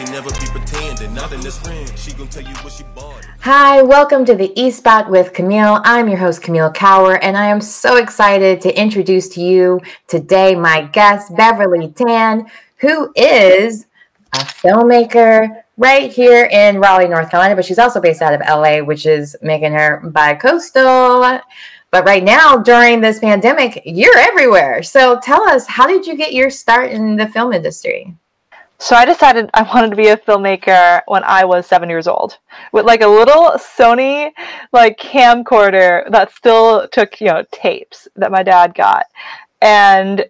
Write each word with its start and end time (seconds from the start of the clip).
She 0.00 0.06
never 0.06 0.30
be 0.30 0.46
pretending, 0.46 1.12
not 1.12 1.30
in 1.30 1.42
this 1.42 1.58
friend. 1.58 1.92
She 1.94 2.14
gon' 2.14 2.28
tell 2.28 2.42
you 2.42 2.54
what 2.60 2.72
she 2.72 2.84
bought. 2.94 3.22
Hi, 3.40 3.82
welcome 3.82 4.24
to 4.24 4.34
the 4.34 4.50
E 4.58 4.70
Spot 4.70 5.10
with 5.10 5.34
Camille. 5.34 5.82
I'm 5.84 6.08
your 6.08 6.16
host, 6.16 6.40
Camille 6.40 6.72
Kauer, 6.72 7.18
and 7.20 7.36
I 7.36 7.48
am 7.48 7.60
so 7.60 7.96
excited 7.96 8.62
to 8.62 8.80
introduce 8.80 9.28
to 9.30 9.42
you 9.42 9.78
today 10.06 10.54
my 10.54 10.84
guest, 10.84 11.36
Beverly 11.36 11.88
Tan, 11.88 12.50
who 12.76 13.12
is 13.14 13.88
a 14.32 14.38
filmmaker 14.38 15.64
right 15.76 16.10
here 16.10 16.46
in 16.46 16.80
Raleigh, 16.80 17.06
North 17.06 17.30
Carolina, 17.30 17.54
but 17.54 17.66
she's 17.66 17.78
also 17.78 18.00
based 18.00 18.22
out 18.22 18.32
of 18.32 18.40
LA, 18.40 18.78
which 18.78 19.04
is 19.04 19.36
making 19.42 19.74
her 19.74 20.00
bi 20.14 20.34
coastal. 20.34 21.40
But 21.90 22.06
right 22.06 22.24
now, 22.24 22.56
during 22.56 23.02
this 23.02 23.18
pandemic, 23.18 23.82
you're 23.84 24.16
everywhere. 24.16 24.82
So 24.82 25.20
tell 25.20 25.46
us, 25.46 25.66
how 25.66 25.86
did 25.86 26.06
you 26.06 26.16
get 26.16 26.32
your 26.32 26.48
start 26.48 26.90
in 26.90 27.16
the 27.16 27.28
film 27.28 27.52
industry? 27.52 28.16
So 28.80 28.96
I 28.96 29.04
decided 29.04 29.50
I 29.52 29.60
wanted 29.62 29.90
to 29.90 29.96
be 29.96 30.08
a 30.08 30.16
filmmaker 30.16 31.02
when 31.06 31.22
I 31.22 31.44
was 31.44 31.66
seven 31.66 31.90
years 31.90 32.08
old, 32.08 32.38
with 32.72 32.86
like 32.86 33.02
a 33.02 33.06
little 33.06 33.50
Sony 33.58 34.30
like 34.72 34.98
camcorder 34.98 36.10
that 36.10 36.34
still 36.34 36.88
took 36.88 37.20
you 37.20 37.26
know 37.26 37.44
tapes 37.52 38.08
that 38.16 38.32
my 38.32 38.42
dad 38.42 38.74
got, 38.74 39.04
and 39.60 40.24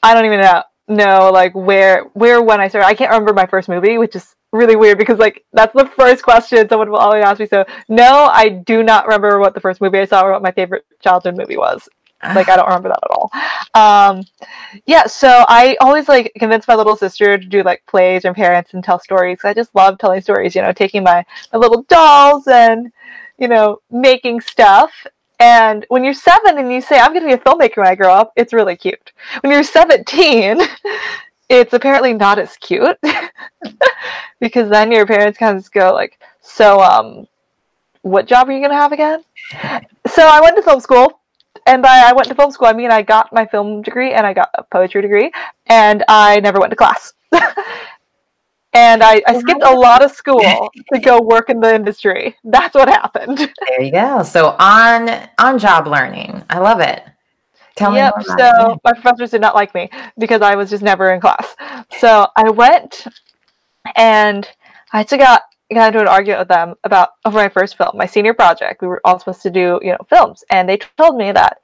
I 0.00 0.14
don't 0.14 0.26
even 0.26 0.40
know 0.40 0.62
know 0.86 1.30
like 1.32 1.56
where 1.56 2.04
where 2.14 2.40
when 2.40 2.60
I 2.60 2.68
started. 2.68 2.86
I 2.86 2.94
can't 2.94 3.10
remember 3.10 3.32
my 3.34 3.46
first 3.46 3.68
movie, 3.68 3.98
which 3.98 4.14
is 4.14 4.36
really 4.52 4.76
weird 4.76 4.96
because 4.96 5.18
like 5.18 5.44
that's 5.52 5.74
the 5.74 5.86
first 5.86 6.22
question 6.22 6.68
someone 6.68 6.88
will 6.88 6.98
always 6.98 7.24
ask 7.24 7.40
me. 7.40 7.46
So 7.46 7.64
no, 7.88 8.26
I 8.26 8.48
do 8.48 8.84
not 8.84 9.06
remember 9.06 9.40
what 9.40 9.54
the 9.54 9.60
first 9.60 9.80
movie 9.80 9.98
I 9.98 10.04
saw 10.04 10.22
or 10.22 10.30
what 10.30 10.42
my 10.42 10.52
favorite 10.52 10.86
childhood 11.00 11.36
movie 11.36 11.56
was. 11.56 11.88
Like 12.22 12.48
I 12.48 12.56
don't 12.56 12.66
remember 12.66 12.88
that 12.88 13.00
at 13.02 13.10
all. 13.10 13.30
Um, 13.74 14.24
yeah, 14.86 15.06
so 15.06 15.44
I 15.48 15.76
always 15.80 16.08
like 16.08 16.32
convinced 16.38 16.66
my 16.66 16.74
little 16.74 16.96
sister 16.96 17.36
to 17.36 17.44
do 17.44 17.62
like 17.62 17.84
plays 17.86 18.24
and 18.24 18.34
parents 18.34 18.74
and 18.74 18.82
tell 18.82 18.98
stories. 18.98 19.40
I 19.44 19.52
just 19.52 19.74
love 19.74 19.98
telling 19.98 20.20
stories. 20.22 20.54
You 20.54 20.62
know, 20.62 20.72
taking 20.72 21.02
my, 21.02 21.24
my 21.52 21.58
little 21.58 21.82
dolls 21.82 22.48
and 22.48 22.90
you 23.38 23.48
know 23.48 23.80
making 23.90 24.40
stuff. 24.40 25.06
And 25.38 25.84
when 25.88 26.02
you're 26.02 26.14
seven 26.14 26.58
and 26.58 26.72
you 26.72 26.80
say 26.80 26.98
I'm 26.98 27.12
going 27.12 27.20
to 27.20 27.28
be 27.28 27.34
a 27.34 27.38
filmmaker 27.38 27.76
when 27.76 27.86
I 27.86 27.94
grow 27.94 28.12
up, 28.12 28.32
it's 28.36 28.54
really 28.54 28.76
cute. 28.76 29.12
When 29.42 29.52
you're 29.52 29.62
17, 29.62 30.58
it's 31.50 31.74
apparently 31.74 32.14
not 32.14 32.38
as 32.38 32.56
cute 32.56 32.96
because 34.40 34.70
then 34.70 34.90
your 34.90 35.04
parents 35.04 35.38
kind 35.38 35.54
of 35.54 35.62
just 35.62 35.72
go 35.74 35.92
like, 35.92 36.18
"So, 36.40 36.80
um, 36.80 37.28
what 38.00 38.26
job 38.26 38.48
are 38.48 38.52
you 38.52 38.60
going 38.60 38.70
to 38.70 38.76
have 38.76 38.92
again?" 38.92 39.22
So 40.08 40.26
I 40.26 40.40
went 40.40 40.56
to 40.56 40.62
film 40.62 40.80
school 40.80 41.20
and 41.66 41.82
by 41.82 42.02
I 42.06 42.12
went 42.12 42.28
to 42.28 42.34
film 42.34 42.50
school, 42.50 42.68
I 42.68 42.72
mean 42.72 42.90
I 42.90 43.02
got 43.02 43.32
my 43.32 43.46
film 43.46 43.82
degree 43.82 44.12
and 44.12 44.26
I 44.26 44.32
got 44.32 44.50
a 44.54 44.62
poetry 44.62 45.02
degree, 45.02 45.30
and 45.66 46.04
I 46.08 46.40
never 46.40 46.58
went 46.58 46.70
to 46.70 46.76
class. 46.76 47.12
and 48.72 49.02
I, 49.02 49.22
I 49.26 49.38
skipped 49.40 49.62
a 49.62 49.74
lot 49.74 50.04
of 50.04 50.12
school 50.12 50.40
to 50.92 51.00
go 51.00 51.20
work 51.20 51.50
in 51.50 51.60
the 51.60 51.74
industry. 51.74 52.36
That's 52.44 52.74
what 52.74 52.88
happened. 52.88 53.38
There 53.68 53.82
you 53.82 53.92
go. 53.92 54.22
So 54.22 54.56
on 54.58 55.28
on 55.38 55.58
job 55.58 55.86
learning, 55.86 56.42
I 56.48 56.58
love 56.58 56.80
it. 56.80 57.02
Tell 57.74 57.94
yep, 57.94 58.16
me. 58.16 58.24
Yep. 58.28 58.38
So 58.38 58.80
my 58.84 58.92
professors 58.92 59.30
did 59.32 59.40
not 59.40 59.54
like 59.54 59.74
me 59.74 59.90
because 60.18 60.40
I 60.40 60.54
was 60.54 60.70
just 60.70 60.82
never 60.82 61.12
in 61.12 61.20
class. 61.20 61.54
So 61.98 62.26
I 62.36 62.48
went 62.50 63.06
and 63.96 64.48
I 64.92 65.02
took 65.02 65.20
out 65.20 65.42
got 65.74 65.88
into 65.88 66.00
an 66.00 66.08
argument 66.08 66.40
with 66.40 66.48
them 66.48 66.74
about 66.84 67.10
over 67.24 67.36
my 67.36 67.48
first 67.48 67.76
film, 67.76 67.96
my 67.96 68.06
senior 68.06 68.34
project. 68.34 68.82
We 68.82 68.88
were 68.88 69.00
all 69.04 69.18
supposed 69.18 69.42
to 69.42 69.50
do, 69.50 69.80
you 69.82 69.90
know, 69.90 69.98
films, 70.08 70.44
and 70.50 70.68
they 70.68 70.78
told 70.96 71.16
me 71.16 71.32
that 71.32 71.58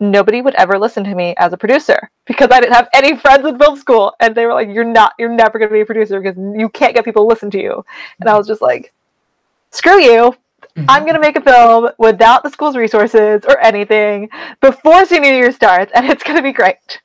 nobody 0.00 0.42
would 0.42 0.54
ever 0.56 0.78
listen 0.78 1.04
to 1.04 1.14
me 1.14 1.34
as 1.38 1.52
a 1.52 1.56
producer 1.56 2.10
because 2.26 2.48
I 2.50 2.60
didn't 2.60 2.74
have 2.74 2.88
any 2.92 3.16
friends 3.16 3.46
in 3.46 3.58
film 3.58 3.76
school, 3.76 4.14
and 4.20 4.34
they 4.34 4.46
were 4.46 4.54
like, 4.54 4.68
"You're 4.68 4.84
not, 4.84 5.12
you're 5.18 5.34
never 5.34 5.58
going 5.58 5.68
to 5.68 5.74
be 5.74 5.82
a 5.82 5.86
producer 5.86 6.20
because 6.20 6.36
you 6.58 6.68
can't 6.68 6.94
get 6.94 7.04
people 7.04 7.24
to 7.24 7.28
listen 7.28 7.50
to 7.52 7.60
you." 7.60 7.84
And 8.20 8.28
I 8.28 8.36
was 8.36 8.46
just 8.46 8.62
like, 8.62 8.92
"Screw 9.70 10.00
you! 10.00 10.34
Mm-hmm. 10.76 10.88
I'm 10.88 11.02
going 11.02 11.14
to 11.14 11.20
make 11.20 11.36
a 11.36 11.40
film 11.42 11.90
without 11.98 12.42
the 12.42 12.48
school's 12.48 12.76
resources 12.76 13.42
or 13.46 13.58
anything 13.60 14.30
before 14.62 15.04
senior 15.04 15.32
year 15.32 15.52
starts, 15.52 15.92
and 15.94 16.06
it's 16.06 16.22
going 16.22 16.36
to 16.36 16.42
be 16.42 16.52
great. 16.52 17.00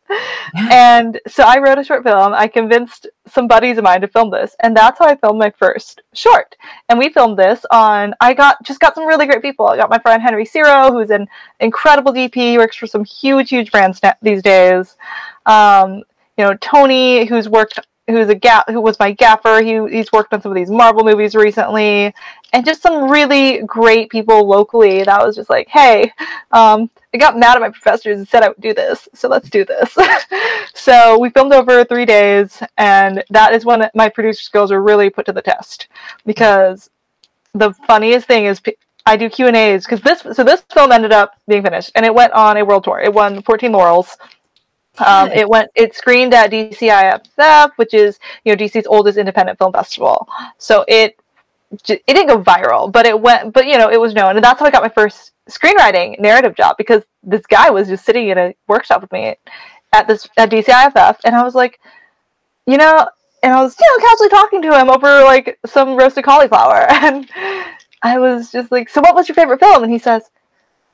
Yeah. 0.56 0.70
And 0.72 1.20
so 1.28 1.44
I 1.44 1.60
wrote 1.60 1.78
a 1.78 1.84
short 1.84 2.04
film. 2.04 2.34
I 2.34 2.48
convinced 2.48 3.08
some 3.28 3.48
buddies 3.48 3.78
of 3.78 3.84
mine 3.84 4.00
to 4.02 4.08
film 4.08 4.32
this, 4.32 4.56
and 4.62 4.76
that's 4.76 5.00
how 5.00 5.06
I 5.06 5.18
filmed 5.18 5.40
my 5.40 5.50
first 5.50 6.02
short. 6.14 6.56
And 6.88 6.98
we 6.98 7.10
filmed 7.10 7.38
this 7.38 7.66
on. 7.70 8.14
I 8.22 8.34
got 8.34 8.64
just 8.64 8.80
got 8.80 8.96
some 8.96 9.06
really 9.06 9.26
great 9.26 9.42
people. 9.42 9.68
I 9.68 9.76
got 9.76 9.90
my 9.90 10.00
friend 10.00 10.22
Henry 10.22 10.46
Ciro, 10.46 10.92
who's 10.92 11.10
an 11.10 11.28
incredible 11.60 12.14
DP. 12.14 12.36
He 12.36 12.58
works 12.58 12.78
for 12.78 12.88
some 12.88 13.04
huge, 13.04 13.50
huge 13.50 13.72
brands 13.72 14.00
these 14.22 14.42
days. 14.42 14.96
Um, 15.46 16.04
you 16.38 16.46
know, 16.46 16.54
Tony, 16.62 17.26
who's 17.26 17.50
worked 17.50 17.80
who's 18.08 18.30
a 18.30 18.36
gap 18.36 18.70
who 18.70 18.80
was 18.82 19.00
my 19.00 19.12
gaffer. 19.12 19.62
He 19.62 19.86
he's 19.90 20.12
worked 20.12 20.34
on 20.34 20.42
some 20.42 20.52
of 20.52 20.56
these 20.56 20.70
Marvel 20.70 21.04
movies 21.04 21.36
recently, 21.36 22.14
and 22.54 22.66
just 22.66 22.82
some 22.82 23.10
really 23.10 23.62
great 23.64 24.10
people 24.10 24.48
locally. 24.48 25.04
That 25.04 25.26
was 25.26 25.36
just 25.36 25.50
like, 25.50 25.68
hey, 25.68 26.12
um, 26.52 26.90
I 27.14 27.18
got 27.18 27.38
mad 27.38 27.56
at 27.56 27.62
my 27.62 27.70
professors 27.70 28.18
and 28.18 28.28
said 28.28 28.44
I 28.44 28.50
would 28.50 28.62
do 28.62 28.74
this, 28.74 29.08
so 29.14 29.28
let's 29.28 29.50
do 29.50 29.66
this. 29.66 29.98
so 30.74 31.20
we 31.20 31.30
filmed 31.30 31.54
over 31.54 31.84
three 31.84 32.06
days, 32.06 32.62
and 32.78 33.24
that 33.30 33.54
is 33.54 33.66
when 33.66 33.90
my 33.94 34.10
producer 34.10 34.44
skills 34.44 34.72
were 34.72 34.82
really 34.82 35.10
put 35.10 35.26
to 35.26 35.34
the 35.34 35.42
test 35.42 35.88
because 36.26 36.90
the 37.54 37.74
funniest 37.88 38.28
thing 38.28 38.46
is. 38.46 38.62
I 39.10 39.16
do 39.16 39.30
Q 39.30 39.48
and 39.48 39.56
A's 39.56 39.86
because 39.86 40.02
this 40.02 40.36
so 40.36 40.44
this 40.44 40.64
film 40.74 40.92
ended 40.92 41.14
up 41.14 41.40
being 41.48 41.64
finished 41.64 41.94
and 41.96 42.06
it 42.06 42.14
went 42.14 42.34
on 42.34 42.58
a 42.58 42.66
world 42.66 42.84
tour. 42.84 43.00
It 43.00 43.14
won 43.14 43.42
14 43.42 43.72
laurels 43.72 44.18
um, 45.00 45.30
it 45.32 45.48
went. 45.48 45.70
It 45.76 45.96
screened 45.96 46.34
at 46.34 46.52
DCIFF, 46.52 47.72
which 47.76 47.94
is 47.94 48.20
you 48.44 48.54
know 48.54 48.58
DC's 48.58 48.88
oldest 48.88 49.18
independent 49.18 49.58
film 49.58 49.74
festival. 49.74 50.28
So 50.58 50.86
it 50.88 51.20
it 51.88 52.02
didn't 52.08 52.28
go 52.28 52.42
viral, 52.42 52.92
but 52.92 53.06
it 53.06 53.20
went. 53.20 53.54
But 53.54 53.68
you 53.68 53.78
know 53.78 53.90
it 53.90 54.00
was 54.00 54.14
known, 54.14 54.36
and 54.36 54.44
that's 54.44 54.60
how 54.60 54.66
I 54.66 54.72
got 54.72 54.84
my 54.84 54.90
first 54.90 55.34
screenwriting 55.50 56.20
narrative 56.20 56.56
job 56.56 56.76
because 56.78 57.04
this 57.24 57.46
guy 57.46 57.70
was 57.70 57.88
just 57.88 58.06
sitting 58.06 58.30
in 58.30 58.38
a 58.38 58.56
workshop 58.68 59.02
with 59.02 59.12
me 59.12 59.36
at 59.94 60.08
this 60.08 60.28
at 60.38 60.50
DCIFF, 60.50 61.18
and 61.26 61.36
I 61.36 61.44
was 61.44 61.56
like, 61.56 61.80
you 62.66 62.78
know, 62.78 63.08
and 63.44 63.54
I 63.54 63.62
was 63.62 63.76
you 63.80 63.86
know 63.86 64.08
casually 64.08 64.30
talking 64.30 64.62
to 64.64 64.80
him 64.80 64.90
over 64.90 65.24
like 65.24 65.60
some 65.66 65.96
roasted 65.98 66.24
cauliflower, 66.24 66.86
and 66.90 67.30
I 68.02 68.20
was 68.20 68.52
just 68.52 68.72
like, 68.72 68.90
so 68.90 69.02
what 69.02 69.16
was 69.16 69.28
your 69.28 69.36
favorite 69.36 69.60
film? 69.60 69.84
And 69.84 69.92
he 69.92 70.00
says, 70.00 70.30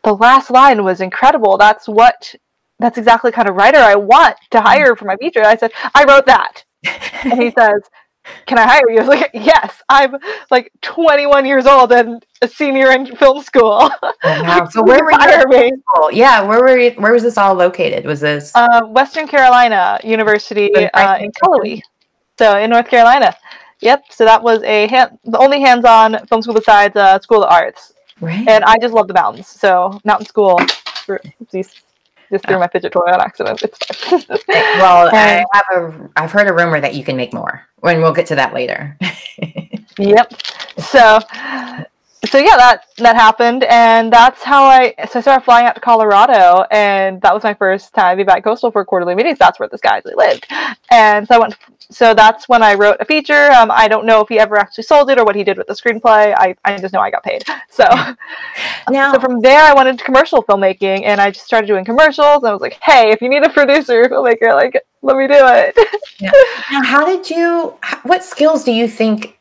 the 0.03 0.15
last 0.15 0.51
line 0.51 0.83
was 0.83 1.01
incredible. 1.01 1.57
That's 1.57 1.87
what 1.87 2.35
that's 2.83 2.97
exactly 2.97 3.31
the 3.31 3.35
kind 3.35 3.47
of 3.47 3.55
writer 3.55 3.77
I 3.77 3.95
want 3.95 4.35
to 4.51 4.59
hire 4.59 4.93
for 4.97 5.05
my 5.05 5.15
feature. 5.15 5.41
I 5.41 5.55
said, 5.55 5.71
I 5.95 6.03
wrote 6.03 6.25
that. 6.25 6.65
and 7.23 7.41
he 7.41 7.49
says, 7.57 7.81
Can 8.45 8.59
I 8.59 8.67
hire 8.67 8.89
you? 8.89 8.97
I 8.97 8.99
was 8.99 9.07
like, 9.07 9.29
Yes, 9.33 9.81
I'm 9.87 10.17
like 10.51 10.69
21 10.81 11.45
years 11.45 11.65
old 11.65 11.93
and 11.93 12.25
a 12.41 12.47
senior 12.47 12.91
in 12.91 13.15
film 13.15 13.41
school. 13.41 13.89
Oh, 14.03 14.11
wow. 14.23 14.67
so 14.69 14.83
where 14.83 15.01
were 15.01 15.11
you? 15.11 15.79
Yeah, 16.11 16.41
where 16.41 16.59
were 16.59 16.77
you, 16.77 16.91
where 16.91 17.13
was 17.13 17.23
this 17.23 17.37
all 17.37 17.53
located? 17.53 18.05
Was 18.05 18.19
this 18.19 18.51
uh, 18.53 18.81
Western 18.87 19.29
Carolina 19.29 19.97
University 20.03 20.75
uh, 20.75 21.17
in 21.19 21.31
Cullowhee, 21.31 21.81
so 22.37 22.57
in 22.57 22.69
North 22.69 22.89
Carolina. 22.89 23.33
Yep. 23.79 24.03
So 24.09 24.25
that 24.25 24.43
was 24.43 24.61
a 24.63 24.87
hand, 24.87 25.19
the 25.23 25.37
only 25.37 25.61
hands-on 25.61 26.25
film 26.27 26.41
school 26.41 26.53
besides 26.53 26.97
uh, 26.97 27.17
School 27.19 27.43
of 27.43 27.51
Arts. 27.51 27.93
Right. 28.19 28.47
And 28.47 28.63
I 28.65 28.77
just 28.77 28.93
love 28.93 29.07
the 29.07 29.13
mountains. 29.13 29.47
So 29.47 29.99
mountain 30.03 30.25
school. 30.25 30.57
Oopsies 31.07 31.81
just 32.33 32.45
threw 32.47 32.59
my 32.59 32.67
fidget 32.67 32.91
toy 32.91 33.01
on 33.01 33.21
accident. 33.21 33.61
It's 33.61 33.77
fine. 33.95 34.23
well, 34.77 35.09
I 35.13 35.45
have 35.53 35.65
a 35.71 36.09
I've 36.15 36.31
heard 36.31 36.47
a 36.47 36.53
rumor 36.53 36.79
that 36.79 36.95
you 36.95 37.03
can 37.03 37.15
make 37.15 37.33
more. 37.33 37.65
When 37.79 38.01
we'll 38.01 38.13
get 38.13 38.25
to 38.27 38.35
that 38.35 38.53
later. 38.53 38.97
yep. 39.97 40.33
So 40.77 41.19
so 42.25 42.37
yeah, 42.37 42.55
that 42.55 42.85
that 42.97 43.15
happened, 43.15 43.63
and 43.65 44.11
that's 44.11 44.43
how 44.43 44.65
I 44.65 44.93
so 45.09 45.19
I 45.19 45.21
started 45.21 45.43
flying 45.43 45.67
out 45.67 45.75
to 45.75 45.81
Colorado, 45.81 46.65
and 46.71 47.21
that 47.21 47.33
was 47.33 47.43
my 47.43 47.53
first 47.53 47.93
time 47.93 48.17
to 48.17 48.23
be 48.23 48.25
back 48.25 48.43
coastal 48.43 48.71
for 48.71 48.83
quarterly 48.85 49.13
meetings. 49.13 49.37
That's 49.37 49.59
where 49.59 49.67
this 49.67 49.81
guy 49.81 49.97
actually 49.97 50.15
lived, 50.15 50.47
and 50.89 51.27
so 51.27 51.35
I 51.35 51.39
went. 51.39 51.55
So 51.89 52.13
that's 52.13 52.49
when 52.49 52.63
I 52.63 52.73
wrote 52.73 52.97
a 52.99 53.05
feature. 53.05 53.51
Um, 53.51 53.69
I 53.71 53.87
don't 53.87 54.05
know 54.05 54.21
if 54.21 54.29
he 54.29 54.39
ever 54.39 54.57
actually 54.57 54.85
sold 54.85 55.09
it 55.09 55.19
or 55.19 55.25
what 55.25 55.35
he 55.35 55.43
did 55.43 55.57
with 55.57 55.67
the 55.67 55.73
screenplay. 55.73 56.33
I, 56.37 56.55
I 56.65 56.77
just 56.77 56.93
know 56.93 56.99
I 56.99 57.11
got 57.11 57.23
paid. 57.23 57.43
So 57.69 57.85
now, 58.91 59.13
so 59.13 59.19
from 59.19 59.39
there, 59.39 59.59
I 59.59 59.73
went 59.73 59.89
into 59.89 60.03
commercial 60.03 60.43
filmmaking, 60.43 61.05
and 61.05 61.19
I 61.19 61.31
just 61.31 61.47
started 61.47 61.65
doing 61.65 61.83
commercials. 61.83 62.43
I 62.43 62.51
was 62.51 62.61
like, 62.61 62.77
hey, 62.83 63.11
if 63.11 63.19
you 63.19 63.29
need 63.29 63.43
a 63.43 63.49
producer 63.49 64.03
filmmaker, 64.11 64.53
like 64.53 64.79
let 65.01 65.17
me 65.17 65.25
do 65.25 65.33
it. 65.33 65.75
yeah. 66.19 66.31
Now, 66.71 66.83
how 66.83 67.03
did 67.03 67.27
you? 67.31 67.75
What 68.03 68.23
skills 68.23 68.63
do 68.63 68.71
you 68.71 68.87
think? 68.87 69.39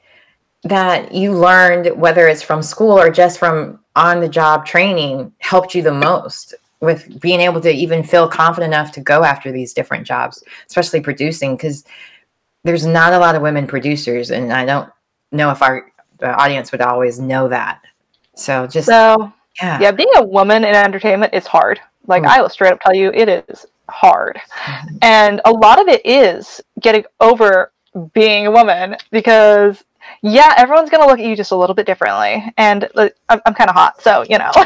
that 0.64 1.12
you 1.12 1.32
learned, 1.32 1.96
whether 1.96 2.28
it's 2.28 2.42
from 2.42 2.62
school 2.62 2.92
or 2.92 3.10
just 3.10 3.38
from 3.38 3.80
on 3.96 4.20
the 4.20 4.28
job 4.28 4.64
training, 4.64 5.32
helped 5.38 5.74
you 5.74 5.82
the 5.82 5.92
most 5.92 6.54
with 6.80 7.20
being 7.20 7.40
able 7.40 7.60
to 7.60 7.70
even 7.70 8.02
feel 8.02 8.28
confident 8.28 8.72
enough 8.72 8.92
to 8.92 9.00
go 9.00 9.24
after 9.24 9.52
these 9.52 9.72
different 9.72 10.06
jobs, 10.06 10.42
especially 10.66 11.00
producing? 11.00 11.56
Because 11.56 11.84
there's 12.64 12.86
not 12.86 13.12
a 13.12 13.18
lot 13.18 13.34
of 13.34 13.42
women 13.42 13.66
producers, 13.66 14.30
and 14.30 14.52
I 14.52 14.64
don't 14.64 14.90
know 15.30 15.50
if 15.50 15.62
our 15.62 15.90
audience 16.22 16.72
would 16.72 16.80
always 16.80 17.18
know 17.18 17.48
that. 17.48 17.82
So 18.34 18.66
just 18.66 18.86
so 18.86 19.32
yeah, 19.60 19.80
yeah, 19.80 19.90
being 19.90 20.10
a 20.16 20.24
woman 20.24 20.64
in 20.64 20.74
entertainment 20.74 21.34
is 21.34 21.46
hard. 21.46 21.80
Like 22.06 22.22
mm-hmm. 22.22 22.32
I 22.32 22.42
will 22.42 22.48
straight 22.48 22.72
up 22.72 22.80
tell 22.80 22.94
you, 22.94 23.10
it 23.12 23.28
is 23.28 23.66
hard, 23.88 24.40
mm-hmm. 24.50 24.96
and 25.02 25.40
a 25.44 25.50
lot 25.50 25.80
of 25.80 25.88
it 25.88 26.04
is 26.04 26.60
getting 26.80 27.04
over 27.20 27.72
being 28.14 28.46
a 28.46 28.50
woman 28.50 28.96
because 29.10 29.84
yeah, 30.22 30.54
everyone's 30.56 30.90
gonna 30.90 31.06
look 31.06 31.18
at 31.18 31.24
you 31.24 31.36
just 31.36 31.52
a 31.52 31.56
little 31.56 31.74
bit 31.74 31.86
differently, 31.86 32.52
and 32.56 32.88
like, 32.94 33.16
I'm, 33.28 33.40
I'm 33.46 33.54
kind 33.54 33.70
of 33.70 33.76
hot, 33.76 34.00
so 34.00 34.24
you 34.28 34.38
know. 34.38 34.52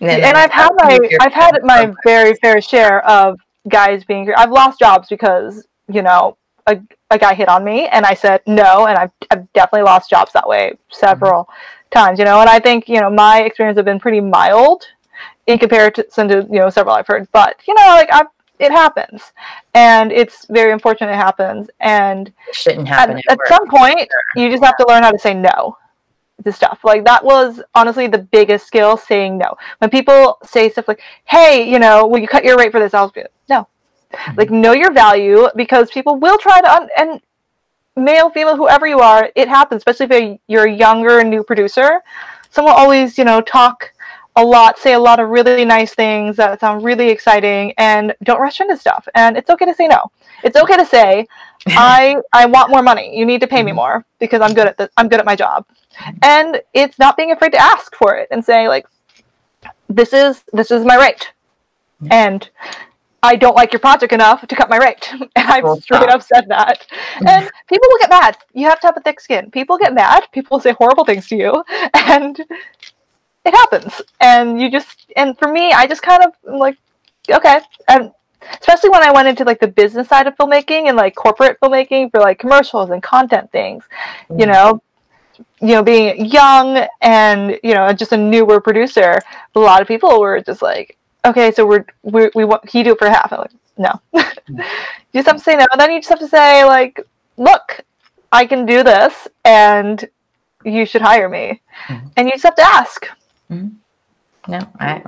and, 0.00 0.10
and 0.10 0.36
I've 0.36 0.50
had 0.50 0.70
my 0.74 0.98
I've 1.20 1.32
had 1.32 1.58
my 1.62 1.92
very 2.04 2.34
fair 2.36 2.60
share 2.60 3.06
of 3.08 3.40
guys 3.68 4.04
being. 4.04 4.32
I've 4.36 4.50
lost 4.50 4.78
jobs 4.78 5.08
because 5.08 5.66
you 5.88 6.02
know 6.02 6.36
a, 6.66 6.80
a 7.10 7.18
guy 7.18 7.34
hit 7.34 7.48
on 7.48 7.64
me, 7.64 7.86
and 7.88 8.04
I 8.04 8.14
said 8.14 8.42
no, 8.46 8.86
and 8.86 8.98
I've 8.98 9.10
I've 9.30 9.52
definitely 9.52 9.84
lost 9.84 10.10
jobs 10.10 10.32
that 10.32 10.48
way 10.48 10.74
several 10.90 11.44
mm-hmm. 11.44 11.98
times, 11.98 12.18
you 12.18 12.24
know. 12.24 12.40
And 12.40 12.50
I 12.50 12.58
think 12.58 12.88
you 12.88 13.00
know 13.00 13.10
my 13.10 13.42
experience 13.42 13.76
have 13.78 13.84
been 13.84 14.00
pretty 14.00 14.20
mild 14.20 14.84
in 15.46 15.58
comparison 15.58 16.28
to 16.28 16.46
you 16.50 16.58
know 16.58 16.70
several 16.70 16.94
I've 16.94 17.06
heard, 17.06 17.28
but 17.32 17.60
you 17.66 17.74
know 17.74 17.86
like 17.86 18.12
I've 18.12 18.26
it 18.58 18.72
happens 18.72 19.32
and 19.74 20.12
it's 20.12 20.46
very 20.46 20.72
unfortunate 20.72 21.12
it 21.12 21.16
happens 21.16 21.68
and 21.80 22.28
it 22.48 22.54
shouldn't 22.54 22.88
happen 22.88 23.18
at, 23.18 23.24
at 23.28 23.38
some 23.48 23.68
point 23.68 24.08
you 24.34 24.50
just 24.50 24.64
have 24.64 24.76
to 24.76 24.86
learn 24.88 25.02
how 25.02 25.10
to 25.10 25.18
say 25.18 25.34
no 25.34 25.76
to 26.44 26.52
stuff 26.52 26.80
like 26.84 27.04
that 27.04 27.24
was 27.24 27.60
honestly 27.74 28.06
the 28.06 28.18
biggest 28.18 28.66
skill 28.66 28.96
saying 28.96 29.36
no 29.36 29.54
when 29.78 29.90
people 29.90 30.38
say 30.42 30.70
stuff 30.70 30.88
like 30.88 31.00
hey 31.24 31.68
you 31.68 31.78
know 31.78 32.06
will 32.06 32.18
you 32.18 32.28
cut 32.28 32.44
your 32.44 32.56
rate 32.56 32.72
for 32.72 32.80
this 32.80 32.94
i'll 32.94 33.10
be 33.10 33.22
no 33.48 33.66
mm-hmm. 34.16 34.38
like 34.38 34.50
know 34.50 34.72
your 34.72 34.92
value 34.92 35.48
because 35.56 35.90
people 35.90 36.16
will 36.16 36.38
try 36.38 36.60
to 36.60 36.72
un- 36.72 36.88
and 36.96 37.20
male 37.96 38.30
female 38.30 38.56
whoever 38.56 38.86
you 38.86 39.00
are 39.00 39.30
it 39.34 39.48
happens 39.48 39.80
especially 39.80 40.06
if 40.06 40.40
you're 40.48 40.66
a 40.66 40.72
younger 40.72 41.24
new 41.24 41.42
producer 41.42 42.00
someone 42.50 42.74
always 42.76 43.16
you 43.16 43.24
know 43.24 43.40
talk 43.40 43.92
a 44.36 44.44
lot, 44.44 44.78
say 44.78 44.92
a 44.92 44.98
lot 44.98 45.18
of 45.18 45.30
really 45.30 45.64
nice 45.64 45.94
things 45.94 46.36
that 46.36 46.60
sound 46.60 46.84
really 46.84 47.08
exciting, 47.08 47.72
and 47.78 48.14
don't 48.22 48.40
rush 48.40 48.60
into 48.60 48.76
stuff. 48.76 49.08
And 49.14 49.36
it's 49.36 49.48
okay 49.48 49.64
to 49.64 49.74
say 49.74 49.88
no. 49.88 50.10
It's 50.44 50.56
okay 50.56 50.76
to 50.76 50.84
say, 50.84 51.26
I 51.68 52.16
I 52.32 52.46
want 52.46 52.70
more 52.70 52.82
money. 52.82 53.18
You 53.18 53.24
need 53.24 53.40
to 53.40 53.46
pay 53.46 53.62
me 53.62 53.70
mm-hmm. 53.70 53.76
more 53.76 54.04
because 54.20 54.42
I'm 54.42 54.54
good 54.54 54.68
at 54.68 54.76
this. 54.76 54.90
I'm 54.96 55.08
good 55.08 55.20
at 55.20 55.26
my 55.26 55.34
job. 55.34 55.64
And 56.22 56.60
it's 56.74 56.98
not 56.98 57.16
being 57.16 57.32
afraid 57.32 57.52
to 57.52 57.58
ask 57.58 57.96
for 57.96 58.14
it 58.16 58.28
and 58.30 58.44
say 58.44 58.68
like, 58.68 58.86
this 59.88 60.12
is 60.12 60.44
this 60.52 60.70
is 60.70 60.84
my 60.84 60.96
rate, 60.96 61.32
and 62.10 62.48
I 63.22 63.34
don't 63.34 63.56
like 63.56 63.72
your 63.72 63.80
project 63.80 64.12
enough 64.12 64.46
to 64.46 64.54
cut 64.54 64.68
my 64.68 64.78
rate. 64.78 65.10
And 65.20 65.30
I've 65.36 65.82
straight 65.82 66.08
up 66.08 66.22
said 66.22 66.46
that. 66.48 66.86
And 67.26 67.50
people 67.68 67.88
will 67.88 67.98
get 67.98 68.10
mad. 68.10 68.36
You 68.52 68.68
have 68.68 68.80
to 68.80 68.86
have 68.86 68.96
a 68.96 69.00
thick 69.00 69.20
skin. 69.20 69.50
People 69.50 69.78
get 69.78 69.94
mad. 69.94 70.24
People 70.32 70.60
say 70.60 70.72
horrible 70.72 71.04
things 71.04 71.26
to 71.28 71.36
you. 71.36 71.64
And 71.94 72.40
it 73.46 73.54
happens 73.54 74.02
and 74.20 74.60
you 74.60 74.70
just 74.70 75.10
and 75.16 75.38
for 75.38 75.48
me 75.48 75.72
i 75.72 75.86
just 75.86 76.02
kind 76.02 76.22
of 76.24 76.32
like 76.58 76.76
okay 77.30 77.60
and 77.88 78.10
especially 78.60 78.90
when 78.90 79.02
i 79.02 79.12
went 79.12 79.28
into 79.28 79.44
like 79.44 79.60
the 79.60 79.68
business 79.68 80.08
side 80.08 80.26
of 80.26 80.36
filmmaking 80.36 80.88
and 80.88 80.96
like 80.96 81.14
corporate 81.14 81.58
filmmaking 81.60 82.10
for 82.10 82.20
like 82.20 82.38
commercials 82.38 82.90
and 82.90 83.02
content 83.02 83.50
things 83.52 83.84
mm-hmm. 84.28 84.40
you 84.40 84.46
know 84.46 84.82
you 85.60 85.68
know 85.68 85.82
being 85.82 86.26
young 86.26 86.86
and 87.02 87.58
you 87.62 87.72
know 87.72 87.92
just 87.92 88.12
a 88.12 88.16
newer 88.16 88.60
producer 88.60 89.20
a 89.54 89.60
lot 89.60 89.80
of 89.80 89.86
people 89.86 90.20
were 90.20 90.40
just 90.40 90.60
like 90.60 90.96
okay 91.26 91.50
so 91.52 91.66
we're, 91.66 91.84
we're 92.02 92.30
we 92.34 92.44
want 92.44 92.68
he 92.68 92.82
do 92.82 92.92
it 92.92 92.98
for 92.98 93.08
half 93.08 93.32
i'm 93.32 93.40
like 93.40 93.50
no 93.76 94.00
mm-hmm. 94.14 94.58
you 95.12 95.22
just 95.22 95.26
have 95.26 95.36
to 95.36 95.42
say 95.42 95.56
no 95.56 95.66
and 95.72 95.80
then 95.80 95.90
you 95.92 95.98
just 95.98 96.08
have 96.08 96.18
to 96.18 96.28
say 96.28 96.64
like 96.64 97.00
look 97.36 97.80
i 98.32 98.46
can 98.46 98.64
do 98.64 98.82
this 98.82 99.28
and 99.44 100.08
you 100.64 100.86
should 100.86 101.02
hire 101.02 101.28
me 101.28 101.60
mm-hmm. 101.88 102.06
and 102.16 102.26
you 102.26 102.32
just 102.32 102.44
have 102.44 102.54
to 102.54 102.62
ask 102.62 103.06
Mm-hmm. 103.50 104.50
No, 104.50 104.60
I. 104.78 105.02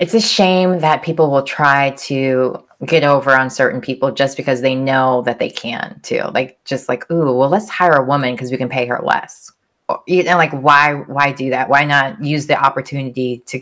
It's 0.00 0.14
a 0.14 0.20
shame 0.20 0.80
that 0.80 1.02
people 1.02 1.30
will 1.30 1.42
try 1.42 1.90
to 1.90 2.64
get 2.86 3.04
over 3.04 3.36
on 3.36 3.50
certain 3.50 3.80
people 3.80 4.10
just 4.10 4.36
because 4.36 4.60
they 4.60 4.74
know 4.74 5.22
that 5.22 5.38
they 5.38 5.50
can 5.50 6.00
too. 6.02 6.22
Like 6.32 6.62
just 6.64 6.88
like, 6.88 7.10
ooh, 7.10 7.36
well, 7.36 7.48
let's 7.48 7.68
hire 7.68 7.92
a 7.92 8.04
woman 8.04 8.34
because 8.34 8.50
we 8.50 8.56
can 8.56 8.68
pay 8.68 8.86
her 8.86 9.00
less. 9.02 9.52
Or, 9.88 10.02
you 10.06 10.22
know, 10.24 10.36
like 10.36 10.52
why 10.52 10.94
why 10.94 11.32
do 11.32 11.50
that? 11.50 11.68
Why 11.68 11.84
not 11.84 12.22
use 12.22 12.46
the 12.46 12.62
opportunity 12.62 13.42
to 13.46 13.60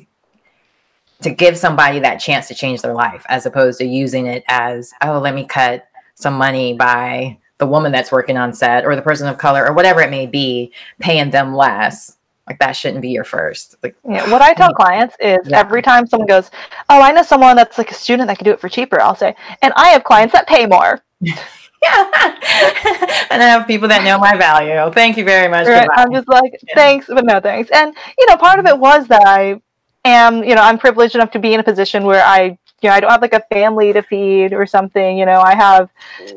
to 1.23 1.31
give 1.31 1.57
somebody 1.57 1.99
that 2.01 2.17
chance 2.17 2.49
to 2.49 2.55
change 2.55 2.83
their 2.83 2.95
life 2.95 3.25
as 3.29 3.47
opposed 3.47 3.79
to 3.79 3.85
using 3.85 4.27
it 4.27 4.43
as, 4.49 4.93
oh, 5.03 5.19
let 5.19 5.35
me 5.35 5.45
cut 5.45 5.87
some 6.15 6.35
money 6.35 6.75
by 6.75 7.39
the 7.59 7.67
woman 7.67 7.93
that's 7.93 8.11
working 8.11 8.37
on 8.37 8.53
set 8.53 8.87
or 8.87 8.97
the 8.97 9.03
person 9.03 9.29
of 9.29 9.39
color 9.39 9.67
or 9.67 9.75
whatever 9.75 10.01
it 10.01 10.11
may 10.11 10.27
be, 10.27 10.73
paying 10.99 11.31
them 11.31 11.55
less 11.55 12.17
like 12.51 12.59
that 12.59 12.73
shouldn't 12.73 13.01
be 13.01 13.11
your 13.11 13.23
first. 13.23 13.77
Like 13.83 13.95
yeah, 14.07 14.29
what 14.29 14.43
I 14.43 14.53
tell 14.55 14.75
clients 14.75 15.15
is 15.21 15.39
yeah. 15.47 15.61
every 15.61 15.83
time 15.83 16.07
someone 16.07 16.27
goes, 16.27 16.51
"Oh, 16.89 17.01
I 17.01 17.13
know 17.13 17.23
someone 17.23 17.55
that's 17.55 17.79
like 17.79 17.93
a 17.93 17.95
student 17.95 18.27
that 18.27 18.39
can 18.39 18.45
do 18.45 18.51
it 18.51 18.61
for 18.61 18.69
cheaper," 18.69 19.01
I'll 19.01 19.15
say, 19.15 19.37
"And 19.63 19.73
I 19.77 19.91
have 19.91 20.03
clients 20.03 20.33
that 20.33 20.49
pay 20.49 20.67
more." 20.67 21.01
yeah, 21.21 21.37
and 23.31 23.41
I 23.41 23.47
have 23.47 23.69
people 23.69 23.87
that 23.87 24.03
know 24.05 24.19
my 24.19 24.37
value. 24.37 24.93
Thank 24.93 25.17
you 25.17 25.25
very 25.25 25.49
much. 25.49 25.69
Right. 25.69 25.89
I'm 25.97 26.13
just 26.13 26.29
like, 26.29 26.53
thanks, 26.75 27.07
but 27.07 27.25
no 27.25 27.41
thanks. 27.41 27.71
And 27.71 27.95
you 28.19 28.27
know, 28.27 28.37
part 28.37 28.59
of 28.59 28.67
it 28.67 28.77
was 28.77 29.07
that 29.07 29.23
I 29.25 29.61
am, 30.05 30.43
you 30.45 30.55
know, 30.55 30.63
I'm 30.63 30.79
privileged 30.79 31.15
enough 31.15 31.31
to 31.33 31.39
be 31.39 31.55
in 31.55 31.61
a 31.61 31.65
position 31.65 32.05
where 32.05 32.25
I 32.25 32.59
you 32.83 32.89
know, 32.89 32.95
I 32.95 33.01
don't 33.01 33.11
have 33.11 33.23
like 33.23 33.35
a 33.35 33.45
family 33.53 33.93
to 33.93 34.03
feed 34.03 34.53
or 34.53 34.67
something. 34.67 35.19
You 35.19 35.27
know, 35.27 35.41
I 35.41 35.55
have, 35.55 35.91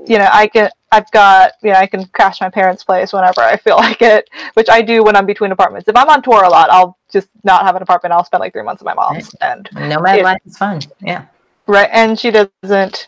you 0.06 0.18
know, 0.18 0.28
I 0.32 0.48
can, 0.48 0.70
I've 0.92 1.10
got, 1.12 1.54
you 1.64 1.72
know, 1.72 1.78
I 1.78 1.88
can 1.88 2.06
crash 2.08 2.42
my 2.42 2.50
parents' 2.50 2.84
place 2.84 3.14
whenever 3.14 3.42
I 3.42 3.58
feel 3.58 3.76
like 3.78 4.02
it, 4.02 4.30
which 4.54 4.70
I 4.70 4.82
do 4.82 5.04
when 5.04 5.16
I'm 5.16 5.26
between 5.26 5.52
apartments. 5.52 5.88
If 5.88 5.96
I'm 5.96 6.10
on 6.10 6.22
tour 6.22 6.44
a 6.44 6.50
lot, 6.50 6.70
I'll 6.70 6.98
just 7.12 7.30
not 7.44 7.64
have 7.64 7.76
an 7.76 7.82
apartment. 7.82 8.14
I'll 8.14 8.26
spend 8.26 8.42
like 8.42 8.54
three 8.54 8.64
months 8.64 8.82
at 8.82 8.86
my 8.86 8.94
mom's, 8.94 9.34
and 9.42 9.70
no, 9.74 10.00
my 10.00 10.18
life 10.18 10.42
is 10.46 10.58
fun. 10.58 10.82
Yeah, 11.00 11.26
right. 11.68 11.90
And 11.92 12.20
she 12.20 12.32
doesn't, 12.32 13.08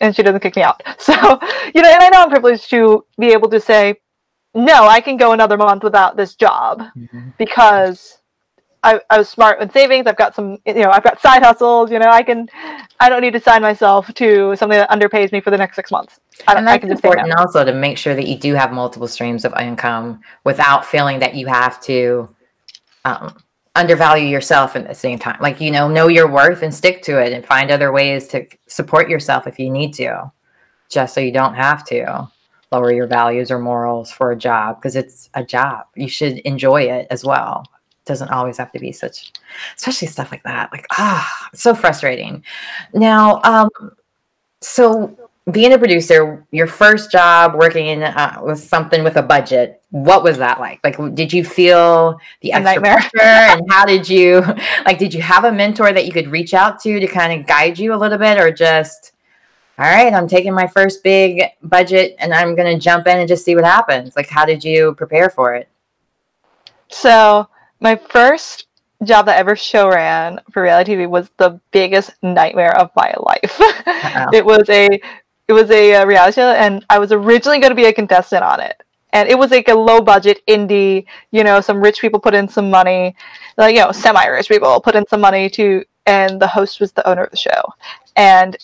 and 0.00 0.14
she 0.14 0.22
doesn't 0.22 0.40
kick 0.40 0.56
me 0.56 0.62
out. 0.62 0.82
So, 0.98 1.14
you 1.74 1.82
know, 1.82 1.90
and 1.90 2.02
I 2.02 2.08
know 2.10 2.22
I'm 2.22 2.30
privileged 2.30 2.68
to 2.70 3.04
be 3.18 3.28
able 3.28 3.48
to 3.50 3.60
say, 3.60 3.96
no, 4.54 4.86
I 4.86 5.00
can 5.00 5.16
go 5.16 5.32
another 5.32 5.56
month 5.56 5.82
without 5.82 6.16
this 6.16 6.34
job 6.34 6.82
mm-hmm. 6.96 7.28
because 7.38 8.18
I, 8.82 9.00
I 9.10 9.18
was 9.18 9.28
smart 9.28 9.58
with 9.58 9.72
savings. 9.72 10.06
I've 10.06 10.16
got 10.16 10.34
some, 10.34 10.58
you 10.64 10.74
know, 10.74 10.90
I've 10.90 11.02
got 11.02 11.20
side 11.20 11.42
hustles. 11.42 11.90
You 11.90 11.98
know, 11.98 12.08
I 12.08 12.22
can, 12.22 12.48
I 13.00 13.08
don't 13.08 13.20
need 13.20 13.32
to 13.32 13.40
sign 13.40 13.62
myself 13.62 14.12
to 14.14 14.54
something 14.56 14.78
that 14.78 14.90
underpays 14.90 15.32
me 15.32 15.40
for 15.40 15.50
the 15.50 15.56
next 15.56 15.76
six 15.76 15.90
months. 15.90 16.20
I, 16.46 16.54
and 16.54 16.66
that's 16.66 16.84
important 16.84 17.32
also 17.34 17.64
to 17.64 17.72
make 17.72 17.98
sure 17.98 18.14
that 18.14 18.26
you 18.26 18.38
do 18.38 18.54
have 18.54 18.72
multiple 18.72 19.08
streams 19.08 19.44
of 19.44 19.54
income 19.58 20.20
without 20.44 20.84
feeling 20.84 21.18
that 21.20 21.34
you 21.34 21.46
have 21.46 21.80
to 21.82 22.28
um, 23.04 23.36
undervalue 23.74 24.28
yourself 24.28 24.76
at 24.76 24.86
the 24.86 24.94
same 24.94 25.18
time. 25.18 25.38
Like 25.40 25.60
you 25.60 25.70
know, 25.70 25.88
know 25.88 26.08
your 26.08 26.30
worth 26.30 26.62
and 26.62 26.74
stick 26.74 27.02
to 27.04 27.20
it, 27.20 27.32
and 27.32 27.44
find 27.44 27.70
other 27.70 27.92
ways 27.92 28.28
to 28.28 28.46
support 28.66 29.08
yourself 29.08 29.46
if 29.46 29.58
you 29.58 29.70
need 29.70 29.94
to, 29.94 30.30
just 30.88 31.14
so 31.14 31.20
you 31.20 31.32
don't 31.32 31.54
have 31.54 31.84
to 31.86 32.28
lower 32.72 32.92
your 32.92 33.06
values 33.06 33.50
or 33.50 33.58
morals 33.58 34.10
for 34.10 34.32
a 34.32 34.36
job 34.36 34.76
because 34.76 34.96
it's 34.96 35.30
a 35.34 35.44
job. 35.44 35.86
You 35.94 36.08
should 36.08 36.38
enjoy 36.38 36.82
it 36.82 37.06
as 37.10 37.24
well 37.24 37.64
doesn't 38.06 38.30
always 38.30 38.56
have 38.56 38.72
to 38.72 38.78
be 38.78 38.92
such 38.92 39.32
especially 39.76 40.08
stuff 40.08 40.30
like 40.32 40.42
that. 40.44 40.72
Like 40.72 40.86
ah 40.92 41.48
so 41.52 41.74
frustrating. 41.74 42.42
Now 42.94 43.40
um 43.44 43.68
so 44.62 45.16
being 45.50 45.72
a 45.72 45.78
producer 45.78 46.44
your 46.50 46.66
first 46.66 47.12
job 47.12 47.54
working 47.54 47.86
in 47.86 48.02
uh, 48.02 48.40
with 48.42 48.58
something 48.58 49.04
with 49.04 49.16
a 49.16 49.22
budget 49.22 49.82
what 49.90 50.22
was 50.22 50.38
that 50.38 50.60
like? 50.60 50.80
Like 50.82 50.96
did 51.14 51.32
you 51.32 51.44
feel 51.44 52.18
the 52.40 52.52
extra 52.52 52.80
pressure? 52.80 53.10
And 53.20 53.62
how 53.70 53.84
did 53.84 54.08
you 54.08 54.40
like 54.84 54.98
did 54.98 55.12
you 55.12 55.22
have 55.22 55.44
a 55.44 55.52
mentor 55.52 55.92
that 55.92 56.06
you 56.06 56.12
could 56.12 56.28
reach 56.28 56.54
out 56.54 56.80
to 56.80 57.00
to 57.00 57.06
kind 57.06 57.38
of 57.38 57.46
guide 57.46 57.78
you 57.78 57.94
a 57.94 57.96
little 57.96 58.18
bit 58.18 58.38
or 58.38 58.50
just 58.50 59.12
all 59.78 59.84
right 59.84 60.12
i'm 60.14 60.26
taking 60.26 60.54
my 60.54 60.66
first 60.66 61.02
big 61.02 61.42
budget 61.62 62.16
and 62.18 62.32
i'm 62.32 62.54
going 62.54 62.72
to 62.72 62.82
jump 62.82 63.06
in 63.06 63.18
and 63.18 63.28
just 63.28 63.44
see 63.44 63.54
what 63.54 63.64
happens. 63.64 64.16
Like 64.16 64.28
how 64.28 64.44
did 64.44 64.62
you 64.64 64.94
prepare 64.94 65.28
for 65.28 65.54
it? 65.54 65.68
So 66.88 67.48
my 67.86 67.94
first 67.94 68.66
job 69.04 69.26
that 69.26 69.38
ever 69.38 69.54
show 69.54 69.88
ran 69.88 70.40
for 70.50 70.60
reality 70.60 70.96
TV 70.96 71.08
was 71.08 71.30
the 71.36 71.60
biggest 71.70 72.10
nightmare 72.20 72.76
of 72.76 72.90
my 72.96 73.14
life. 73.16 73.54
it 74.34 74.44
was 74.44 74.68
a 74.68 75.00
it 75.46 75.52
was 75.52 75.70
a, 75.70 75.92
a 75.92 76.02
uh, 76.02 76.04
reality 76.04 76.34
show, 76.40 76.50
and 76.50 76.84
I 76.90 76.98
was 76.98 77.12
originally 77.12 77.60
going 77.60 77.70
to 77.70 77.76
be 77.76 77.84
a 77.84 77.92
contestant 77.92 78.42
on 78.42 78.58
it. 78.58 78.82
And 79.12 79.28
it 79.28 79.38
was 79.38 79.52
like 79.52 79.68
a 79.68 79.74
low 79.74 80.00
budget 80.00 80.40
indie, 80.48 81.06
you 81.30 81.44
know, 81.44 81.60
some 81.60 81.80
rich 81.80 82.00
people 82.00 82.18
put 82.18 82.34
in 82.34 82.48
some 82.48 82.68
money, 82.68 83.14
like, 83.56 83.76
you 83.76 83.82
know, 83.82 83.92
semi 83.92 84.26
rich 84.26 84.48
people 84.48 84.80
put 84.80 84.96
in 84.96 85.06
some 85.06 85.20
money 85.20 85.48
to, 85.50 85.84
and 86.06 86.42
the 86.42 86.48
host 86.48 86.80
was 86.80 86.90
the 86.90 87.08
owner 87.08 87.22
of 87.22 87.30
the 87.30 87.36
show. 87.36 87.62
And 88.16 88.56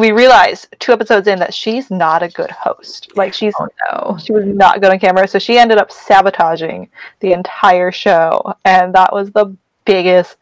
we 0.00 0.12
realized 0.12 0.68
two 0.78 0.92
episodes 0.92 1.26
in 1.28 1.38
that 1.38 1.54
she's 1.54 1.90
not 1.90 2.22
a 2.22 2.28
good 2.28 2.50
host. 2.50 3.16
Like 3.16 3.34
she's 3.34 3.54
oh, 3.60 3.68
no. 3.90 4.18
she 4.18 4.32
was 4.32 4.46
not 4.46 4.80
good 4.80 4.90
on 4.90 4.98
camera, 4.98 5.28
so 5.28 5.38
she 5.38 5.58
ended 5.58 5.78
up 5.78 5.92
sabotaging 5.92 6.88
the 7.20 7.32
entire 7.32 7.92
show, 7.92 8.54
and 8.64 8.94
that 8.94 9.12
was 9.12 9.30
the 9.30 9.54
biggest 9.84 10.36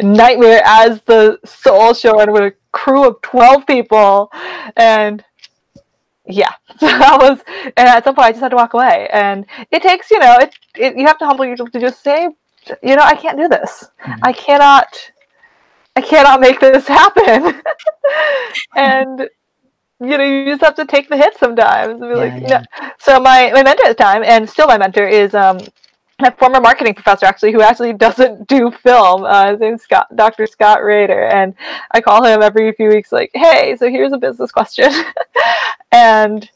nightmare 0.00 0.62
as 0.64 1.00
the 1.02 1.38
sole 1.44 1.92
showrunner 1.92 2.32
with 2.32 2.42
a 2.42 2.54
crew 2.72 3.06
of 3.06 3.20
twelve 3.22 3.66
people, 3.66 4.30
and 4.76 5.24
yeah, 6.26 6.52
so 6.78 6.86
that 6.86 7.18
was. 7.20 7.40
And 7.76 7.88
at 7.88 8.04
some 8.04 8.14
point, 8.14 8.26
I 8.26 8.30
just 8.30 8.42
had 8.42 8.50
to 8.50 8.56
walk 8.56 8.74
away, 8.74 9.08
and 9.12 9.46
it 9.70 9.82
takes 9.82 10.10
you 10.10 10.18
know 10.18 10.36
it, 10.38 10.54
it 10.76 10.96
you 10.96 11.06
have 11.06 11.18
to 11.18 11.26
humble 11.26 11.44
yourself 11.44 11.70
to 11.72 11.80
just 11.80 12.02
say, 12.02 12.28
you 12.82 12.96
know, 12.96 13.02
I 13.02 13.14
can't 13.14 13.38
do 13.38 13.48
this. 13.48 13.90
Mm-hmm. 14.04 14.20
I 14.22 14.32
cannot 14.32 15.10
I 16.00 16.02
cannot 16.02 16.40
make 16.40 16.60
this 16.60 16.86
happen. 16.86 17.60
and 18.76 19.28
you 20.00 20.16
know, 20.16 20.24
you 20.24 20.46
just 20.46 20.62
have 20.62 20.76
to 20.76 20.86
take 20.86 21.10
the 21.10 21.16
hit 21.16 21.36
sometimes. 21.36 22.00
Yeah, 22.00 22.14
like, 22.14 22.42
yeah. 22.42 22.64
no. 22.80 22.88
So 22.98 23.20
my, 23.20 23.50
my 23.52 23.62
mentor 23.62 23.86
at 23.86 23.98
the 23.98 24.02
time, 24.02 24.22
and 24.24 24.48
still 24.48 24.66
my 24.66 24.78
mentor, 24.78 25.06
is 25.06 25.34
um, 25.34 25.58
my 26.18 26.30
former 26.30 26.58
marketing 26.58 26.94
professor 26.94 27.26
actually, 27.26 27.52
who 27.52 27.60
actually 27.60 27.92
doesn't 27.92 28.48
do 28.48 28.70
film. 28.70 29.24
Uh, 29.24 29.50
his 29.50 29.60
name's 29.60 29.82
Scott, 29.82 30.06
Dr. 30.16 30.46
Scott 30.46 30.82
Rader, 30.82 31.26
and 31.26 31.54
I 31.90 32.00
call 32.00 32.24
him 32.24 32.40
every 32.40 32.72
few 32.72 32.88
weeks, 32.88 33.12
like, 33.12 33.30
"Hey, 33.34 33.76
so 33.76 33.90
here's 33.90 34.14
a 34.14 34.18
business 34.18 34.50
question," 34.50 34.90
and 35.92 36.48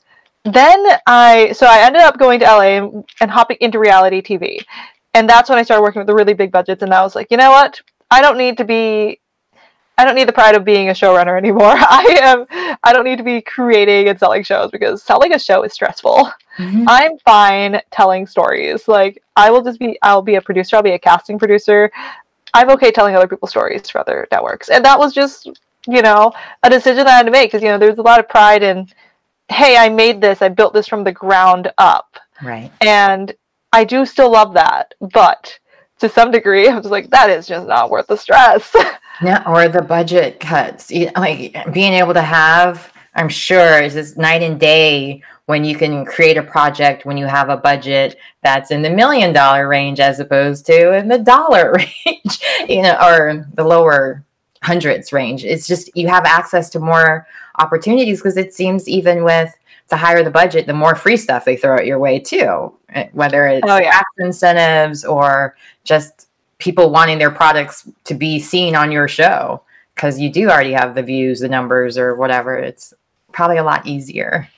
then 0.44 0.86
I, 1.06 1.52
so 1.52 1.66
I 1.66 1.80
ended 1.80 2.00
up 2.00 2.18
going 2.18 2.40
to 2.40 2.46
LA 2.46 2.78
and, 2.78 3.04
and 3.20 3.30
hopping 3.30 3.58
into 3.60 3.78
reality 3.78 4.22
TV, 4.22 4.64
and 5.12 5.28
that's 5.28 5.50
when 5.50 5.58
I 5.58 5.64
started 5.64 5.82
working 5.82 6.00
with 6.00 6.06
the 6.06 6.14
really 6.14 6.34
big 6.34 6.50
budgets, 6.50 6.82
and 6.82 6.94
I 6.94 7.02
was 7.02 7.14
like, 7.14 7.30
you 7.30 7.36
know 7.36 7.50
what, 7.50 7.82
I 8.10 8.22
don't 8.22 8.38
need 8.38 8.56
to 8.56 8.64
be 8.64 9.20
I 9.96 10.04
don't 10.04 10.16
need 10.16 10.28
the 10.28 10.32
pride 10.32 10.56
of 10.56 10.64
being 10.64 10.88
a 10.88 10.92
showrunner 10.92 11.36
anymore. 11.38 11.62
I 11.76 12.18
am 12.22 12.76
I 12.82 12.92
don't 12.92 13.04
need 13.04 13.18
to 13.18 13.24
be 13.24 13.40
creating 13.40 14.08
and 14.08 14.18
selling 14.18 14.42
shows 14.42 14.70
because 14.70 15.02
selling 15.02 15.34
a 15.34 15.38
show 15.38 15.62
is 15.62 15.72
stressful. 15.72 16.30
Mhm. 16.58 16.84
I'm 16.88 17.18
fine 17.18 17.80
telling 17.90 18.26
stories. 18.26 18.88
Like 18.88 19.22
I 19.36 19.50
will 19.50 19.62
just 19.62 19.78
be 19.78 19.98
I'll 20.02 20.22
be 20.22 20.34
a 20.34 20.40
producer, 20.40 20.76
I'll 20.76 20.82
be 20.82 20.92
a 20.92 20.98
casting 20.98 21.38
producer. 21.38 21.90
I'm 22.54 22.70
okay 22.70 22.90
telling 22.90 23.16
other 23.16 23.28
people's 23.28 23.50
stories 23.50 23.88
for 23.90 24.00
other 24.00 24.28
networks. 24.30 24.68
And 24.68 24.84
that 24.84 24.98
was 24.98 25.12
just, 25.12 25.46
you 25.88 26.02
know, 26.02 26.32
a 26.62 26.70
decision 26.70 27.06
I 27.06 27.10
had 27.10 27.26
to 27.26 27.32
make 27.32 27.50
because 27.50 27.62
you 27.62 27.68
know, 27.68 27.78
there's 27.78 27.98
a 27.98 28.02
lot 28.02 28.20
of 28.20 28.28
pride 28.28 28.62
in 28.62 28.88
hey, 29.50 29.76
I 29.76 29.88
made 29.88 30.20
this, 30.20 30.42
I 30.42 30.48
built 30.48 30.72
this 30.72 30.88
from 30.88 31.04
the 31.04 31.12
ground 31.12 31.70
up. 31.78 32.18
Right. 32.42 32.70
And 32.80 33.32
I 33.72 33.84
do 33.84 34.06
still 34.06 34.30
love 34.30 34.54
that, 34.54 34.94
but 35.12 35.58
to 35.98 36.08
some 36.08 36.30
degree, 36.30 36.68
I'm 36.70 36.78
just 36.82 36.90
like, 36.90 37.10
that 37.10 37.30
is 37.30 37.46
just 37.46 37.66
not 37.66 37.90
worth 37.90 38.06
the 38.06 38.16
stress. 38.16 38.74
Yeah, 39.22 39.42
or 39.46 39.68
the 39.68 39.82
budget 39.82 40.40
cuts. 40.40 40.90
You- 40.90 41.10
Like 41.16 41.56
being 41.72 41.92
able 41.92 42.14
to 42.14 42.22
have, 42.22 42.92
I'm 43.14 43.28
sure, 43.28 43.80
is 43.80 43.94
this 43.94 44.16
night 44.16 44.42
and 44.42 44.58
day 44.58 45.22
when 45.46 45.62
you 45.64 45.76
can 45.76 46.04
create 46.06 46.36
a 46.38 46.42
project 46.42 47.04
when 47.04 47.16
you 47.18 47.26
have 47.26 47.48
a 47.50 47.56
budget 47.56 48.16
that's 48.42 48.70
in 48.70 48.80
the 48.82 48.88
million 48.90 49.32
dollar 49.32 49.68
range 49.68 50.00
as 50.00 50.18
opposed 50.18 50.64
to 50.66 50.92
in 50.96 51.08
the 51.08 51.18
dollar 51.18 51.72
range, 52.06 52.40
you 52.68 52.82
know, 52.82 52.96
or 53.02 53.46
the 53.54 53.64
lower 53.64 54.24
hundreds 54.62 55.12
range. 55.12 55.44
It's 55.44 55.66
just 55.66 55.90
you 55.94 56.08
have 56.08 56.24
access 56.24 56.70
to 56.70 56.80
more 56.80 57.26
opportunities 57.58 58.20
because 58.20 58.36
it 58.38 58.54
seems 58.54 58.88
even 58.88 59.22
with 59.22 59.52
the 59.88 59.96
higher 59.96 60.24
the 60.24 60.30
budget, 60.30 60.66
the 60.66 60.72
more 60.72 60.94
free 60.94 61.18
stuff 61.18 61.44
they 61.44 61.56
throw 61.56 61.76
at 61.76 61.84
your 61.86 61.98
way 61.98 62.18
too, 62.18 62.72
eh, 62.94 63.08
whether 63.12 63.46
it's 63.46 63.68
Oh, 63.68 63.76
yeah. 63.76 63.90
tax 63.92 64.04
incentives 64.18 65.04
or 65.04 65.56
just 65.84 66.23
people 66.64 66.90
wanting 66.90 67.18
their 67.18 67.30
products 67.30 67.86
to 68.04 68.14
be 68.14 68.40
seen 68.40 68.74
on 68.74 68.90
your 68.90 69.06
show 69.06 69.62
because 69.94 70.18
you 70.18 70.32
do 70.32 70.48
already 70.48 70.72
have 70.72 70.94
the 70.94 71.02
views, 71.02 71.40
the 71.40 71.48
numbers, 71.48 71.98
or 71.98 72.14
whatever. 72.16 72.56
It's 72.56 72.94
probably 73.32 73.58
a 73.58 73.62
lot 73.62 73.86
easier. 73.86 74.48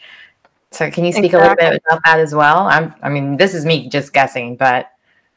So, 0.70 0.88
can 0.88 1.04
you 1.04 1.12
speak 1.12 1.32
a 1.32 1.38
little 1.38 1.56
bit 1.56 1.82
about 1.84 2.00
that 2.04 2.20
as 2.20 2.32
well? 2.32 2.68
I'm, 2.68 2.94
I 3.02 3.08
mean, 3.08 3.36
this 3.36 3.54
is 3.54 3.66
me 3.66 3.88
just 3.88 4.12
guessing, 4.12 4.54
but 4.54 4.92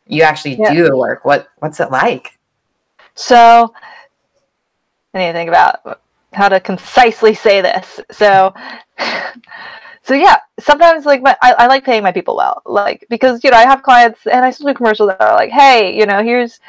you 0.05 0.21
actually 0.21 0.57
Yeah. 0.57 0.73
do 0.73 0.83
the 0.83 0.95
work. 0.95 1.25
What 1.25 1.47
What's 1.57 1.79
it 1.79 1.89
like? 1.89 2.37
So 3.15 3.73
I 5.13 5.17
need 5.17 5.27
to 5.27 5.33
think 5.33 5.49
about 5.49 6.01
how 6.33 6.49
to 6.49 6.59
concisely 6.59 7.33
say 7.33 7.61
this. 7.61 7.99
So 8.11 8.53
so 10.09 10.15
yeah, 10.15 10.37
sometimes 10.59 11.05
like 11.05 11.21
my 11.21 11.37
I, 11.39 11.53
I 11.59 11.67
like 11.67 11.85
paying 11.85 12.01
my 12.01 12.11
people 12.11 12.35
well. 12.35 12.63
Like 12.65 13.05
because 13.11 13.43
you 13.43 13.51
know, 13.51 13.57
I 13.57 13.61
have 13.61 13.83
clients 13.83 14.25
and 14.25 14.43
I 14.43 14.49
still 14.49 14.65
do 14.65 14.73
commercials 14.73 15.09
that 15.09 15.21
are 15.21 15.35
like, 15.35 15.51
hey, 15.51 15.95
you 15.95 16.07
know, 16.07 16.23
here's 16.23 16.59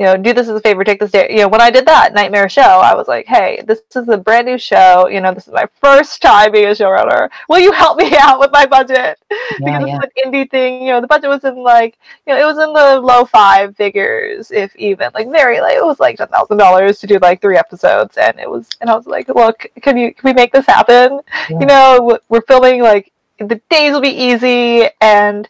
you 0.00 0.06
know, 0.06 0.16
do 0.16 0.32
this 0.32 0.48
as 0.48 0.56
a 0.56 0.60
favor, 0.62 0.82
take 0.82 0.98
this 0.98 1.10
day. 1.10 1.26
You 1.28 1.40
know, 1.40 1.48
when 1.48 1.60
I 1.60 1.70
did 1.70 1.84
that 1.84 2.14
Nightmare 2.14 2.48
show, 2.48 2.62
I 2.62 2.94
was 2.94 3.06
like, 3.06 3.26
hey, 3.26 3.62
this 3.66 3.82
is 3.94 4.08
a 4.08 4.16
brand 4.16 4.46
new 4.46 4.56
show. 4.56 5.08
You 5.08 5.20
know, 5.20 5.34
this 5.34 5.46
is 5.46 5.52
my 5.52 5.66
first 5.78 6.22
time 6.22 6.52
being 6.52 6.64
a 6.64 6.70
showrunner. 6.70 7.28
Will 7.50 7.58
you 7.58 7.70
help 7.70 7.98
me 7.98 8.16
out 8.18 8.40
with 8.40 8.50
my 8.50 8.64
budget? 8.64 9.18
because 9.28 9.60
Yeah, 9.60 9.98
it's 10.02 10.06
an 10.16 10.32
indie 10.32 10.50
thing. 10.50 10.84
You 10.84 10.92
know, 10.92 11.02
the 11.02 11.06
budget 11.06 11.28
was 11.28 11.44
in 11.44 11.56
like, 11.56 11.98
you 12.26 12.32
know, 12.32 12.40
it 12.40 12.46
was 12.46 12.56
in 12.56 12.72
the 12.72 12.98
low 12.98 13.26
five 13.26 13.76
figures, 13.76 14.50
if 14.50 14.74
even 14.76 15.10
like 15.12 15.28
very 15.28 15.60
like 15.60 15.76
it 15.76 15.84
was 15.84 16.00
like 16.00 16.16
ten 16.16 16.28
thousand 16.28 16.56
dollars 16.56 16.98
to 17.00 17.06
do 17.06 17.18
like 17.18 17.42
three 17.42 17.58
episodes, 17.58 18.16
and 18.16 18.40
it 18.40 18.48
was, 18.48 18.70
and 18.80 18.88
I 18.88 18.96
was 18.96 19.06
like, 19.06 19.28
look, 19.28 19.66
can 19.82 19.98
you 19.98 20.14
can 20.14 20.30
we 20.30 20.32
make 20.32 20.50
this 20.50 20.64
happen? 20.64 21.20
Yeah. 21.50 21.60
You 21.60 21.66
know, 21.66 22.18
we're 22.30 22.40
filming 22.40 22.80
like 22.80 23.12
the 23.38 23.60
days 23.68 23.92
will 23.92 24.00
be 24.00 24.08
easy, 24.08 24.88
and 25.02 25.46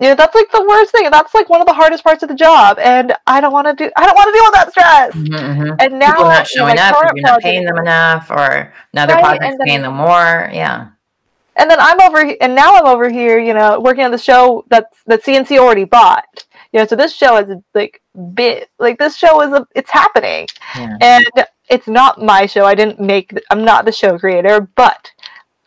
you 0.00 0.08
know 0.08 0.14
that's 0.14 0.34
like 0.34 0.50
the 0.52 0.64
worst 0.68 0.92
thing. 0.92 1.10
That's 1.10 1.34
like 1.34 1.48
one 1.48 1.60
of 1.60 1.66
the 1.66 1.72
hardest 1.74 2.04
parts 2.04 2.22
of 2.22 2.28
the 2.28 2.34
job, 2.34 2.78
and 2.78 3.14
I 3.26 3.40
don't 3.40 3.52
want 3.52 3.66
to 3.66 3.74
do. 3.74 3.90
I 3.96 4.06
don't 4.06 4.14
want 4.16 4.28
to 4.28 4.32
deal 4.32 4.44
with 4.44 4.52
that 4.54 4.70
stress. 4.70 5.14
Mhm, 5.14 5.56
mhm. 5.58 5.76
And 5.80 5.98
now, 5.98 6.12
People 6.12 6.24
not 6.24 6.50
you 6.54 6.60
know, 6.60 6.66
showing 6.66 6.76
my 6.76 6.82
up, 6.90 7.12
you're 7.14 7.22
not 7.26 7.40
paying 7.40 7.64
them 7.64 7.78
enough, 7.78 8.30
or 8.30 8.72
another 8.92 9.14
Right, 9.14 9.40
and 9.42 9.58
then- 9.58 9.66
paying 9.66 9.82
them 9.82 9.94
more. 9.94 10.50
Yeah. 10.52 10.86
and 11.56 11.68
then 11.68 11.78
I'm 11.80 12.00
over, 12.00 12.18
and 12.40 12.54
now 12.54 12.76
I'm 12.76 12.86
over 12.86 13.08
here, 13.10 13.40
you 13.40 13.52
know, 13.52 13.80
working 13.80 14.04
on 14.04 14.12
the 14.12 14.18
show 14.18 14.64
that's 14.70 14.96
that 15.06 15.24
CNBC 15.24 15.58
already 15.58 15.82
bought. 15.84 16.44
You 16.72 16.78
know, 16.80 16.86
so 16.86 16.94
this 16.94 17.12
show 17.14 17.36
is 17.38 17.48
like 17.74 18.00
bit 18.34 18.68
like 18.78 18.98
this 18.98 19.16
show 19.16 19.40
is 19.42 19.52
a, 19.52 19.66
it's 19.74 19.90
happening, 19.90 20.46
Yeah. 20.76 20.96
and 21.00 21.24
it's 21.68 21.88
not 21.88 22.22
my 22.22 22.46
show. 22.46 22.64
I 22.64 22.74
didn't 22.76 23.00
make. 23.00 23.32
I'm 23.50 23.64
not 23.64 23.84
the 23.86 23.92
show 23.92 24.16
creator, 24.18 24.60
but 24.76 25.10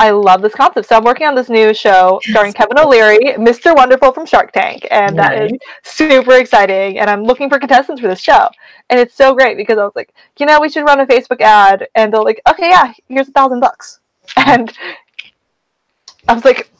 I 0.02 0.10
love 0.10 0.42
this 0.42 0.56
concept. 0.56 0.90
So 0.90 0.98
I'm 0.98 1.04
working 1.04 1.28
on 1.28 1.36
this 1.36 1.48
new 1.48 1.76
show 1.76 2.20
starring 2.24 2.54
Kevin 2.54 2.80
O'Leary, 2.80 3.36
Mr. 3.38 3.76
Wonderful 3.76 4.12
from 4.12 4.26
Shark 4.26 4.52
Tank, 4.52 4.88
and 4.90 5.16
that 5.20 5.44
is 5.44 5.52
super 5.84 6.34
exciting. 6.38 6.98
And 6.98 7.08
I'm 7.08 7.24
looking 7.24 7.50
for 7.50 7.60
contestants 7.60 8.02
for 8.02 8.08
this 8.08 8.20
show, 8.20 8.50
and 8.90 9.00
it's 9.00 9.14
so 9.14 9.36
great 9.36 9.58
because 9.58 9.78
I 9.78 9.84
was 9.84 9.94
like, 9.96 10.12
you 10.40 10.48
know, 10.48 10.60
we 10.60 10.70
should 10.70 10.86
run 10.86 11.00
a 11.02 11.06
Facebook 11.06 11.40
ad, 11.40 11.88
and 11.94 12.12
they're 12.12 12.24
like, 12.24 12.42
okay, 12.50 12.70
yeah, 12.70 12.92
here's 13.10 13.30
a 13.30 13.32
thousand 13.32 13.60
bucks, 13.60 14.00
and 14.38 14.74
I 16.28 16.34
was 16.34 16.46
like, 16.46 16.72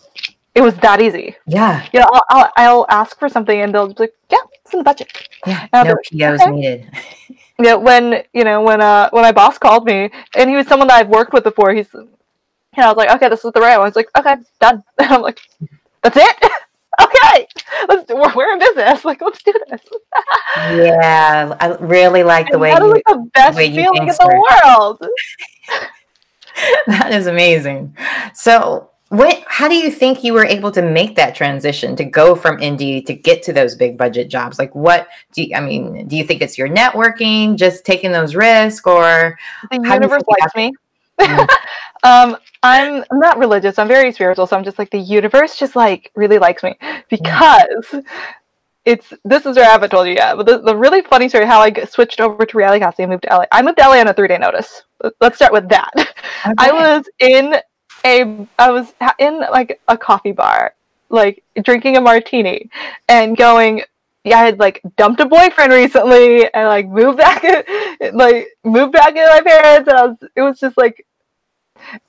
it 0.56 0.62
was 0.62 0.76
that 0.78 1.00
easy. 1.00 1.36
Yeah. 1.46 1.86
You 1.94 2.00
know, 2.00 2.10
I'll, 2.12 2.24
I'll, 2.32 2.52
I'll 2.58 2.86
ask 2.90 3.20
for 3.20 3.30
something, 3.30 3.62
and 3.62 3.72
they'll 3.72 3.90
be 3.90 3.94
like, 4.00 4.16
yeah, 4.32 4.38
it's 4.66 4.74
in 4.74 4.80
the 4.80 4.84
budget. 4.84 5.30
Yeah. 5.46 5.68
No 5.72 5.84
like, 5.84 5.98
POs 6.12 6.42
okay. 6.42 6.50
needed. 6.50 6.90
you 7.30 7.66
know, 7.66 7.78
when 7.78 8.24
you 8.34 8.44
know 8.44 8.64
when 8.64 8.82
uh 8.82 9.10
when 9.12 9.22
my 9.22 9.32
boss 9.32 9.60
called 9.60 9.86
me 9.86 10.10
and 10.36 10.50
he 10.50 10.56
was 10.56 10.66
someone 10.66 10.88
that 10.88 10.98
I've 11.00 11.10
worked 11.10 11.34
with 11.34 11.44
before, 11.44 11.74
he's 11.74 11.94
and 12.74 12.86
I 12.86 12.88
was 12.88 12.98
like, 12.98 13.10
okay, 13.16 13.30
this 13.30 13.44
is 13.44 13.52
the 13.52 13.60
right 13.60 13.78
one. 13.78 13.86
I 13.86 13.90
was 13.90 13.96
like, 13.96 14.10
okay, 14.18 14.36
done. 14.60 14.84
And 15.00 15.12
I'm 15.12 15.22
like, 15.22 15.40
that's 16.04 16.18
it. 16.18 16.36
okay, 17.02 17.48
let's 17.90 18.06
do, 18.06 18.16
we're, 18.16 18.34
we're 18.36 18.54
in 18.54 18.60
business. 18.60 19.04
Like, 19.06 19.22
let's 19.22 19.44
do 19.44 19.54
this. 19.70 19.82
Yeah. 20.56 21.58
I 21.60 21.76
really 21.78 22.24
like 22.24 22.48
the 22.48 22.54
And 22.54 22.62
way 22.62 22.72
that 22.72 22.82
you 22.82 22.94
like 22.94 23.04
the 23.06 23.30
best 23.34 23.60
you 23.60 23.76
feeling 23.76 24.04
in 24.04 24.08
the 24.08 24.58
world. 24.64 25.06
that 26.88 27.12
is 27.12 27.28
amazing. 27.28 27.96
So, 28.34 28.90
what? 29.10 29.44
How 29.48 29.68
do 29.68 29.76
you 29.76 29.92
think 29.92 30.24
you 30.24 30.32
were 30.34 30.46
able 30.46 30.72
to 30.72 30.82
make 30.82 31.18
that 31.18 31.36
transition 31.36 31.98
to 31.98 32.06
go 32.06 32.34
from 32.36 32.58
indie 32.60 33.06
to 33.06 33.14
get 33.14 33.44
to 33.44 33.54
those 33.54 33.76
big 33.76 33.98
budget 33.98 34.30
jobs? 34.30 34.58
Like, 34.58 34.74
what 34.74 35.10
do 35.34 35.44
you, 35.44 35.54
I 35.56 35.60
mean? 35.60 36.08
Do 36.08 36.16
you 36.16 36.24
think 36.24 36.42
it's 36.42 36.58
your 36.58 36.70
networking, 36.70 37.58
just 37.58 37.86
taking 37.86 38.14
those 38.14 38.36
risks, 38.36 38.88
or 38.88 39.38
The 39.70 39.78
you 39.78 39.94
universe 39.94 40.24
likes 40.40 40.56
me. 40.56 40.74
Um, 42.04 42.36
I'm 42.64 43.04
I'm 43.12 43.20
not 43.20 43.38
religious. 43.38 43.78
I'm 43.78 43.88
very 43.88 44.12
spiritual. 44.12 44.48
So 44.48 44.58
I'm 44.58 44.64
just 44.64 44.80
like 44.80 44.90
the 44.90 44.98
universe 44.98 45.56
just 45.58 45.76
like 45.76 46.12
really 46.16 46.40
likes 46.40 46.64
me 46.64 46.76
because 47.12 47.96
it's 48.86 49.14
this 49.24 49.46
is 49.46 49.56
where 49.56 49.68
I 49.68 49.72
haven't 49.72 49.92
told 49.92 50.08
you 50.08 50.16
yet. 50.16 50.36
But 50.36 50.48
the, 50.48 50.58
the 50.60 50.76
really 50.76 51.02
funny 51.04 51.30
story 51.30 51.46
how 51.46 51.60
I 51.62 51.70
g- 51.70 51.86
switched 51.86 52.20
over 52.20 52.44
to 52.46 52.58
reality 52.58 52.80
casting 52.80 53.04
and 53.04 53.12
moved 53.12 53.24
to 53.24 53.36
LA. 53.36 53.46
I 53.52 53.62
moved 53.62 53.78
to 53.78 53.84
LA 53.88 54.00
on 54.00 54.08
a 54.08 54.14
three 54.14 54.28
day 54.28 54.38
notice. 54.40 54.84
Let- 55.04 55.14
Let's 55.22 55.36
start 55.36 55.54
with 55.54 55.70
that. 55.70 55.92
I 56.58 56.72
was 56.72 57.06
in 57.20 57.56
a 58.04 58.48
I 58.58 58.72
was 58.72 58.94
in 59.20 59.40
like 59.40 59.80
a 59.88 59.98
coffee 59.98 60.32
bar, 60.32 60.74
like 61.10 61.44
drinking 61.62 61.98
a 61.98 62.02
martini, 62.02 62.70
and 63.08 63.38
going. 63.38 63.84
Yeah, 64.24 64.40
I 64.40 64.46
had 64.46 64.60
like 64.60 64.82
dumped 64.98 65.20
a 65.20 65.26
boyfriend 65.26 65.74
recently, 65.74 66.52
and 66.54 66.68
like 66.68 66.88
moved 66.88 67.18
back, 67.18 67.44
like 68.14 68.50
moved 68.64 68.94
back 68.94 69.10
into 69.10 69.28
my 69.28 69.42
parents, 69.42 69.88
and 69.90 69.98
I 69.98 70.06
was. 70.06 70.18
It 70.36 70.42
was 70.42 70.60
just 70.60 70.78
like, 70.78 71.06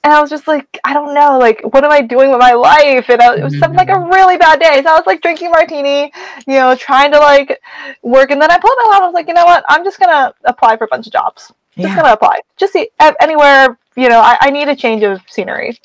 and 0.04 0.12
I 0.12 0.20
was 0.20 0.30
just 0.30 0.46
like, 0.46 0.78
I 0.84 0.92
don't 0.92 1.14
know, 1.14 1.38
like, 1.38 1.60
what 1.72 1.84
am 1.84 1.90
I 1.90 2.00
doing 2.00 2.30
with 2.30 2.40
my 2.40 2.52
life? 2.52 3.08
And 3.08 3.20
I, 3.20 3.36
it 3.36 3.44
was 3.44 3.58
something 3.58 3.76
like 3.76 3.88
a 3.88 3.92
mm-hmm. 3.92 4.12
really 4.12 4.36
bad 4.36 4.60
day. 4.60 4.82
So 4.82 4.90
I 4.90 4.96
was 4.96 5.06
like 5.06 5.22
drinking 5.22 5.50
martini, 5.50 6.12
you 6.46 6.54
know, 6.54 6.74
trying 6.74 7.12
to 7.12 7.18
like 7.18 7.60
work, 8.02 8.30
and 8.30 8.40
then 8.40 8.50
I 8.50 8.58
pulled 8.58 8.76
it 8.78 8.94
out. 8.94 9.02
I 9.02 9.06
was 9.06 9.14
like, 9.14 9.28
you 9.28 9.34
know 9.34 9.44
what? 9.44 9.64
I'm 9.68 9.84
just 9.84 9.98
gonna 9.98 10.34
apply 10.44 10.76
for 10.76 10.84
a 10.84 10.88
bunch 10.88 11.06
of 11.06 11.12
jobs 11.12 11.52
just 11.76 11.88
Yeah. 11.88 11.96
gonna 11.96 12.12
apply. 12.12 12.40
Just 12.56 12.72
see 12.72 12.90
anywhere. 13.20 13.78
You 13.96 14.08
know, 14.08 14.20
I, 14.20 14.36
I 14.40 14.50
need 14.50 14.68
a 14.68 14.76
change 14.76 15.02
of 15.02 15.20
scenery. 15.28 15.78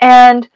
And 0.00 0.48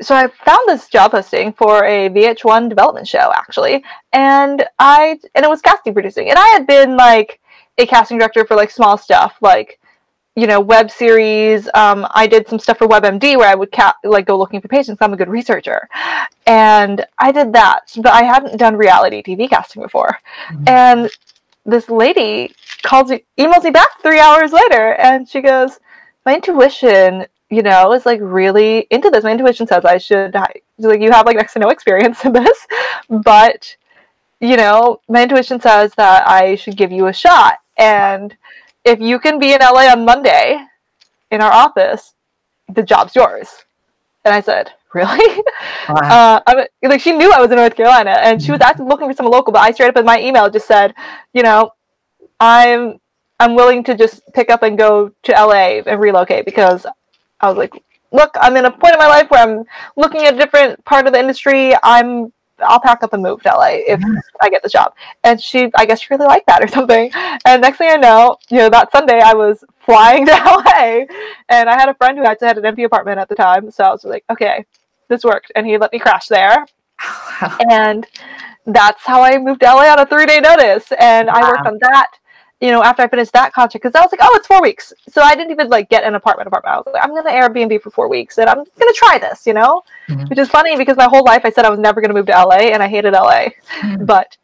so 0.00 0.14
I 0.14 0.28
found 0.28 0.68
this 0.68 0.88
job 0.88 1.12
posting 1.12 1.52
for 1.52 1.84
a 1.84 2.08
VH1 2.10 2.68
development 2.68 3.08
show, 3.08 3.32
actually, 3.34 3.82
and 4.12 4.64
I 4.78 5.18
and 5.34 5.44
it 5.44 5.48
was 5.48 5.60
casting 5.60 5.94
producing, 5.94 6.28
and 6.30 6.38
I 6.38 6.46
had 6.48 6.66
been 6.66 6.96
like 6.96 7.40
a 7.78 7.86
casting 7.86 8.18
director 8.18 8.44
for 8.44 8.56
like 8.56 8.70
small 8.70 8.98
stuff, 8.98 9.36
like 9.40 9.79
you 10.40 10.46
know 10.46 10.60
web 10.60 10.90
series. 10.90 11.68
Um, 11.74 12.06
I 12.14 12.26
did 12.26 12.48
some 12.48 12.58
stuff 12.58 12.78
for 12.78 12.88
WebMD 12.88 13.36
where 13.36 13.48
I 13.48 13.54
would 13.54 13.72
ca- 13.72 13.96
like 14.04 14.26
go 14.26 14.38
looking 14.38 14.60
for 14.60 14.68
patients. 14.68 14.98
I'm 15.00 15.12
a 15.12 15.16
good 15.16 15.28
researcher, 15.28 15.88
and 16.46 17.04
I 17.18 17.32
did 17.32 17.52
that, 17.52 17.92
but 17.96 18.12
I 18.12 18.22
hadn't 18.22 18.56
done 18.56 18.76
reality 18.76 19.22
TV 19.22 19.48
casting 19.48 19.82
before, 19.82 20.18
Mhm. 20.50 20.68
and 20.68 21.10
this 21.66 21.88
lady 21.88 22.54
calls 22.82 23.10
me, 23.10 23.24
emails 23.38 23.64
me 23.64 23.70
back 23.70 23.88
three 24.02 24.20
hours 24.20 24.52
later, 24.52 24.94
and 24.94 25.28
she 25.28 25.40
goes, 25.40 25.78
"My 26.24 26.34
intuition 26.36 27.26
you 27.52 27.62
know, 27.62 27.92
is 27.92 28.06
like 28.06 28.20
really 28.22 28.86
into 28.90 29.10
this. 29.10 29.24
My 29.24 29.32
intuition 29.32 29.66
says 29.66 29.84
I 29.84 29.98
should 29.98 30.34
like 30.78 31.00
you 31.00 31.10
have 31.10 31.26
like 31.26 31.36
next 31.36 31.54
to 31.54 31.58
no 31.58 31.68
experience 31.70 32.24
in 32.24 32.32
this, 32.32 32.66
but 33.08 33.76
you 34.40 34.56
know, 34.56 35.00
my 35.08 35.24
intuition 35.24 35.60
says 35.60 35.92
that 35.96 36.26
I 36.26 36.54
should 36.54 36.76
give 36.76 36.92
you 36.92 37.08
a 37.08 37.12
shot. 37.12 37.58
And 37.76 38.36
if 38.84 39.00
you 39.00 39.18
can 39.18 39.38
be 39.38 39.52
in 39.52 39.60
LA 39.60 39.90
on 39.92 40.04
Monday 40.04 40.58
in 41.30 41.40
our 41.40 41.52
office, 41.52 42.14
the 42.68 42.82
job's 42.82 43.14
yours. 43.14 43.48
And 44.24 44.34
I 44.34 44.40
said, 44.40 44.72
really? 44.92 45.42
Wow. 45.88 46.40
Uh, 46.46 46.64
like 46.82 47.00
she 47.00 47.12
knew 47.12 47.32
I 47.32 47.40
was 47.40 47.50
in 47.50 47.56
North 47.56 47.74
Carolina, 47.74 48.18
and 48.22 48.42
she 48.42 48.52
was 48.52 48.60
actually 48.60 48.86
looking 48.86 49.08
for 49.08 49.14
someone 49.14 49.32
local. 49.32 49.52
But 49.52 49.60
I 49.60 49.70
straight 49.70 49.88
up 49.88 49.96
in 49.96 50.04
my 50.04 50.20
email 50.20 50.50
just 50.50 50.66
said, 50.66 50.94
you 51.32 51.42
know, 51.42 51.72
I'm 52.38 53.00
I'm 53.38 53.54
willing 53.54 53.82
to 53.84 53.96
just 53.96 54.22
pick 54.34 54.50
up 54.50 54.62
and 54.62 54.76
go 54.76 55.10
to 55.22 55.32
LA 55.32 55.80
and 55.86 56.00
relocate 56.00 56.44
because 56.44 56.86
I 57.40 57.48
was 57.48 57.56
like, 57.56 57.82
look, 58.12 58.30
I'm 58.40 58.56
in 58.56 58.64
a 58.66 58.70
point 58.70 58.94
in 58.94 58.98
my 58.98 59.06
life 59.06 59.30
where 59.30 59.42
I'm 59.42 59.64
looking 59.96 60.22
at 60.22 60.34
a 60.34 60.36
different 60.36 60.84
part 60.84 61.06
of 61.06 61.12
the 61.12 61.18
industry. 61.18 61.74
I'm 61.82 62.32
I'll 62.62 62.80
pack 62.80 63.02
up 63.02 63.12
and 63.12 63.22
move 63.22 63.42
to 63.42 63.48
LA 63.48 63.80
if 63.86 64.00
I 64.40 64.50
get 64.50 64.62
the 64.62 64.68
job. 64.68 64.94
And 65.24 65.40
she, 65.40 65.70
I 65.76 65.86
guess 65.86 66.00
she 66.00 66.08
really 66.10 66.26
liked 66.26 66.46
that 66.46 66.62
or 66.62 66.68
something. 66.68 67.10
And 67.44 67.62
next 67.62 67.78
thing 67.78 67.90
I 67.90 67.96
know, 67.96 68.36
you 68.50 68.58
know, 68.58 68.70
that 68.70 68.92
Sunday 68.92 69.20
I 69.20 69.34
was 69.34 69.64
flying 69.80 70.26
to 70.26 70.32
LA 70.32 71.04
and 71.48 71.68
I 71.68 71.74
had 71.74 71.88
a 71.88 71.94
friend 71.94 72.18
who 72.18 72.24
actually 72.24 72.48
had 72.48 72.58
an 72.58 72.66
empty 72.66 72.84
apartment 72.84 73.18
at 73.18 73.28
the 73.28 73.34
time. 73.34 73.70
So 73.70 73.84
I 73.84 73.90
was 73.90 74.04
like, 74.04 74.24
okay, 74.30 74.64
this 75.08 75.24
worked. 75.24 75.52
And 75.54 75.66
he 75.66 75.78
let 75.78 75.92
me 75.92 75.98
crash 75.98 76.28
there. 76.28 76.66
Oh, 77.02 77.58
and 77.70 78.06
that's 78.66 79.02
how 79.02 79.22
I 79.22 79.38
moved 79.38 79.60
to 79.60 79.66
LA 79.66 79.90
on 79.90 79.98
a 79.98 80.06
three 80.06 80.26
day 80.26 80.40
notice. 80.40 80.92
And 80.98 81.28
wow. 81.28 81.34
I 81.34 81.50
worked 81.50 81.66
on 81.66 81.78
that 81.80 82.08
you 82.60 82.70
know, 82.70 82.82
after 82.82 83.02
I 83.02 83.08
finished 83.08 83.32
that 83.32 83.54
contract, 83.54 83.82
because 83.82 83.94
I 83.94 84.02
was 84.02 84.12
like, 84.12 84.20
oh, 84.22 84.36
it's 84.36 84.46
four 84.46 84.60
weeks. 84.60 84.92
So 85.08 85.22
I 85.22 85.34
didn't 85.34 85.50
even 85.50 85.68
like 85.68 85.88
get 85.88 86.04
an 86.04 86.14
apartment 86.14 86.46
apartment. 86.46 86.74
I 86.74 86.76
was 86.76 86.86
like, 86.92 87.02
I'm 87.02 87.14
gonna 87.14 87.30
Airbnb 87.30 87.80
for 87.80 87.90
four 87.90 88.08
weeks 88.08 88.36
and 88.38 88.48
I'm 88.48 88.58
gonna 88.58 88.92
try 88.94 89.18
this, 89.18 89.46
you 89.46 89.54
know? 89.54 89.82
Mm-hmm. 90.08 90.26
Which 90.26 90.38
is 90.38 90.48
funny 90.48 90.76
because 90.76 90.96
my 90.98 91.08
whole 91.08 91.24
life 91.24 91.42
I 91.44 91.50
said 91.50 91.64
I 91.64 91.70
was 91.70 91.80
never 91.80 92.02
gonna 92.02 92.12
move 92.12 92.26
to 92.26 92.32
LA 92.32 92.70
and 92.72 92.82
I 92.82 92.88
hated 92.88 93.14
LA. 93.14 93.48
Mm-hmm. 93.80 94.04
But 94.04 94.36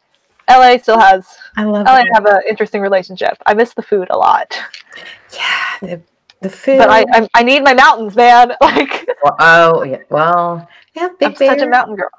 LA 0.49 0.77
still 0.77 0.99
has 0.99 1.37
I 1.57 1.63
love 1.63 1.85
LA 1.85 2.03
have 2.13 2.25
an 2.25 2.41
interesting 2.49 2.81
relationship. 2.81 3.37
I 3.45 3.53
miss 3.53 3.73
the 3.73 3.83
food 3.83 4.07
a 4.09 4.17
lot. 4.17 4.57
Yeah, 5.33 5.77
the, 5.81 6.01
the 6.41 6.49
food. 6.49 6.79
But 6.79 6.89
I, 6.89 7.05
I, 7.11 7.27
I 7.35 7.43
need 7.43 7.63
my 7.63 7.75
mountains, 7.75 8.15
man. 8.15 8.53
Like 8.61 9.07
well, 9.23 9.35
oh 9.39 9.83
yeah, 9.83 9.97
well 10.09 10.67
yeah, 10.95 11.09
big 11.19 11.29
I'm 11.29 11.33
bear. 11.35 11.49
such 11.49 11.61
a 11.61 11.69
mountain 11.69 11.95
girl. 11.95 12.09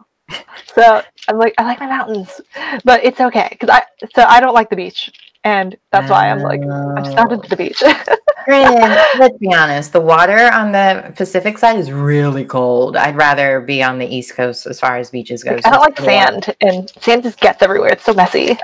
So 0.74 1.02
I'm 1.26 1.38
like 1.38 1.54
I 1.58 1.64
like 1.64 1.80
my 1.80 1.86
mountains, 1.86 2.40
but 2.84 3.02
it's 3.02 3.20
okay 3.20 3.48
because 3.50 3.70
I 3.70 3.82
so 4.14 4.22
I 4.22 4.40
don't 4.40 4.54
like 4.54 4.70
the 4.70 4.76
beach 4.76 5.10
and 5.44 5.76
that's 5.92 6.10
why 6.10 6.30
I'm 6.30 6.40
like 6.40 6.62
I'm 6.62 7.04
started 7.04 7.42
to 7.42 7.48
the 7.48 7.56
beach. 7.56 7.82
let's 8.48 9.38
be 9.38 9.52
honest, 9.52 9.92
the 9.92 10.00
water 10.00 10.50
on 10.52 10.72
the 10.72 11.12
Pacific 11.16 11.58
side 11.58 11.78
is 11.78 11.92
really 11.92 12.44
cold. 12.44 12.96
I'd 12.96 13.16
rather 13.16 13.60
be 13.60 13.82
on 13.82 13.98
the 13.98 14.06
East 14.06 14.34
Coast 14.34 14.66
as 14.66 14.80
far 14.80 14.96
as 14.96 15.10
beaches 15.10 15.44
go. 15.44 15.52
I 15.64 15.70
don't 15.70 15.80
like 15.80 15.98
sand, 15.98 16.54
and 16.60 16.90
sand 17.00 17.22
just 17.22 17.40
gets 17.40 17.62
everywhere. 17.62 17.90
It's 17.90 18.04
so 18.04 18.14
messy. 18.14 18.58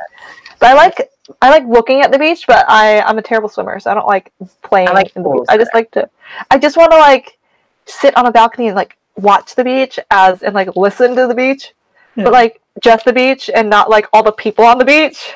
But 0.58 0.70
I 0.70 0.74
like 0.74 1.10
I 1.40 1.50
like 1.50 1.64
looking 1.66 2.00
at 2.00 2.10
the 2.12 2.18
beach, 2.18 2.46
but 2.46 2.64
I 2.68 3.00
I'm 3.02 3.18
a 3.18 3.22
terrible 3.22 3.48
swimmer, 3.48 3.78
so 3.78 3.90
I 3.90 3.94
don't 3.94 4.06
like 4.06 4.32
playing 4.62 4.88
I 4.88 4.92
like 4.92 5.14
in 5.16 5.22
the 5.22 5.30
beach. 5.30 5.46
I 5.48 5.56
just 5.56 5.74
like 5.74 5.90
to 5.92 6.08
I 6.50 6.58
just 6.58 6.76
want 6.76 6.90
to 6.92 6.98
like 6.98 7.38
sit 7.86 8.16
on 8.16 8.26
a 8.26 8.32
balcony 8.32 8.68
and 8.68 8.76
like 8.76 8.96
watch 9.16 9.54
the 9.54 9.64
beach 9.64 9.98
as 10.10 10.42
and 10.42 10.54
like 10.54 10.74
listen 10.76 11.14
to 11.14 11.26
the 11.26 11.34
beach, 11.34 11.72
yeah. 12.16 12.24
but 12.24 12.30
hmm. 12.30 12.34
like 12.34 12.60
just 12.82 13.04
the 13.04 13.12
beach 13.12 13.48
and 13.54 13.70
not 13.70 13.88
like 13.88 14.06
all 14.12 14.22
the 14.22 14.32
people 14.32 14.64
on 14.64 14.78
the 14.78 14.84
beach 14.84 15.34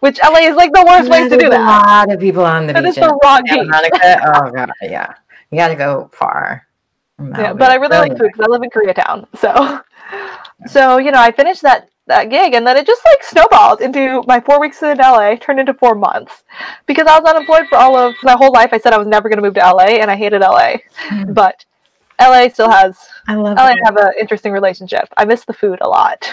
which 0.00 0.18
LA 0.22 0.40
is 0.40 0.56
like 0.56 0.72
the 0.72 0.84
worst 0.86 1.08
place 1.08 1.30
to 1.30 1.38
do 1.38 1.50
that. 1.50 1.60
A 1.60 1.64
lot 1.64 2.12
of 2.12 2.20
people 2.20 2.44
on 2.44 2.66
the 2.66 2.72
that 2.72 2.84
beach. 2.84 2.94
That 2.96 3.02
is 3.02 3.08
the 3.08 3.18
wrong 3.22 3.42
beach. 3.44 4.20
oh 4.24 4.50
god, 4.50 4.70
yeah, 4.82 5.14
you 5.50 5.58
got 5.58 5.68
to 5.68 5.76
go 5.76 6.10
far. 6.12 6.66
Yeah, 7.18 7.54
but 7.54 7.70
I 7.70 7.76
really 7.76 7.96
like 7.96 8.18
food 8.18 8.30
because 8.30 8.46
I 8.46 8.50
live 8.50 8.62
in 8.62 8.68
Koreatown. 8.68 9.26
So, 9.38 9.80
so 10.66 10.98
you 10.98 11.10
know, 11.10 11.18
I 11.18 11.32
finished 11.32 11.62
that 11.62 11.88
that 12.06 12.30
gig, 12.30 12.54
and 12.54 12.66
then 12.66 12.76
it 12.76 12.86
just 12.86 13.02
like 13.04 13.24
snowballed 13.24 13.80
into 13.80 14.22
my 14.26 14.38
four 14.40 14.60
weeks 14.60 14.82
in 14.82 14.98
LA 14.98 15.34
turned 15.36 15.58
into 15.58 15.74
four 15.74 15.94
months 15.94 16.44
because 16.86 17.06
I 17.06 17.18
was 17.18 17.28
unemployed 17.28 17.68
for 17.68 17.76
all 17.76 17.96
of 17.96 18.14
my 18.22 18.32
whole 18.32 18.52
life. 18.52 18.70
I 18.72 18.78
said 18.78 18.92
I 18.92 18.98
was 18.98 19.08
never 19.08 19.28
going 19.28 19.38
to 19.38 19.42
move 19.42 19.54
to 19.54 19.60
LA, 19.60 19.98
and 20.00 20.10
I 20.10 20.16
hated 20.16 20.40
LA, 20.40 20.74
mm. 21.08 21.34
but 21.34 21.64
LA 22.20 22.48
still 22.48 22.70
has. 22.70 22.98
I 23.28 23.34
love. 23.34 23.56
LA 23.56 23.70
it. 23.70 23.78
have 23.84 23.96
an 23.96 24.12
interesting 24.20 24.52
relationship. 24.52 25.08
I 25.16 25.24
miss 25.24 25.44
the 25.44 25.52
food 25.52 25.78
a 25.80 25.88
lot. 25.88 26.28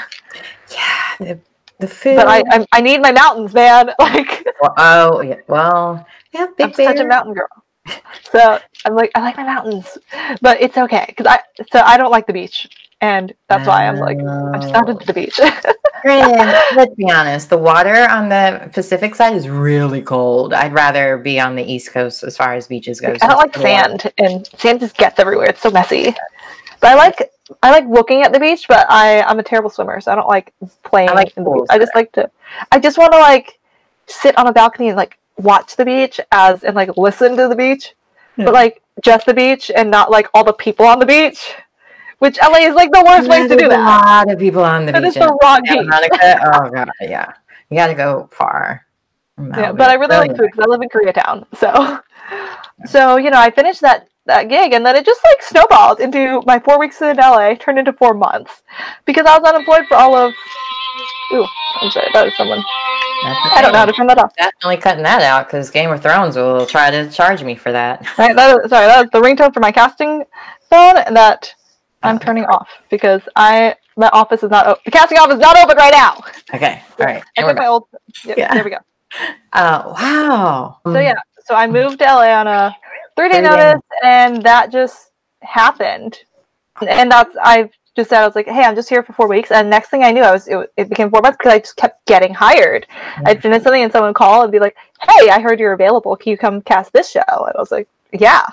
Yeah, 0.72 1.16
the 1.20 1.40
the 1.80 1.88
food. 1.88 2.16
But 2.16 2.28
I, 2.28 2.44
I, 2.50 2.66
I 2.74 2.82
need 2.82 3.02
my 3.02 3.12
mountains, 3.12 3.54
man. 3.54 3.92
Like. 4.00 4.46
Well, 4.62 4.74
oh 4.78 5.22
yeah. 5.22 5.38
Well, 5.48 6.06
yeah. 6.34 6.48
Big 6.58 6.68
I'm 6.68 6.72
bear. 6.72 6.88
such 6.88 7.00
a 7.00 7.08
mountain 7.08 7.34
girl. 7.34 7.48
So 8.32 8.60
I'm 8.86 8.96
like 8.96 9.12
I 9.16 9.22
like 9.22 9.38
my 9.38 9.44
mountains, 9.44 9.98
but 10.42 10.62
it's 10.62 10.78
okay 10.78 11.06
because 11.08 11.28
I 11.28 11.40
so 11.72 11.82
I 11.82 11.98
don't 11.98 12.12
like 12.12 12.28
the 12.28 12.34
beach, 12.34 12.70
and 13.02 13.34
that's 13.50 13.68
why 13.68 13.88
I'm 13.88 13.98
like 13.98 14.18
I'm 14.20 14.62
just 14.62 14.74
not 14.74 14.90
into 14.90 15.06
the 15.06 15.14
beach. 15.14 15.40
let's 16.06 16.96
be 16.96 17.10
honest, 17.12 17.50
the 17.50 17.58
water 17.58 18.08
on 18.10 18.30
the 18.30 18.70
Pacific 18.74 19.16
side 19.16 19.36
is 19.36 19.50
really 19.50 20.02
cold. 20.02 20.54
I'd 20.54 20.74
rather 20.74 21.18
be 21.18 21.40
on 21.40 21.56
the 21.56 21.64
East 21.64 21.92
Coast 21.92 22.24
as 22.24 22.38
far 22.38 22.54
as 22.54 22.68
beaches 22.68 23.02
go. 23.02 23.10
Like, 23.10 23.24
I 23.24 23.28
don't 23.28 23.38
like 23.38 23.56
sand, 23.56 24.14
and 24.18 24.48
sand 24.58 24.80
just 24.80 24.98
gets 24.98 25.20
everywhere. 25.20 25.48
It's 25.48 25.62
so 25.62 25.72
messy. 25.72 26.16
But 26.80 26.92
I 26.92 26.96
like 26.96 27.32
I 27.62 27.72
like 27.72 27.86
looking 27.88 28.22
at 28.22 28.34
the 28.34 28.40
beach, 28.40 28.68
but 28.68 28.86
I 28.90 29.22
I'm 29.24 29.40
a 29.40 29.44
terrible 29.44 29.70
swimmer, 29.70 30.00
so 30.02 30.12
I 30.12 30.16
don't 30.16 30.28
like 30.28 30.54
playing 30.84 31.10
I 31.10 31.14
like 31.14 31.36
in 31.38 31.44
the 31.44 31.52
beach. 31.52 31.68
I 31.70 31.78
just 31.78 31.94
like 31.96 32.12
to 32.14 32.30
I 32.72 32.80
just 32.80 32.98
want 32.98 33.14
to 33.14 33.20
like 33.20 33.60
sit 34.08 34.38
on 34.38 34.48
a 34.48 34.54
balcony 34.54 34.90
and 34.90 34.98
like 34.98 35.18
watch 35.38 35.76
the 35.76 35.86
beach 35.86 36.20
as 36.32 36.64
and 36.64 36.76
like 36.76 36.96
listen 36.98 37.36
to 37.38 37.48
the 37.48 37.56
beach, 37.56 37.94
yeah. 38.38 38.46
but 38.46 38.54
like 38.54 38.82
just 39.04 39.26
the 39.26 39.34
beach 39.34 39.72
and 39.76 39.90
not 39.90 40.12
like 40.12 40.28
all 40.34 40.44
the 40.44 40.54
people 40.54 40.86
on 40.86 41.00
the 41.00 41.06
beach. 41.06 41.54
Which 42.20 42.38
LA 42.42 42.60
is 42.60 42.74
like 42.74 42.90
the 42.90 43.04
worst 43.06 43.28
place 43.28 43.50
to 43.50 43.58
do 43.58 43.68
that. 43.68 43.80
A 43.80 43.84
lot 43.84 44.32
of 44.32 44.40
people 44.40 44.64
on 44.64 44.86
the 44.86 44.94
that 44.94 45.02
beach. 45.02 45.10
Is 45.10 45.16
the 45.16 45.38
wrong 45.44 45.62
beach. 45.64 46.40
oh 46.54 46.70
god, 46.70 46.90
yeah. 47.02 47.34
You 47.70 47.76
got 47.76 47.88
to 47.88 47.96
go 47.96 48.30
far. 48.32 48.86
Yeah, 49.38 49.72
but 49.72 49.90
I 49.90 49.96
really 49.96 50.16
like 50.16 50.38
food 50.38 50.52
because 50.52 50.64
I 50.66 50.70
live 50.70 50.82
in 50.82 50.90
Koreatown. 50.90 51.46
So, 51.58 52.00
so 52.86 53.18
you 53.18 53.30
know, 53.30 53.40
I 53.40 53.50
finished 53.50 53.82
that 53.82 54.08
that 54.26 54.50
gig 54.50 54.74
and 54.74 54.86
then 54.86 54.96
it 54.96 55.06
just 55.06 55.22
like 55.24 55.42
snowballed 55.42 56.00
into 56.00 56.42
my 56.46 56.60
four 56.60 56.80
weeks 56.80 57.02
in 57.02 57.18
LA 57.18 57.56
turned 57.56 57.80
into 57.80 57.94
four 57.94 58.14
months. 58.14 58.64
Because 59.06 59.26
I 59.26 59.38
was 59.38 59.48
unemployed 59.48 59.86
for 59.88 59.96
all 59.96 60.16
of 60.16 60.34
ooh 61.34 61.46
I'm 61.82 61.92
sorry 61.92 62.08
that 62.14 62.26
was 62.26 62.36
someone. 62.38 62.64
I 63.26 63.60
don't 63.62 63.72
know 63.72 63.80
how 63.80 63.86
to 63.86 63.94
turn 63.94 64.08
that 64.08 64.18
off. 64.18 64.36
Definitely 64.36 64.78
cutting 64.78 65.04
that 65.04 65.22
out 65.22 65.48
because 65.48 65.70
Game 65.70 65.92
of 65.92 66.02
Thrones 66.02 66.36
will 66.36 66.66
try 66.66 66.92
to 66.92 67.10
charge 67.10 67.44
me 67.44 67.56
for 67.56 67.72
that. 67.72 68.06
Right 68.18 68.36
that 68.36 68.70
sorry 68.70 68.88
that 68.88 69.02
was 69.02 69.10
the 69.12 69.22
ringtone 69.22 69.54
for 69.54 69.60
my 69.60 69.72
casting 69.72 70.24
phone 70.70 70.96
that 71.14 71.54
I'm 72.02 72.20
turning 72.20 72.46
off 72.46 72.70
because 72.90 73.22
I 73.36 73.76
my 73.98 74.10
office 74.10 74.44
is 74.44 74.50
not 74.50 74.84
the 74.86 74.92
casting 74.92 75.18
office 75.18 75.36
is 75.36 75.42
not 75.42 75.58
open 75.58 75.78
right 75.78 75.94
now. 75.94 76.24
Okay 76.54 76.82
all 77.00 77.06
right 77.06 77.24
I 77.38 77.42
took 77.42 77.58
my 77.58 77.68
old 77.68 77.88
yeah, 78.26 78.36
yeah. 78.38 78.54
there 78.54 78.64
we 78.64 78.70
go. 78.70 78.78
Oh 79.56 79.94
wow. 79.94 80.78
So 80.86 81.00
yeah 81.00 81.20
so 81.46 81.56
I 81.56 81.68
moved 81.68 82.00
to 82.00 82.06
LA 82.06 82.30
on 82.30 82.48
a 82.48 82.76
three 83.16 83.30
day 83.30 83.42
notice, 83.42 83.82
and 84.04 84.42
that 84.44 84.72
just 84.72 85.12
happened. 85.42 86.20
And 86.82 87.12
that's 87.12 87.36
I 87.42 87.70
just 87.96 88.10
said 88.10 88.24
I 88.24 88.26
was 88.26 88.36
like, 88.36 88.48
hey, 88.48 88.64
I'm 88.64 88.76
just 88.76 88.90
here 88.90 89.04
for 89.04 89.14
four 89.14 89.28
weeks, 89.28 89.52
and 89.52 89.70
next 89.70 89.90
thing 89.90 90.04
I 90.04 90.12
knew, 90.12 90.24
I 90.24 90.32
was 90.32 90.48
it, 90.48 90.74
it 90.78 90.90
became 90.90 91.10
four 91.10 91.22
months 91.22 91.38
because 91.38 91.54
I 91.54 91.60
just 91.60 91.76
kept 91.76 92.06
getting 92.06 92.34
hired. 92.34 92.88
Mm-hmm. 92.90 93.28
I'd 93.28 93.42
finish 93.42 93.64
something, 93.64 93.84
and 93.84 93.92
someone 93.92 94.10
would 94.10 94.16
call 94.16 94.44
and 94.44 94.52
be 94.52 94.60
like, 94.60 94.76
hey, 95.10 95.30
I 95.30 95.40
heard 95.40 95.60
you're 95.60 95.74
available. 95.74 96.16
Can 96.16 96.32
you 96.32 96.38
come 96.38 96.62
cast 96.62 96.92
this 96.94 97.10
show? 97.10 97.22
And 97.30 97.54
I 97.56 97.60
was 97.60 97.72
like, 97.72 97.88
yeah. 98.12 98.48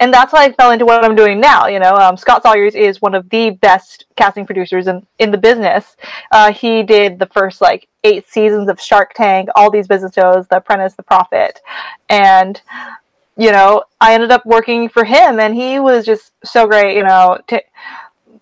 And 0.00 0.12
that's 0.12 0.32
why 0.32 0.44
I 0.44 0.52
fell 0.52 0.70
into 0.70 0.84
what 0.84 1.04
I'm 1.04 1.14
doing 1.14 1.40
now. 1.40 1.66
You 1.66 1.80
know, 1.80 1.94
um, 1.96 2.16
Scott 2.16 2.42
Sawyers 2.42 2.74
is 2.74 3.02
one 3.02 3.14
of 3.14 3.28
the 3.30 3.50
best 3.50 4.06
casting 4.16 4.46
producers 4.46 4.86
in, 4.86 5.06
in 5.18 5.30
the 5.30 5.38
business. 5.38 5.96
Uh, 6.32 6.52
he 6.52 6.82
did 6.82 7.18
the 7.18 7.26
first 7.26 7.60
like 7.60 7.88
eight 8.04 8.28
seasons 8.28 8.68
of 8.68 8.80
Shark 8.80 9.14
Tank, 9.14 9.48
all 9.54 9.70
these 9.70 9.86
business 9.86 10.14
shows, 10.14 10.46
The 10.48 10.58
Apprentice, 10.58 10.94
The 10.94 11.02
Profit, 11.02 11.60
and 12.08 12.60
you 13.36 13.52
know, 13.52 13.84
I 14.00 14.14
ended 14.14 14.30
up 14.30 14.44
working 14.46 14.88
for 14.88 15.04
him, 15.04 15.38
and 15.38 15.54
he 15.54 15.78
was 15.78 16.06
just 16.06 16.32
so 16.44 16.66
great. 16.66 16.96
You 16.96 17.04
know, 17.04 17.38
to, 17.48 17.62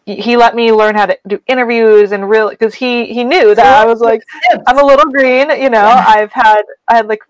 he 0.07 0.37
let 0.37 0.55
me 0.55 0.73
learn 0.73 0.95
how 0.95 1.07
to 1.07 1.19
do 1.27 1.41
interviews 1.47 2.13
and 2.13 2.29
really 2.29 2.55
because 2.55 2.75
he 2.75 3.07
he 3.07 3.25
knew 3.25 3.55
that 3.55 3.67
I 3.67 3.87
was 3.87 4.01
like 4.01 4.23
I'm 4.67 4.79
a 4.79 4.85
little 4.85 5.11
green. 5.11 5.51
You 5.51 5.71
know, 5.71 5.83
yeah. 5.83 6.05
I've 6.07 6.33
had 6.33 6.63
I 6.89 6.97
had 6.97 7.09
like 7.09 7.23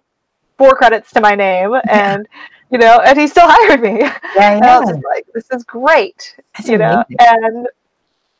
four 0.58 0.74
credits 0.74 1.10
to 1.12 1.20
my 1.20 1.34
name, 1.34 1.74
and 1.88 2.26
you 2.70 2.78
know, 2.78 3.00
and 3.00 3.18
he 3.18 3.26
still 3.26 3.46
hired 3.48 3.80
me. 3.80 4.00
Yeah, 4.00 4.56
and 4.56 4.64
I 4.64 4.78
was 4.78 4.90
just 4.90 5.04
like, 5.04 5.26
this 5.34 5.50
is 5.50 5.64
great. 5.64 6.36
That's 6.56 6.68
you 6.68 6.78
know, 6.78 7.04
and. 7.18 7.66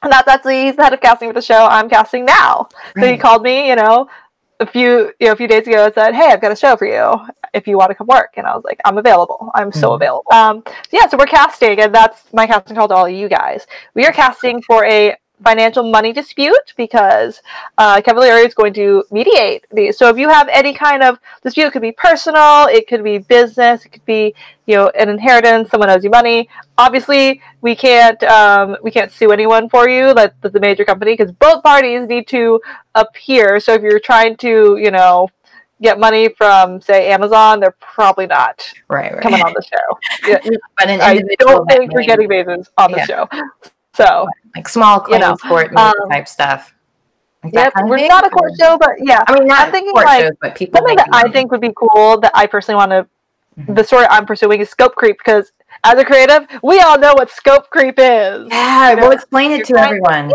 And 0.03 0.13
that's 0.13 0.29
actually 0.29 0.67
he's 0.67 0.77
the 0.77 0.83
head 0.83 0.93
of 0.93 1.01
casting 1.01 1.31
for 1.31 1.33
the 1.33 1.41
show 1.41 1.67
I'm 1.67 1.89
casting 1.89 2.27
now. 2.27 2.69
Right. 2.95 3.05
So 3.05 3.11
he 3.13 3.17
called 3.17 3.43
me, 3.43 3.71
you 3.71 3.75
know, 3.75 4.11
a 4.61 4.67
few 4.67 5.11
you 5.19 5.29
know 5.29 5.33
a 5.33 5.37
few 5.37 5.49
days 5.49 5.67
ago 5.67 5.87
and 5.87 5.95
said, 5.95 6.15
"Hey, 6.15 6.27
I've 6.27 6.43
got 6.43 6.53
a 6.53 6.57
show 6.57 6.77
for 6.77 6.87
you 6.87 7.27
if 7.55 7.67
you 7.67 7.79
want 7.79 7.91
to 7.91 7.95
come 7.95 8.09
work." 8.09 8.35
And 8.37 8.47
I 8.47 8.55
was 8.55 8.65
like, 8.65 8.81
"I'm 8.85 8.99
available. 8.99 9.51
I'm 9.55 9.71
mm-hmm. 9.71 9.81
so 9.81 9.93
available." 9.93 10.31
Um, 10.33 10.63
so 10.67 10.73
yeah, 10.93 11.09
so 11.09 11.17
we're 11.17 11.27
casting, 11.27 11.81
and 11.81 11.95
that's 11.95 12.33
my 12.33 12.47
casting 12.47 12.77
call 12.77 12.89
to 12.89 12.95
all 12.95 13.07
of 13.07 13.13
you 13.13 13.29
guys. 13.29 13.67
We 13.95 14.05
are 14.07 14.13
casting 14.13 14.61
for 14.63 14.85
a 14.85 15.17
financial 15.43 15.91
money 15.91 16.13
dispute 16.13 16.73
because 16.77 17.43
uh, 17.79 18.01
Kevin 18.01 18.19
O'Leary 18.19 18.47
is 18.47 18.55
going 18.55 18.73
to 18.75 19.05
mediate 19.11 19.65
these. 19.73 19.99
So 19.99 20.09
if 20.09 20.17
you 20.17 20.29
have 20.29 20.49
any 20.49 20.73
kind 20.73 21.03
of 21.03 21.19
dispute, 21.43 21.67
it 21.67 21.73
could 21.73 21.83
be 21.83 21.93
personal, 21.93 22.67
it 22.67 22.87
could 22.87 23.03
be 23.03 23.19
business, 23.19 23.85
it 23.85 23.91
could 23.91 24.05
be 24.05 24.35
you 24.67 24.77
know 24.77 24.91
an 24.99 25.09
inheritance, 25.09 25.71
someone 25.71 25.91
owes 25.91 26.05
you 26.05 26.11
money. 26.11 26.49
Obviously, 26.79 27.41
we 27.61 27.75
can't 27.75 28.23
um, 28.25 28.77
we 28.83 28.91
can't 28.91 29.13
sue 29.13 29.33
anyone 29.33 29.69
for 29.69 29.89
you. 29.89 30.15
That's 30.15 30.35
the 30.41 30.61
major 30.61 30.85
company 30.85 31.13
because 31.17 31.33
both 31.33 31.63
parties 31.63 32.09
need 32.09 32.29
to 32.29 32.61
appear. 32.95 33.61
So 33.61 33.75
if 33.75 33.83
you're 33.83 34.01
trying 34.01 34.37
to 34.39 34.79
you 34.79 34.91
know 34.91 35.29
get 35.85 36.01
money 36.01 36.31
from 36.31 36.81
say 36.81 37.11
Amazon, 37.13 37.61
they're 37.61 37.77
probably 37.81 38.27
not 38.27 38.69
right, 38.89 39.13
right. 39.13 39.23
coming 39.23 39.41
on 39.43 39.53
the 39.55 39.63
show. 39.63 40.29
Yeah, 40.29 40.41
But 40.79 40.89
an 40.89 41.01
I 41.01 41.23
don't 41.39 41.69
think 41.71 41.93
we're 41.93 42.03
getting 42.03 42.29
Bezos 42.29 42.69
on 42.79 42.91
the 42.91 42.99
Yeah. 42.99 43.07
show. 43.07 43.29
So 43.93 44.27
like 44.57 44.69
small 44.69 44.99
claims 44.99 45.23
you 45.23 45.29
know, 45.29 45.37
court 45.37 45.75
um, 45.77 45.93
type 46.11 46.27
stuff. 46.27 46.75
Like 47.45 47.53
yep, 47.55 47.75
kind 47.75 47.85
of 47.85 47.91
we're 47.91 47.99
thing? 47.99 48.09
not 48.09 48.27
a 48.27 48.31
court 48.31 48.53
show, 48.59 48.77
but 48.79 48.93
yeah, 48.99 49.23
I 49.29 49.35
mean, 49.35 49.47
not 49.47 49.67
I'm 49.67 49.71
thinking 49.73 49.93
like 49.95 50.23
shows, 50.23 50.33
but 50.41 50.57
people. 50.57 50.79
something 50.79 50.97
that 50.97 51.09
making 51.11 51.31
I 51.31 51.33
think 51.33 51.53
would 51.53 51.61
be 51.61 51.73
cool 51.77 52.19
that 52.21 52.33
I 52.35 52.47
personally 52.47 52.77
want 52.79 52.91
to. 52.91 53.07
Mhm. 53.61 53.77
The 53.77 53.85
story 53.85 54.07
I'm 54.11 54.27
pursuing 54.27 54.61
is 54.61 54.71
scope 54.71 54.97
creep 54.97 55.19
because 55.19 55.53
as 55.85 55.95
a 55.99 56.05
creative, 56.05 56.47
we 56.63 56.81
all 56.81 56.99
know 56.99 57.13
what 57.15 57.31
scope 57.31 57.69
creep 57.71 57.99
is. 57.99 58.49
Yeah, 58.51 58.91
you 58.91 58.97
know, 58.97 59.03
we'll 59.03 59.13
explain 59.13 59.53
it 59.53 59.65
to 59.67 59.77
everyone. 59.77 60.33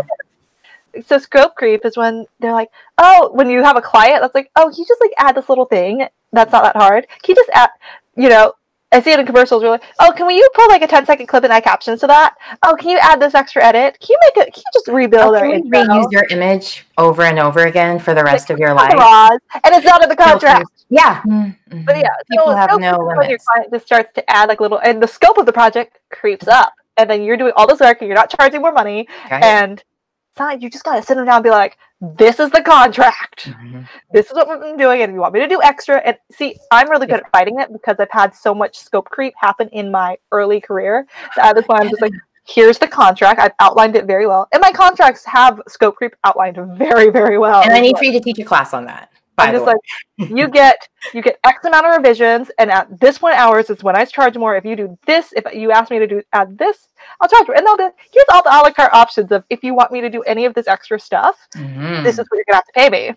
So 1.06 1.18
scope 1.18 1.54
creep 1.54 1.84
is 1.84 1.96
when 1.96 2.26
they're 2.40 2.52
like, 2.52 2.70
oh, 2.98 3.30
when 3.32 3.48
you 3.50 3.62
have 3.62 3.76
a 3.76 3.82
client 3.82 4.20
that's 4.20 4.34
like, 4.34 4.50
oh, 4.56 4.70
can 4.70 4.78
you 4.78 4.86
just 4.86 5.00
like 5.00 5.12
add 5.18 5.36
this 5.36 5.48
little 5.48 5.66
thing 5.66 6.06
that's 6.32 6.52
not 6.52 6.64
that 6.64 6.76
hard? 6.76 7.06
Can 7.22 7.34
you 7.34 7.34
just 7.34 7.50
add, 7.52 7.70
you 8.16 8.28
know, 8.28 8.54
I 8.92 9.00
see 9.00 9.12
it 9.12 9.20
in 9.20 9.26
commercials. 9.26 9.62
We're 9.62 9.70
like, 9.70 9.84
oh, 10.00 10.12
can 10.16 10.26
we 10.26 10.34
you 10.34 10.48
pull 10.52 10.68
like 10.68 10.82
a 10.82 10.86
10 10.86 11.06
second 11.06 11.28
clip 11.28 11.44
and 11.44 11.52
add 11.52 11.62
captions 11.62 12.00
to 12.00 12.08
that? 12.08 12.34
Oh, 12.64 12.74
can 12.74 12.88
you 12.88 12.98
add 12.98 13.20
this 13.20 13.34
extra 13.34 13.64
edit? 13.64 13.96
Can 14.00 14.08
you 14.10 14.18
make 14.22 14.48
it? 14.48 14.52
Can 14.52 14.62
you 14.66 14.70
just 14.72 14.88
rebuild 14.88 15.34
Oh, 15.34 15.38
our 15.38 15.48
can 15.48 15.62
we 15.62 15.70
reuse 15.70 16.10
your 16.10 16.24
image 16.30 16.86
over 16.98 17.22
and 17.22 17.38
over 17.38 17.66
again 17.66 18.00
for 18.00 18.14
the 18.14 18.24
rest 18.24 18.50
of 18.50 18.58
your 18.58 18.74
life? 18.74 18.94
Laws, 18.96 19.38
and 19.62 19.74
it's 19.74 19.86
not 19.86 20.02
in 20.02 20.08
the 20.08 20.16
contract. 20.16 20.68
Yeah. 20.88 21.22
Mm-hmm. 21.22 21.84
But 21.84 21.98
yeah, 21.98 22.08
people 22.28 22.46
so 22.46 22.56
have 22.56 22.70
scope 22.70 22.80
no 22.80 22.98
creep 22.98 23.12
is 23.12 23.16
when 23.18 23.30
your 23.30 23.38
client 23.52 23.72
just 23.72 23.86
starts 23.86 24.12
to 24.14 24.28
add 24.30 24.48
like 24.48 24.60
little, 24.60 24.78
and 24.78 25.00
the 25.00 25.06
scope 25.06 25.38
of 25.38 25.46
the 25.46 25.52
project 25.52 26.00
creeps 26.10 26.48
up, 26.48 26.74
and 26.96 27.08
then 27.08 27.22
you're 27.22 27.36
doing 27.36 27.52
all 27.54 27.68
this 27.68 27.78
work, 27.78 27.98
and 28.00 28.08
you're 28.08 28.16
not 28.16 28.28
charging 28.36 28.60
more 28.60 28.72
money, 28.72 29.06
Right? 29.30 29.44
and 29.44 29.84
it's 30.32 30.38
not, 30.38 30.62
you 30.62 30.70
just 30.70 30.84
gotta 30.84 31.02
sit 31.02 31.16
them 31.16 31.26
down 31.26 31.36
and 31.36 31.44
be 31.44 31.50
like, 31.50 31.76
"This 32.00 32.38
is 32.38 32.50
the 32.50 32.62
contract. 32.62 33.46
Mhm. 33.46 33.88
This 34.12 34.26
is 34.26 34.32
what 34.32 34.48
I'm 34.48 34.76
doing, 34.76 35.02
and 35.02 35.10
if 35.10 35.14
you 35.14 35.20
want 35.20 35.34
me 35.34 35.40
to 35.40 35.48
do 35.48 35.60
extra." 35.62 35.98
And 35.98 36.16
see, 36.30 36.56
I'm 36.70 36.88
really 36.88 37.06
good 37.06 37.20
at 37.20 37.32
fighting 37.32 37.58
it 37.58 37.72
because 37.72 37.96
I've 37.98 38.10
had 38.10 38.34
so 38.34 38.54
much 38.54 38.78
scope 38.78 39.10
creep 39.10 39.34
happen 39.36 39.68
in 39.70 39.90
my 39.90 40.16
early 40.30 40.60
career 40.60 41.06
that 41.36 41.46
at 41.46 41.56
this 41.56 41.66
point 41.66 41.80
I'm 41.82 41.90
just 41.90 42.02
like. 42.02 42.12
Here's 42.48 42.78
the 42.78 42.88
contract. 42.88 43.38
I've 43.38 43.52
outlined 43.60 43.94
it 43.94 44.06
very 44.06 44.26
well, 44.26 44.48
and 44.50 44.60
my 44.60 44.72
contracts 44.72 45.24
have 45.26 45.60
scope 45.68 45.94
creep 45.96 46.16
outlined 46.24 46.56
very, 46.76 47.10
very 47.10 47.38
well. 47.38 47.62
And 47.62 47.72
I 47.72 47.80
need 47.80 47.92
well. 47.92 47.98
for 47.98 48.04
you 48.06 48.12
to 48.12 48.20
teach 48.20 48.38
a 48.40 48.44
class 48.44 48.74
on 48.74 48.86
that. 48.86 49.10
I'm 49.38 49.54
just 49.54 49.64
way. 49.66 49.72
like, 50.18 50.30
you 50.30 50.48
get 50.60 50.76
you 51.14 51.22
get 51.22 51.38
X 51.44 51.64
amount 51.64 51.86
of 51.86 51.96
revisions, 51.96 52.50
and 52.58 52.70
at 52.70 53.00
this 53.00 53.18
point 53.18 53.36
hours 53.36 53.70
is 53.70 53.82
when 53.82 53.96
I 53.96 54.04
charge 54.04 54.36
more. 54.36 54.56
If 54.56 54.64
you 54.64 54.76
do 54.76 54.98
this, 55.06 55.32
if 55.34 55.44
you 55.54 55.70
ask 55.72 55.90
me 55.90 55.98
to 55.98 56.06
do 56.06 56.22
add 56.32 56.58
this, 56.58 56.88
I'll 57.20 57.28
charge 57.28 57.46
more. 57.48 57.56
And 57.56 57.66
they'll 57.66 57.76
go, 57.76 57.90
here's 58.12 58.26
all 58.32 58.42
the 58.42 58.50
a 58.50 58.58
la 58.60 58.70
carte 58.70 58.92
options 58.92 59.32
of 59.32 59.44
if 59.50 59.62
you 59.64 59.74
want 59.74 59.92
me 59.92 60.00
to 60.02 60.10
do 60.10 60.22
any 60.22 60.44
of 60.44 60.54
this 60.54 60.68
extra 60.68 61.00
stuff, 61.00 61.36
Mhm. 61.56 62.04
this 62.04 62.18
is 62.18 62.26
what 62.28 62.36
you're 62.36 62.44
gonna 62.48 62.56
have 62.56 62.64
to 62.66 62.72
pay 62.74 62.90
me. 62.90 63.14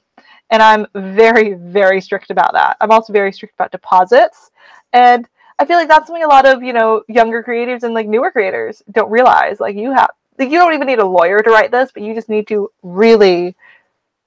And 0.50 0.62
I'm 0.62 0.86
very, 0.94 1.54
very 1.54 2.00
strict 2.00 2.30
about 2.30 2.54
that. 2.54 2.78
I'm 2.80 2.92
also 2.92 3.12
very 3.12 3.32
strict 3.32 3.56
about 3.56 3.72
deposits. 3.72 4.52
And 4.94 5.28
I 5.60 5.66
feel 5.66 5.78
like 5.78 5.88
that's 5.88 6.08
something 6.08 6.24
a 6.24 6.28
lot 6.28 6.46
of, 6.46 6.64
you 6.64 6.74
know, 6.74 7.04
younger 7.08 7.44
creatives 7.44 7.84
and 7.84 7.94
like 7.94 8.08
newer 8.08 8.32
creators 8.32 8.82
don't 8.92 9.10
realize. 9.10 9.60
Like 9.60 9.76
you 9.76 9.92
have 9.92 10.10
like 10.40 10.50
you 10.50 10.58
don't 10.58 10.74
even 10.74 10.88
need 10.88 11.00
a 11.00 11.06
lawyer 11.06 11.42
to 11.42 11.50
write 11.50 11.72
this, 11.72 11.92
but 11.94 12.04
you 12.04 12.14
just 12.16 12.30
need 12.30 12.48
to 12.48 12.70
really 12.82 13.56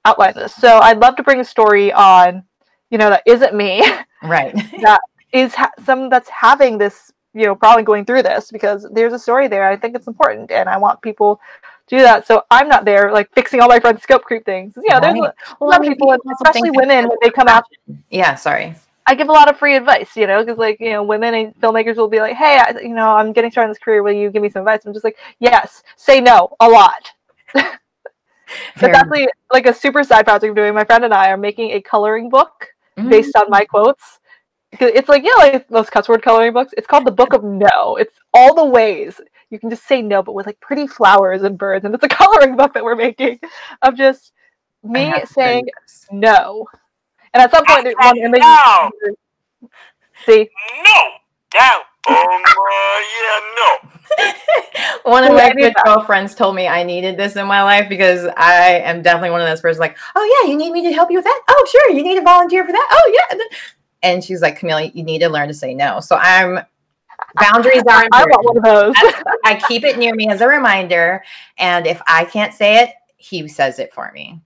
outline 0.07 0.33
this. 0.35 0.53
So 0.55 0.79
I'd 0.79 0.99
love 0.99 1.15
to 1.17 1.23
bring 1.23 1.39
a 1.39 1.45
story 1.45 1.91
on, 1.91 2.43
you 2.89 2.97
know, 2.97 3.09
that 3.09 3.23
isn't 3.25 3.53
me, 3.53 3.83
right. 4.23 4.53
that 4.81 5.01
is 5.33 5.53
ha- 5.53 5.71
some 5.85 6.09
that's 6.09 6.29
having 6.29 6.77
this, 6.77 7.11
you 7.33 7.45
know, 7.45 7.55
probably 7.55 7.83
going 7.83 8.05
through 8.05 8.23
this 8.23 8.51
because 8.51 8.87
there's 8.91 9.13
a 9.13 9.19
story 9.19 9.47
there. 9.47 9.67
I 9.67 9.75
think 9.75 9.95
it's 9.95 10.07
important, 10.07 10.51
and 10.51 10.69
I 10.69 10.77
want 10.77 11.01
people 11.01 11.39
to 11.87 11.97
do 11.97 12.01
that. 12.01 12.25
So 12.25 12.43
I'm 12.49 12.67
not 12.67 12.85
there 12.85 13.11
like 13.11 13.29
fixing 13.33 13.59
all 13.61 13.67
my 13.67 13.79
friends' 13.79 14.03
scope 14.03 14.23
creep 14.23 14.45
things. 14.45 14.73
You 14.77 14.93
know, 14.93 14.99
there's 14.99 15.19
a 15.19 15.33
Well, 15.59 15.69
lot 15.69 15.81
of 15.81 15.87
people, 15.87 16.15
especially 16.41 16.71
women, 16.71 17.07
when 17.07 17.17
they 17.21 17.29
come 17.29 17.47
out. 17.47 17.65
Yeah, 18.09 18.35
sorry. 18.35 18.75
I 19.09 19.15
give 19.15 19.29
a 19.29 19.31
lot 19.31 19.49
of 19.49 19.57
free 19.57 19.77
advice, 19.77 20.17
you 20.17 20.27
know, 20.27 20.43
because 20.43 20.57
like 20.57 20.79
you 20.81 20.91
know, 20.91 21.03
women 21.03 21.33
and 21.33 21.55
filmmakers 21.61 21.95
will 21.95 22.09
be 22.09 22.19
like, 22.19 22.35
"Hey, 22.35 22.59
I, 22.59 22.77
you 22.81 22.93
know, 22.93 23.15
I'm 23.15 23.31
getting 23.31 23.51
started 23.51 23.69
in 23.69 23.71
this 23.71 23.79
career. 23.79 24.03
Will 24.03 24.11
you 24.11 24.29
give 24.29 24.41
me 24.41 24.49
some 24.49 24.61
advice?" 24.61 24.85
I'm 24.85 24.93
just 24.93 25.05
like, 25.05 25.17
"Yes, 25.39 25.83
say 25.95 26.19
no 26.19 26.55
a 26.59 26.67
lot." 26.69 27.11
Fair 28.75 28.91
That's 28.91 28.99
actually 28.99 29.27
like 29.51 29.65
a 29.65 29.73
super 29.73 30.03
side 30.03 30.25
project 30.25 30.49
I'm 30.49 30.55
doing. 30.55 30.73
My 30.73 30.85
friend 30.85 31.03
and 31.03 31.13
I 31.13 31.29
are 31.29 31.37
making 31.37 31.71
a 31.71 31.81
coloring 31.81 32.29
book 32.29 32.67
enough. 32.97 33.09
based 33.09 33.35
on 33.35 33.49
my 33.49 33.65
quotes. 33.65 34.19
It's 34.79 35.09
like, 35.09 35.23
yeah, 35.23 35.31
like 35.37 35.67
those 35.69 35.89
cuss 35.89 36.09
word 36.09 36.21
coloring 36.21 36.53
books. 36.53 36.73
It's 36.77 36.87
called 36.87 37.05
the 37.05 37.11
Book 37.11 37.33
of 37.33 37.43
No. 37.43 37.95
It's 37.95 38.17
all 38.33 38.53
the 38.53 38.65
ways 38.65 39.19
you 39.49 39.59
can 39.59 39.69
just 39.69 39.87
say 39.87 40.01
no, 40.01 40.21
but 40.21 40.33
with 40.33 40.45
like 40.45 40.59
pretty 40.59 40.87
flowers 40.87 41.43
and 41.43 41.57
birds. 41.57 41.85
And 41.85 41.93
it's 41.95 42.03
a 42.03 42.07
coloring 42.09 42.55
book 42.55 42.73
that 42.73 42.83
we're 42.83 42.95
making 42.95 43.39
of 43.81 43.95
just 43.95 44.33
me 44.83 45.13
saying 45.25 45.65
do 45.65 46.17
no. 46.17 46.67
And 47.33 47.43
at 47.43 47.51
some 47.51 47.65
point, 47.65 47.83
there's 47.83 47.95
one 47.99 48.17
image. 48.17 48.41
No. 48.41 48.89
See, 50.25 50.49
No. 50.83 51.01
Down. 51.51 51.81
Um, 52.07 52.15
uh, 52.15 52.99
yeah, 53.21 53.39
no. 53.55 53.89
one 55.03 55.23
of 55.23 55.33
my 55.33 55.51
good 55.53 55.73
girlfriends 55.83 56.35
told 56.35 56.55
me 56.55 56.67
I 56.67 56.83
needed 56.83 57.17
this 57.17 57.35
in 57.35 57.45
my 57.47 57.63
life 57.63 57.89
because 57.89 58.25
I 58.37 58.79
am 58.79 59.01
definitely 59.01 59.31
one 59.31 59.41
of 59.41 59.47
those 59.47 59.61
persons 59.61 59.79
like, 59.79 59.97
oh 60.15 60.41
yeah, 60.41 60.49
you 60.49 60.57
need 60.57 60.71
me 60.71 60.83
to 60.83 60.93
help 60.93 61.11
you 61.11 61.17
with 61.17 61.25
that? 61.25 61.41
Oh 61.49 61.67
sure, 61.69 61.91
you 61.91 62.03
need 62.03 62.15
to 62.15 62.21
volunteer 62.21 62.65
for 62.65 62.71
that? 62.71 62.87
Oh 62.91 63.27
yeah. 63.31 63.37
And 64.03 64.23
she's 64.23 64.41
like, 64.41 64.57
Camille, 64.59 64.91
you 64.93 65.03
need 65.03 65.19
to 65.19 65.29
learn 65.29 65.47
to 65.47 65.53
say 65.53 65.73
no. 65.73 65.99
So 65.99 66.15
I'm 66.15 66.59
boundaries 67.35 67.83
are 67.89 68.05
I 68.11 68.23
important. 68.23 68.31
want 68.31 68.45
one 68.45 68.57
of 68.57 68.63
those. 68.63 69.13
I 69.43 69.55
keep 69.67 69.83
it 69.83 69.97
near 69.97 70.15
me 70.15 70.29
as 70.29 70.41
a 70.41 70.47
reminder, 70.47 71.23
and 71.57 71.87
if 71.87 72.01
I 72.07 72.25
can't 72.25 72.53
say 72.53 72.83
it, 72.83 72.91
he 73.17 73.47
says 73.47 73.79
it 73.79 73.93
for 73.93 74.11
me. 74.13 74.41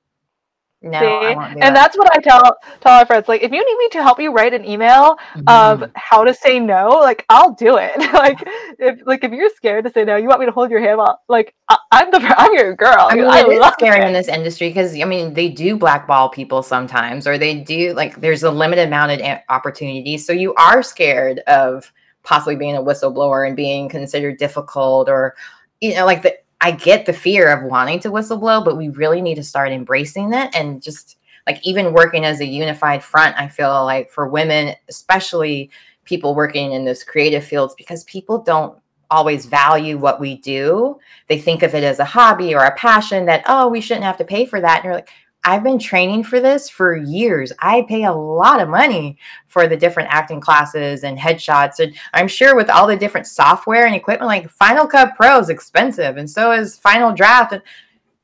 No, 0.84 1.00
See? 1.00 1.06
and 1.06 1.62
that. 1.62 1.74
that's 1.76 1.96
what 1.96 2.10
I 2.12 2.20
tell 2.22 2.58
tell 2.80 2.98
our 2.98 3.06
friends. 3.06 3.28
Like, 3.28 3.44
if 3.44 3.52
you 3.52 3.64
need 3.64 3.78
me 3.78 3.90
to 3.92 4.02
help 4.02 4.20
you 4.20 4.32
write 4.34 4.54
an 4.56 4.66
email 4.66 5.16
of 5.46 5.82
Mhm. 5.82 5.92
how 5.96 6.24
to 6.24 6.34
say 6.34 6.60
no, 6.60 6.90
like 6.90 7.24
I'll 7.30 7.54
do 7.54 7.78
it. 7.78 7.96
like, 8.14 8.40
if 8.80 9.00
like 9.06 9.24
if 9.24 9.32
you're 9.32 9.52
scared 9.56 9.84
to 9.86 9.92
say 9.92 10.06
no, 10.06 10.16
you 10.16 10.28
want 10.28 10.40
me 10.40 10.48
to 10.48 10.52
hold 10.52 10.72
your 10.72 10.80
hand 10.82 11.00
up. 11.00 11.22
Like, 11.30 11.54
I, 11.70 11.78
I'm 11.92 12.10
the 12.10 12.18
I'm 12.38 12.54
your 12.56 12.76
girl. 12.76 12.96
I 13.12 13.16
mean, 13.16 13.26
I 13.26 13.42
it 13.42 13.48
is 13.50 13.60
love 13.60 13.74
scary 13.74 14.02
it. 14.04 14.08
in 14.08 14.14
this 14.14 14.28
industry 14.28 14.70
because 14.70 15.00
I 15.00 15.04
mean, 15.06 15.36
they 15.36 15.50
do 15.50 15.78
blackball 15.78 16.30
people 16.30 16.64
sometimes, 16.64 17.28
or 17.28 17.38
they 17.38 17.54
do 17.60 17.94
like 17.94 18.20
there's 18.20 18.42
a 18.42 18.50
limited 18.50 18.88
amount 18.88 19.12
of 19.12 19.40
opportunities. 19.50 20.26
So 20.26 20.34
you 20.34 20.56
are 20.56 20.82
scared 20.82 21.40
of 21.46 21.92
possibly 22.24 22.56
being 22.56 22.76
a 22.76 22.82
whistleblower 22.82 23.46
and 23.46 23.56
being 23.56 23.88
considered 23.88 24.38
difficult, 24.40 25.10
or 25.10 25.36
you 25.80 25.94
know, 25.94 26.06
like 26.08 26.24
the 26.24 26.36
I 26.62 26.72
get 26.72 27.06
the 27.06 27.14
fear 27.14 27.52
of 27.52 27.70
wanting 27.70 28.00
to 28.02 28.12
whistleblow, 28.12 28.64
but 28.64 28.78
we 28.78 28.90
really 28.90 29.22
need 29.22 29.36
to 29.36 29.44
start 29.44 29.72
embracing 29.72 30.34
it 30.34 30.56
and 30.56 30.82
just 30.82 31.18
like 31.48 31.60
even 31.66 31.94
working 31.94 32.24
as 32.24 32.40
a 32.40 32.46
unified 32.46 33.04
front. 33.04 33.36
I 33.38 33.48
feel 33.48 33.84
like 33.84 34.12
for 34.12 34.30
women, 34.30 34.76
especially 34.88 35.72
people 36.06 36.36
working 36.36 36.74
in 36.74 36.86
those 36.86 37.04
creative 37.04 37.44
fields, 37.44 37.74
because 37.76 38.04
people 38.04 38.44
don't 38.44 38.78
always 39.10 39.46
value 39.46 39.98
what 39.98 40.22
we 40.22 40.38
do 40.38 40.98
they 41.28 41.38
think 41.38 41.64
of 41.64 41.76
it 41.76 41.84
as 41.84 42.00
a 42.00 42.06
hobby 42.06 42.56
or 42.56 42.64
a 42.64 42.76
passion 42.76 43.26
that 43.26 43.44
oh 43.46 43.68
we 43.68 43.82
shouldn't 43.82 44.06
have 44.06 44.16
to 44.16 44.24
pay 44.24 44.46
for 44.46 44.62
that 44.62 44.78
and 44.78 44.86
you're 44.86 44.94
like 44.94 45.10
i've 45.44 45.64
been 45.64 45.80
training 45.80 46.24
for 46.24 46.40
this 46.40 46.70
for 46.70 46.96
years 46.96 47.52
i 47.60 47.82
pay 47.84 48.04
a 48.04 48.12
lot 48.12 48.62
of 48.62 48.70
money 48.70 49.18
for 49.48 49.68
the 49.68 49.78
different 49.78 50.10
acting 50.12 50.40
classes 50.40 51.04
and 51.04 51.18
headshots 51.18 51.80
and 51.80 51.94
i'm 52.14 52.28
sure 52.28 52.56
with 52.56 52.70
all 52.70 52.88
the 52.88 52.96
different 52.96 53.28
software 53.28 53.86
and 53.86 53.96
equipment 53.96 54.28
like 54.28 54.50
final 54.50 54.88
cut 54.88 55.16
pro 55.16 55.40
is 55.40 55.50
expensive 55.50 56.18
and 56.18 56.30
so 56.30 56.52
is 56.52 56.78
final 56.78 57.14
draft 57.14 57.54
and, 57.54 57.62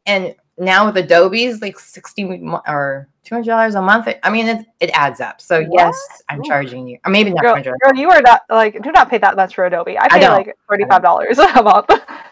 and 0.06 0.36
now 0.58 0.86
with 0.86 0.98
adobe's 0.98 1.62
like 1.62 1.80
60 1.80 2.42
or 2.68 3.08
$200 3.26 3.76
a 3.76 3.82
month 3.82 4.08
i 4.24 4.30
mean 4.30 4.48
it, 4.48 4.66
it 4.80 4.90
adds 4.94 5.20
up 5.20 5.42
so 5.42 5.66
yes 5.72 5.96
i'm 6.30 6.40
Ooh. 6.40 6.44
charging 6.44 6.88
you 6.88 6.98
or 7.06 7.12
maybe 7.12 7.32
not 7.32 7.44
Girl, 7.44 7.62
girl, 7.62 7.96
you 7.96 8.10
are 8.10 8.22
not 8.22 8.42
like 8.50 8.82
do 8.82 8.92
not 8.92 9.10
pay 9.10 9.18
that 9.18 9.36
much 9.36 9.56
for 9.56 9.66
Adobe. 9.66 9.98
I 9.98 10.08
pay 10.08 10.20
don't. 10.20 10.32
like 10.32 10.56
$45 10.70 11.56
a 11.60 11.64
month. 11.64 11.90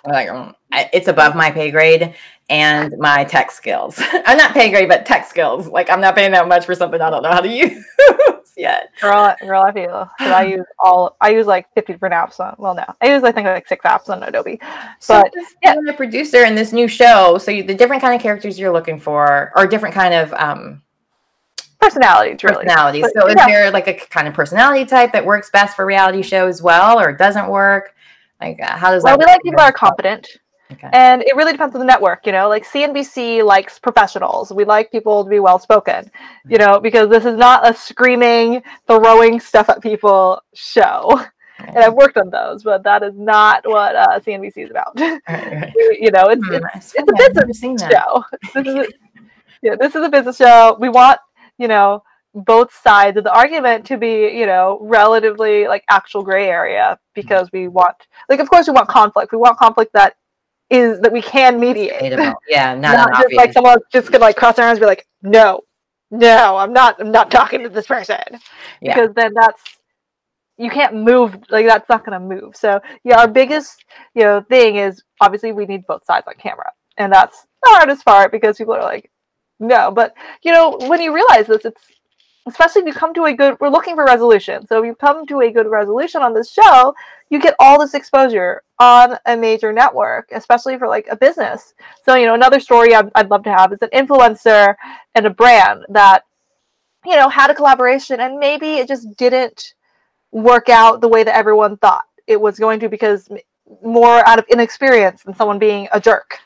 Like 0.07 0.29
um, 0.29 0.55
it's 0.71 1.07
above 1.07 1.35
my 1.35 1.51
pay 1.51 1.71
grade 1.71 2.13
and 2.49 2.93
my 2.97 3.23
tech 3.23 3.51
skills. 3.51 3.99
I'm 4.25 4.37
not 4.37 4.53
pay 4.53 4.69
grade, 4.69 4.89
but 4.89 5.05
tech 5.05 5.25
skills. 5.27 5.67
Like 5.67 5.89
I'm 5.89 6.01
not 6.01 6.15
paying 6.15 6.31
that 6.31 6.47
much 6.47 6.65
for 6.65 6.75
something 6.75 7.01
I 7.01 7.09
don't 7.09 7.23
know 7.23 7.31
how 7.31 7.41
to 7.41 7.49
use 7.49 7.83
yet. 8.57 8.89
girl, 9.01 9.35
girl, 9.41 9.63
I 9.63 9.71
feel 9.71 10.09
I 10.19 10.45
use 10.45 10.65
all 10.83 11.17
I 11.21 11.31
use 11.31 11.45
like 11.45 11.67
fifty 11.73 11.93
different 11.93 12.13
apps 12.13 12.39
on. 12.39 12.55
Well, 12.57 12.75
no, 12.75 12.85
I 13.01 13.13
use 13.13 13.23
I 13.23 13.31
think 13.31 13.45
like 13.47 13.67
six 13.67 13.83
apps 13.85 14.09
on 14.09 14.23
Adobe. 14.23 14.59
So 14.99 15.21
But, 15.21 15.33
yeah. 15.63 15.75
a 15.89 15.93
producer 15.93 16.45
in 16.45 16.55
this 16.55 16.71
new 16.71 16.87
show, 16.87 17.37
so 17.37 17.51
you, 17.51 17.63
the 17.63 17.75
different 17.75 18.01
kind 18.01 18.15
of 18.15 18.21
characters 18.21 18.59
you're 18.59 18.73
looking 18.73 18.99
for, 18.99 19.51
or 19.55 19.67
different 19.67 19.95
kind 19.95 20.13
of 20.13 20.33
um, 20.33 20.81
Personalities, 21.79 22.43
really. 22.43 22.63
personalities. 22.65 23.03
But, 23.03 23.13
So 23.13 23.27
is 23.27 23.35
yeah. 23.37 23.47
there 23.47 23.71
like 23.71 23.87
a 23.87 23.93
kind 23.93 24.27
of 24.27 24.33
personality 24.33 24.85
type 24.85 25.11
that 25.13 25.25
works 25.25 25.49
best 25.51 25.75
for 25.75 25.85
reality 25.85 26.21
show 26.21 26.47
as 26.47 26.61
well, 26.61 26.99
or 26.99 27.11
doesn't 27.13 27.47
work? 27.49 27.94
Like 28.45 28.61
uh, 28.61 28.77
how 28.77 28.91
does 28.91 29.03
Well, 29.03 29.17
that? 29.17 29.25
we 29.25 29.31
like 29.31 29.43
people 29.43 29.61
are 29.61 29.71
competent. 29.71 30.27
Okay. 30.71 30.89
And 30.93 31.21
it 31.21 31.35
really 31.35 31.51
depends 31.51 31.75
on 31.75 31.79
the 31.79 31.85
network, 31.85 32.25
you 32.25 32.31
know. 32.31 32.49
Like 32.49 32.65
CNBC 32.65 33.43
likes 33.45 33.77
professionals. 33.77 34.51
We 34.51 34.65
like 34.65 34.91
people 34.91 35.23
to 35.23 35.29
be 35.29 35.39
well 35.39 35.59
spoken, 35.59 36.09
you 36.47 36.57
know, 36.57 36.79
because 36.79 37.07
this 37.09 37.23
is 37.25 37.37
not 37.37 37.69
a 37.69 37.73
screaming, 37.73 38.63
throwing 38.87 39.39
stuff 39.39 39.69
at 39.69 39.81
people 39.81 40.41
show. 40.55 41.21
And 41.59 41.77
I've 41.77 41.93
worked 41.93 42.17
on 42.17 42.29
those, 42.29 42.63
but 42.63 42.83
that 42.83 43.01
is 43.03 43.13
not 43.15 43.61
what 43.65 43.95
uh, 43.95 44.19
CNBC 44.19 44.65
is 44.65 44.71
about. 44.71 44.99
Right, 44.99 45.21
right. 45.29 45.73
you 45.99 46.11
know, 46.11 46.27
it's 46.29 46.45
Hmm, 46.45 46.55
it's, 46.75 46.93
it's 46.95 47.09
a 47.09 47.15
funny, 47.15 47.25
I've 47.25 47.33
never 47.35 47.47
business 47.47 47.81
show. 47.81 48.23
This 48.53 48.67
is 48.67 48.75
a, 48.75 48.87
yeah, 49.61 49.75
this 49.79 49.95
is 49.95 50.03
a 50.03 50.09
business 50.09 50.37
show. 50.37 50.77
We 50.79 50.89
want 50.89 51.19
you 51.57 51.67
know 51.67 52.03
both 52.35 52.73
sides 52.73 53.17
of 53.17 53.23
the 53.23 53.33
argument 53.33 53.85
to 53.85 53.97
be 53.97 54.27
you 54.27 54.45
know 54.45 54.77
relatively 54.81 55.67
like 55.67 55.83
actual 55.89 56.21
gray 56.21 56.49
area 56.49 56.99
because 57.13 57.49
we 57.53 57.67
want 57.67 57.95
like 58.29 58.39
of 58.39 58.49
course 58.49 58.67
we 58.67 58.73
want 58.73 58.89
conflict. 58.89 59.31
We 59.31 59.37
want 59.37 59.57
conflict 59.57 59.93
that 59.93 60.15
is 60.69 60.99
that 61.01 61.11
we 61.11 61.21
can 61.21 61.59
mediate. 61.59 62.11
Yeah, 62.47 62.75
not, 62.75 62.93
Not 62.93 63.07
just 63.09 63.25
obvious. 63.25 63.37
like 63.37 63.53
someone 63.53 63.77
just 63.91 64.11
gonna 64.11 64.23
like 64.23 64.35
cross 64.35 64.57
their 64.57 64.65
arms 64.65 64.77
and 64.77 64.81
be 64.81 64.87
like, 64.87 65.07
no, 65.21 65.61
no, 66.11 66.57
I'm 66.57 66.73
not 66.73 66.99
I'm 66.99 67.11
not 67.11 67.31
talking 67.31 67.63
to 67.63 67.69
this 67.69 67.87
person. 67.87 68.17
Yeah. 68.81 68.95
Because 68.95 69.15
then 69.15 69.33
that's 69.33 69.61
you 70.57 70.69
can't 70.69 70.95
move 70.95 71.37
like 71.49 71.67
that's 71.67 71.87
not 71.89 72.05
gonna 72.05 72.19
move. 72.19 72.55
So 72.55 72.81
yeah, 73.03 73.19
our 73.19 73.27
biggest 73.27 73.85
you 74.13 74.23
know 74.23 74.41
thing 74.41 74.75
is 74.75 75.03
obviously 75.21 75.51
we 75.51 75.65
need 75.65 75.85
both 75.87 76.05
sides 76.05 76.27
on 76.27 76.33
camera. 76.35 76.71
And 76.97 77.11
that's 77.11 77.45
the 77.63 77.71
hardest 77.71 78.05
part 78.05 78.31
because 78.31 78.57
people 78.57 78.73
are 78.73 78.81
like, 78.81 79.11
no. 79.59 79.91
But 79.91 80.13
you 80.43 80.51
know, 80.51 80.77
when 80.81 81.01
you 81.01 81.13
realize 81.13 81.47
this, 81.47 81.65
it's 81.65 81.81
especially 82.47 82.81
if 82.81 82.87
you 82.87 82.93
come 82.93 83.13
to 83.13 83.25
a 83.25 83.33
good 83.33 83.57
we're 83.59 83.69
looking 83.69 83.95
for 83.95 84.05
resolution. 84.05 84.65
So 84.67 84.79
if 84.79 84.85
you 84.85 84.95
come 84.95 85.25
to 85.27 85.41
a 85.41 85.51
good 85.51 85.67
resolution 85.67 86.21
on 86.21 86.33
this 86.33 86.51
show, 86.51 86.93
you 87.29 87.39
get 87.39 87.55
all 87.59 87.79
this 87.79 87.93
exposure 87.93 88.61
on 88.79 89.17
a 89.25 89.35
major 89.35 89.73
network, 89.73 90.29
especially 90.31 90.77
for 90.77 90.87
like 90.87 91.07
a 91.09 91.15
business. 91.15 91.73
So, 92.03 92.15
you 92.15 92.25
know, 92.25 92.35
another 92.35 92.59
story 92.59 92.93
I'd, 92.93 93.09
I'd 93.15 93.29
love 93.29 93.43
to 93.43 93.51
have 93.51 93.73
is 93.73 93.79
an 93.81 93.89
influencer 93.93 94.75
and 95.15 95.25
a 95.25 95.29
brand 95.29 95.85
that, 95.89 96.23
you 97.05 97.15
know, 97.15 97.29
had 97.29 97.49
a 97.49 97.55
collaboration 97.55 98.19
and 98.19 98.37
maybe 98.37 98.75
it 98.75 98.87
just 98.87 99.15
didn't 99.17 99.73
work 100.31 100.69
out 100.69 101.01
the 101.01 101.07
way 101.07 101.23
that 101.23 101.35
everyone 101.35 101.77
thought 101.77 102.05
it 102.27 102.39
was 102.39 102.59
going 102.59 102.79
to 102.81 102.89
because 102.89 103.29
more 103.83 104.27
out 104.27 104.37
of 104.39 104.45
inexperience 104.49 105.23
than 105.23 105.35
someone 105.35 105.57
being 105.57 105.87
a 105.91 105.99
jerk. 105.99 106.39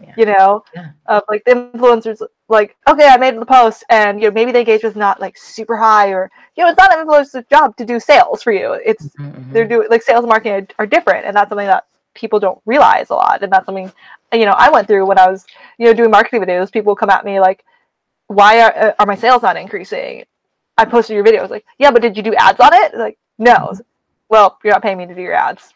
Yeah. 0.00 0.14
You 0.16 0.26
know, 0.26 0.64
Yeah. 0.74 0.90
of 1.06 1.22
like 1.28 1.44
the 1.44 1.52
influencers, 1.74 2.22
like, 2.48 2.76
okay, 2.88 3.08
I 3.08 3.16
made 3.16 3.38
the 3.38 3.44
post, 3.46 3.84
and 3.90 4.20
you 4.20 4.28
know, 4.28 4.32
maybe 4.34 4.52
the 4.52 4.60
engagement's 4.60 4.96
not 4.96 5.20
like 5.20 5.36
super 5.36 5.76
high, 5.76 6.08
or 6.08 6.30
you 6.56 6.64
know, 6.64 6.70
it's 6.70 6.78
not 6.78 6.92
an 6.96 7.06
influencer's 7.06 7.44
job 7.50 7.76
to 7.76 7.84
do 7.84 7.98
sales 8.00 8.42
for 8.42 8.52
you. 8.52 8.72
It's 8.84 9.08
Mhm, 9.18 9.32
mhm. 9.34 9.52
they're 9.52 9.66
doing 9.68 9.88
like 9.90 10.02
sales 10.02 10.20
and 10.24 10.28
marketing 10.28 10.66
are, 10.78 10.84
are 10.84 10.86
different 10.86 11.26
and 11.26 11.34
that's 11.36 11.48
something 11.48 11.66
that 11.66 11.84
people 12.14 12.38
don't 12.38 12.60
realize 12.66 13.10
a 13.10 13.14
lot. 13.14 13.42
And 13.42 13.52
that's 13.52 13.66
something 13.66 13.90
you 14.32 14.46
know 14.46 14.52
i 14.56 14.70
went 14.70 14.86
through 14.88 15.04
when 15.06 15.18
i 15.18 15.28
was 15.30 15.44
you 15.78 15.86
know 15.86 15.92
doing 15.94 16.10
marketing 16.10 16.40
videos. 16.42 16.72
People 16.72 16.94
come 16.96 17.10
at 17.10 17.24
me 17.24 17.38
like 17.40 17.64
why 18.28 18.60
are, 18.62 18.76
uh, 18.76 18.92
are 18.98 19.06
my 19.06 19.14
sales 19.14 19.42
not 19.42 19.56
increasing? 19.56 20.24
I 20.78 20.84
posted 20.86 21.14
your 21.14 21.24
video. 21.24 21.40
I 21.40 21.42
was 21.42 21.50
like 21.50 21.64
yeah 21.78 21.90
but 21.90 22.02
did 22.02 22.16
you 22.16 22.22
do 22.22 22.34
ads 22.34 22.60
on 22.60 22.72
it? 22.72 22.94
Like 22.96 23.18
no. 23.38 23.70
Like, 23.72 23.80
well 24.28 24.58
you're 24.64 24.72
not 24.72 24.82
paying 24.82 24.98
me 24.98 25.06
to 25.06 25.14
do 25.14 25.22
your 25.22 25.34
ads. 25.34 25.74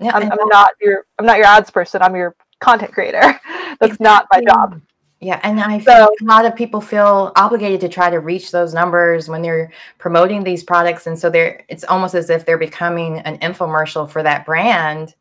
Yeah, 0.00 0.12
I'm, 0.14 0.30
I'm 0.30 0.48
not 0.48 0.70
your 0.80 1.06
i'm 1.18 1.26
not 1.26 1.38
your 1.38 1.46
ads 1.46 1.70
person. 1.70 2.02
I'm 2.02 2.14
your 2.16 2.34
content 2.60 2.92
creator 2.92 3.20
that's 3.80 4.00
not 4.00 4.26
my 4.32 4.40
job 4.40 4.80
Yeah, 5.18 5.40
and 5.42 5.58
I 5.60 5.78
So- 5.80 6.14
a 6.20 6.24
lot 6.24 6.44
of 6.44 6.54
people 6.54 6.80
feel 6.80 7.32
obligated 7.36 7.80
to 7.80 7.88
try 7.88 8.10
to 8.10 8.20
reach 8.20 8.50
those 8.50 8.74
numbers 8.74 9.28
when 9.30 9.40
they're 9.40 9.70
promoting 9.98 10.44
these 10.44 10.62
products, 10.62 11.06
and 11.06 11.18
so 11.18 11.30
they're 11.30 11.62
it's 11.68 11.84
almost 11.84 12.14
as 12.14 12.28
if 12.28 12.44
they're 12.44 12.58
becoming 12.58 13.20
an 13.20 13.38
infomercial 13.38 14.08
for 14.08 14.22
that 14.22 14.44
brand 14.44 15.14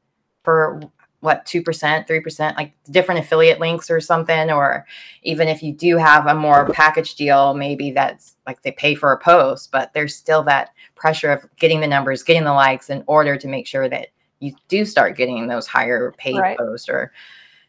for 0.43 0.81
what 1.21 1.45
two 1.45 1.61
percent, 1.63 2.07
three 2.07 2.19
percent, 2.19 2.57
like 2.57 2.73
different 2.91 3.21
affiliate 3.21 3.59
links 3.61 3.89
or 3.89 4.01
something, 4.01 4.51
or 4.51 4.85
even 5.23 5.47
if 5.47 5.63
you 5.63 5.71
do 5.73 5.97
have 5.97 6.27
a 6.27 6.35
more 6.35 6.69
package 6.73 7.15
deal, 7.15 7.53
maybe 7.53 7.89
that's 7.91 8.35
like 8.45 8.61
they 8.63 8.71
pay 8.73 8.95
for 8.95 9.13
a 9.13 9.17
post, 9.17 9.71
but 9.71 9.91
there's 9.93 10.13
still 10.13 10.43
that 10.43 10.71
pressure 10.95 11.31
of 11.31 11.43
getting 11.55 11.79
the 11.79 11.87
numbers, 11.87 12.21
getting 12.21 12.43
the 12.43 12.53
likes 12.53 12.89
in 12.89 13.01
order 13.07 13.37
to 13.37 13.47
make 13.47 13.65
sure 13.65 13.87
that 13.87 14.09
you 14.39 14.53
do 14.67 14.83
start 14.85 15.15
getting 15.15 15.47
those 15.47 15.65
higher 15.67 16.11
paid 16.17 16.37
Right. 16.37 16.57
posts 16.57 16.89
or 16.89 17.11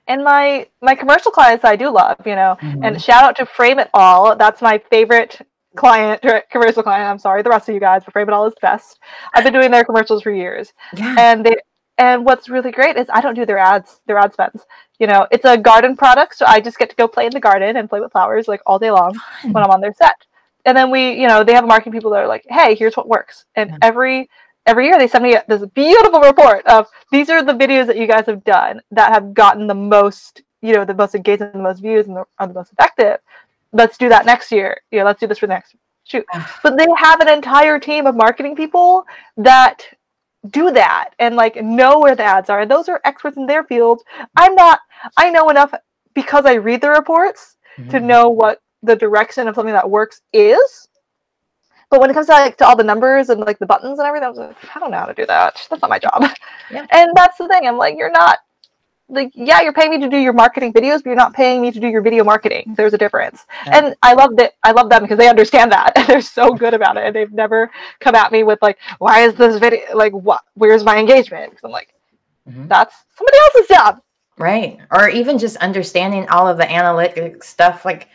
and 0.09 0.23
my 0.25 0.67
my 0.83 0.95
commercial 0.95 1.31
clients 1.31 1.65
i 1.65 1.75
do 1.77 1.91
love 1.91 2.17
you 2.27 2.35
know 2.35 2.57
Mm-hmm. 2.61 2.85
and 2.85 3.03
shout 3.03 3.23
out 3.25 3.37
to 3.37 3.47
frame 3.47 3.79
it 3.79 3.91
all. 3.95 4.37
That's 4.37 4.63
my 4.63 4.79
favorite 4.91 5.41
client 5.77 6.23
commercial 6.51 6.83
client 6.83 7.05
i'm 7.11 7.19
sorry 7.19 7.43
the 7.43 7.51
rest 7.51 7.69
of 7.69 7.75
you 7.75 7.81
guys 7.81 8.03
but 8.05 8.13
frame 8.13 8.29
it 8.29 8.33
all 8.33 8.47
is 8.47 8.55
best. 8.63 8.99
I've 9.35 9.45
been 9.45 9.53
doing 9.53 9.71
their 9.71 9.85
commercials 9.85 10.23
for 10.23 10.31
years. 10.31 10.73
Yeah. 10.97 11.15
and 11.19 11.45
they 11.45 11.57
and 11.99 12.25
what's 12.25 12.49
really 12.49 12.71
great 12.73 12.97
is 12.97 13.07
i 13.13 13.21
don't 13.21 13.35
do 13.35 13.45
their 13.47 13.59
ads 13.59 14.01
their 14.07 14.17
ad 14.19 14.33
spends. 14.33 14.65
You 14.99 15.07
know 15.07 15.27
it's 15.31 15.45
a 15.45 15.59
garden 15.59 15.95
product 15.97 16.37
so 16.39 16.47
i 16.47 16.61
just 16.61 16.79
get 16.79 16.89
to 16.91 16.97
go 16.97 17.07
play 17.07 17.27
in 17.27 17.33
the 17.33 17.41
garden 17.41 17.77
and 17.77 17.89
play 17.91 18.01
with 18.01 18.13
flowers 18.13 18.49
like 18.49 18.63
all 18.67 18.79
day 18.79 18.91
long 18.91 19.15
when 19.43 19.63
i'm 19.63 19.71
on 19.71 19.81
their 19.83 19.93
set. 19.93 20.17
And 20.65 20.77
then 20.77 20.91
we 20.91 21.13
you 21.21 21.29
know 21.29 21.45
they 21.45 21.53
have 21.55 21.67
marketing 21.67 21.93
people 21.93 22.11
that 22.13 22.21
are 22.25 22.27
like 22.29 22.45
hey 22.49 22.75
here's 22.75 22.97
what 22.97 23.07
works. 23.09 23.45
And 23.55 23.71
Yeah. 23.71 23.77
every 23.83 24.31
every 24.67 24.87
year 24.87 24.99
they 24.99 25.09
send 25.09 25.25
me 25.25 25.37
this 25.49 25.65
beautiful 25.75 26.21
report 26.21 26.67
of 26.67 26.87
these 27.13 27.31
are 27.31 27.43
the 27.43 27.53
videos 27.53 27.87
that 27.87 27.97
you 27.97 28.07
guys 28.07 28.27
have 28.27 28.43
done 28.45 28.81
that 28.91 29.13
have 29.13 29.33
gotten 29.35 29.67
the 29.67 29.75
most 29.75 30.43
you 30.63 30.75
know 30.75 30.85
the 30.85 30.95
most 30.95 31.15
engagement 31.15 31.53
the 31.53 31.59
most 31.59 31.81
views 31.81 32.07
and 32.07 32.17
the, 32.17 32.25
are 32.39 32.47
the 32.49 32.55
most 32.55 32.73
effective. 32.73 33.19
Let's 33.73 33.99
do 33.99 34.09
that 34.09 34.27
next 34.27 34.51
year. 34.53 34.81
You 34.91 34.99
know 35.01 35.05
let's 35.05 35.21
do 35.21 35.27
this 35.27 35.39
for 35.39 35.47
the 35.47 35.55
next 35.55 35.77
shoot. 36.05 36.25
But 36.63 36.77
they 36.77 36.87
have 36.99 37.21
an 37.21 37.29
entire 37.29 37.79
team 37.79 38.07
of 38.07 38.15
marketing 38.17 38.55
people 38.57 39.05
that 39.37 39.83
do 40.51 40.71
that 40.73 41.11
and 41.19 41.35
like 41.37 41.57
know 41.63 41.99
where 41.99 42.15
the 42.15 42.23
ads 42.23 42.49
are. 42.51 42.61
And 42.61 42.71
those 42.71 42.89
are 42.89 43.01
experts 43.05 43.37
in 43.37 43.47
their 43.47 43.65
field. 43.65 44.03
I'm 44.37 44.55
not 44.55 44.81
i 45.17 45.31
know 45.31 45.49
enough 45.51 45.73
because 46.15 46.47
i 46.47 46.55
read 46.55 46.81
the 46.81 46.89
reports 46.91 47.57
to 47.91 47.99
Mhm. 47.99 48.05
know 48.05 48.29
what 48.31 48.61
the 48.83 48.97
direction 48.97 49.49
of 49.49 49.55
something 49.55 49.75
that 49.75 49.91
works 49.91 50.23
is 50.33 50.89
but 51.91 52.01
when 52.01 52.11
it 52.11 52.15
comes 52.15 52.27
to 52.27 52.33
like 52.33 52.57
to 52.57 52.67
all 52.67 52.77
the 52.77 52.85
numbers 52.85 53.29
and 53.29 53.41
like 53.41 53.59
the 53.59 53.67
buttons 53.67 53.99
and 53.99 54.07
everything 54.07 54.27
i 54.27 54.29
was 54.31 54.39
like 54.39 54.57
i 54.75 54.79
don't 54.79 54.91
know 54.91 54.99
how 54.99 55.07
to 55.07 55.15
do 55.15 55.27
that 55.27 55.55
that's 55.71 55.83
not 55.83 55.91
my 55.91 55.99
job 55.99 56.23
Yeah. 56.71 56.87
and 56.91 57.11
that's 57.15 57.39
the 57.39 57.49
thing 57.49 57.67
i'm 57.67 57.77
like 57.77 57.97
you're 57.97 58.11
not 58.11 58.39
like 59.09 59.31
yeah 59.35 59.61
you're 59.61 59.73
paying 59.73 59.91
me 59.91 60.01
to 60.01 60.09
do 60.09 60.17
your 60.19 60.33
marketing 60.33 60.73
videos 60.73 60.97
but 60.97 61.07
you're 61.07 61.15
not 61.15 61.33
paying 61.33 61.63
me 61.63 61.71
to 61.71 61.79
do 61.79 61.87
your 61.87 62.03
video 62.03 62.25
marketing 62.25 62.75
there's 62.77 62.93
a 62.93 62.99
difference 62.99 63.45
Yeah. 63.67 63.87
and 63.87 63.97
i 64.03 64.15
love 64.15 64.35
that 64.37 64.55
i 64.65 64.73
love 64.73 64.91
them 64.91 65.03
because 65.03 65.19
they 65.19 65.29
understand 65.29 65.71
that 65.73 65.93
and 65.97 66.07
they're 66.09 66.21
so 66.21 66.53
good 66.55 66.75
about 66.75 66.97
it 66.97 67.05
and 67.05 67.15
they've 67.15 67.33
never 67.33 67.71
come 68.01 68.15
at 68.17 68.33
me 68.33 68.43
with 68.43 68.59
like 68.63 68.79
why 68.99 69.21
is 69.21 69.35
this 69.35 69.59
video 69.59 69.81
like 69.95 70.13
what 70.13 70.41
where's 70.55 70.83
my 70.83 70.99
engagement 70.99 71.53
'Cause 71.53 71.61
i'm 71.65 71.71
like 71.71 71.89
Mhm. 72.49 72.69
that's 72.69 72.95
somebody 73.17 73.39
else's 73.39 73.69
job 73.69 74.01
Right. 74.39 74.79
Or 74.91 75.09
even 75.09 75.39
just 75.39 75.57
understanding 75.57 76.29
all 76.29 76.47
of 76.47 76.59
the 76.59 76.71
analytic 76.71 77.43
stuff. 77.43 77.87
Like, 77.87 78.09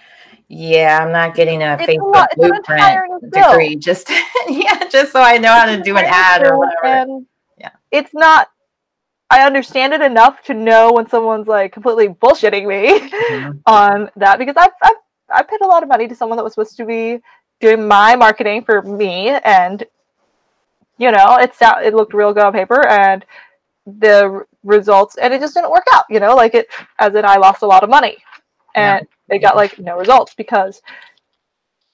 yeah, 0.53 0.99
I'm 1.01 1.11
not 1.13 1.33
getting 1.33 1.63
a 1.63 1.73
It's 1.79 1.83
a 1.83 1.85
Facebook 1.87 2.13
lot- 2.13 2.29
blueprint 2.35 2.67
entire 2.69 3.05
new 3.07 3.29
skill. 3.29 3.49
degree. 3.51 3.75
Just 3.77 4.09
yeah, 4.49 4.87
just 4.89 5.11
so 5.13 5.21
I 5.21 5.37
know 5.37 5.51
how 5.51 5.65
to 5.65 5.81
do 5.81 5.95
an 5.97 6.05
ad 6.05 6.45
or 6.45 6.57
whatever. 6.57 6.85
And 6.85 7.25
Yeah. 7.57 7.69
it's 7.91 8.13
not. 8.13 8.49
I 9.29 9.45
understand 9.45 9.93
it 9.93 10.01
enough 10.01 10.41
to 10.43 10.53
know 10.53 10.91
when 10.91 11.07
someone's 11.07 11.47
like 11.47 11.71
completely 11.71 12.09
bullshitting 12.09 12.67
me 12.67 12.99
Mhm. 13.09 13.61
on 13.65 14.09
that 14.17 14.37
because 14.39 14.55
I've, 14.57 14.71
I've 14.83 14.95
I 15.33 15.43
paid 15.43 15.61
a 15.61 15.67
lot 15.67 15.83
of 15.83 15.87
money 15.89 16.09
to 16.09 16.15
someone 16.15 16.35
that 16.37 16.43
was 16.43 16.51
supposed 16.53 16.75
to 16.75 16.85
be 16.85 17.19
doing 17.61 17.87
my 17.87 18.17
marketing 18.17 18.65
for 18.65 18.81
me, 18.81 19.29
and 19.29 19.85
you 20.97 21.11
know, 21.11 21.37
it 21.37 21.55
sound 21.55 21.85
it 21.85 21.93
looked 21.93 22.13
real 22.13 22.33
good 22.33 22.43
on 22.43 22.51
paper, 22.51 22.85
and 22.85 23.23
the 23.87 24.43
results, 24.63 25.15
and 25.17 25.33
it 25.33 25.39
just 25.39 25.53
didn't 25.53 25.71
work 25.71 25.85
out. 25.93 26.03
You 26.09 26.19
know, 26.19 26.35
like 26.35 26.53
it 26.53 26.67
as 26.99 27.15
in 27.15 27.23
I 27.23 27.37
lost 27.37 27.61
a 27.61 27.67
lot 27.67 27.83
of 27.83 27.89
money, 27.89 28.17
Yeah. 28.75 28.99
They 29.31 29.39
got 29.39 29.55
like 29.55 29.79
no 29.79 29.97
results 29.97 30.35
because. 30.35 30.83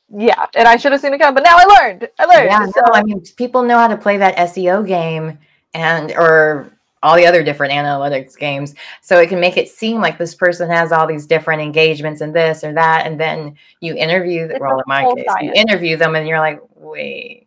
Yeah, 0.09 0.45
and 0.55 0.69
I 0.69 0.77
should 0.77 0.93
have 0.93 1.01
seen 1.01 1.13
it 1.13 1.19
come, 1.19 1.33
but 1.33 1.43
now 1.43 1.57
I 1.57 1.65
learned. 1.81 2.09
I 2.17 2.25
learned. 2.25 2.45
Yeah, 2.45 2.65
so, 2.65 2.79
no, 2.79 2.93
I 2.93 3.03
mean, 3.03 3.21
people 3.35 3.63
know 3.63 3.77
how 3.77 3.89
to 3.89 3.97
play 3.97 4.15
that 4.15 4.37
SEO 4.37 4.87
game 4.87 5.37
and 5.73 6.11
or 6.13 6.71
all 7.03 7.15
the 7.15 7.25
other 7.25 7.43
different 7.43 7.73
analytics 7.73 8.37
games. 8.37 8.73
So 9.01 9.19
it 9.19 9.27
can 9.27 9.39
make 9.39 9.57
it 9.57 9.69
seem 9.69 9.99
like 9.99 10.17
this 10.17 10.33
person 10.33 10.69
has 10.69 10.91
all 10.91 11.07
these 11.07 11.25
different 11.25 11.61
engagements 11.61 12.21
and 12.21 12.33
this 12.33 12.63
or 12.63 12.73
that, 12.73 13.05
and 13.05 13.19
then 13.19 13.55
you 13.81 13.95
interview. 13.95 14.45
It's 14.45 14.59
Well, 14.59 14.77
in 14.77 14.83
my 14.87 15.13
case, 15.13 15.25
you 15.41 15.51
interview 15.53 15.97
them, 15.97 16.15
and 16.15 16.27
you're 16.27 16.39
like, 16.39 16.61
wait. 16.75 17.46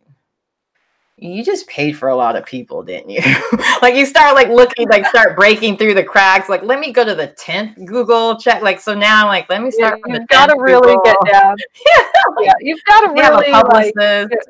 You 1.23 1.43
just 1.43 1.67
paid 1.67 1.91
for 1.95 2.09
a 2.09 2.15
lot 2.15 2.35
of 2.35 2.47
people, 2.47 2.81
didn't 2.81 3.11
you? 3.11 3.21
like 3.83 3.93
you 3.93 4.07
start 4.07 4.33
like 4.33 4.49
looking, 4.49 4.89
like 4.89 5.05
start 5.05 5.35
breaking 5.35 5.77
through 5.77 5.93
the 5.93 6.03
cracks. 6.03 6.49
Like, 6.49 6.63
let 6.63 6.79
me 6.79 6.91
go 6.91 7.05
to 7.05 7.13
the 7.13 7.27
tenth 7.27 7.77
Google 7.85 8.37
check. 8.37 8.63
Like, 8.63 8.79
so 8.81 8.95
now, 8.95 9.27
like, 9.27 9.47
let 9.47 9.61
me 9.61 9.69
Yeah, 9.77 9.89
start. 9.89 10.01
from 10.01 10.13
you've 10.15 10.27
got 10.29 10.47
to 10.47 10.55
10th 10.55 10.61
really 10.63 10.97
get 11.03 11.15
down. 11.31 11.55
yeah, 11.95 12.03
yeah. 12.41 12.53
you've 12.61 12.83
got 12.87 13.01
to 13.01 13.13
You 13.15 13.21
have 13.21 13.33
a 13.35 13.37
really 13.37 13.51
like. 13.51 13.93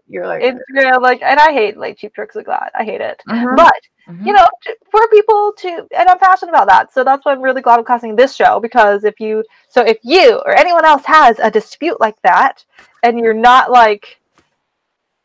You're 0.08 0.26
like, 0.26 0.42
Instagram, 0.44 1.02
like, 1.02 1.22
and 1.22 1.42
I 1.42 1.52
hate 1.52 1.76
like 1.76 1.98
cheap 1.98 2.16
tricks 2.16 2.38
like 2.38 2.46
that. 2.46 2.72
I 2.74 2.86
hate 2.86 3.02
it. 3.02 3.22
Mhm, 3.28 3.58
But 3.58 3.74
mhm. 4.08 4.26
you 4.26 4.32
know, 4.32 4.48
for 4.90 5.06
people 5.10 5.52
to, 5.58 5.86
and 5.94 6.08
I'm 6.08 6.20
passionate 6.20 6.52
about 6.52 6.70
that. 6.70 6.94
So 6.94 7.04
that's 7.04 7.26
why 7.26 7.34
I'm 7.34 7.42
really 7.42 7.62
glad 7.62 7.80
I'm 7.80 7.86
casting 7.86 8.16
this 8.16 8.34
show 8.34 8.62
because 8.62 9.04
if 9.04 9.20
you, 9.20 9.44
so 9.68 9.82
if 9.82 9.98
you 10.04 10.42
or 10.46 10.58
anyone 10.58 10.86
else 10.86 11.04
has 11.06 11.38
a 11.40 11.52
dispute 11.52 12.00
like 12.00 12.22
that, 12.22 12.64
and 13.04 13.20
you're 13.20 13.34
not 13.34 13.70
like 13.72 14.21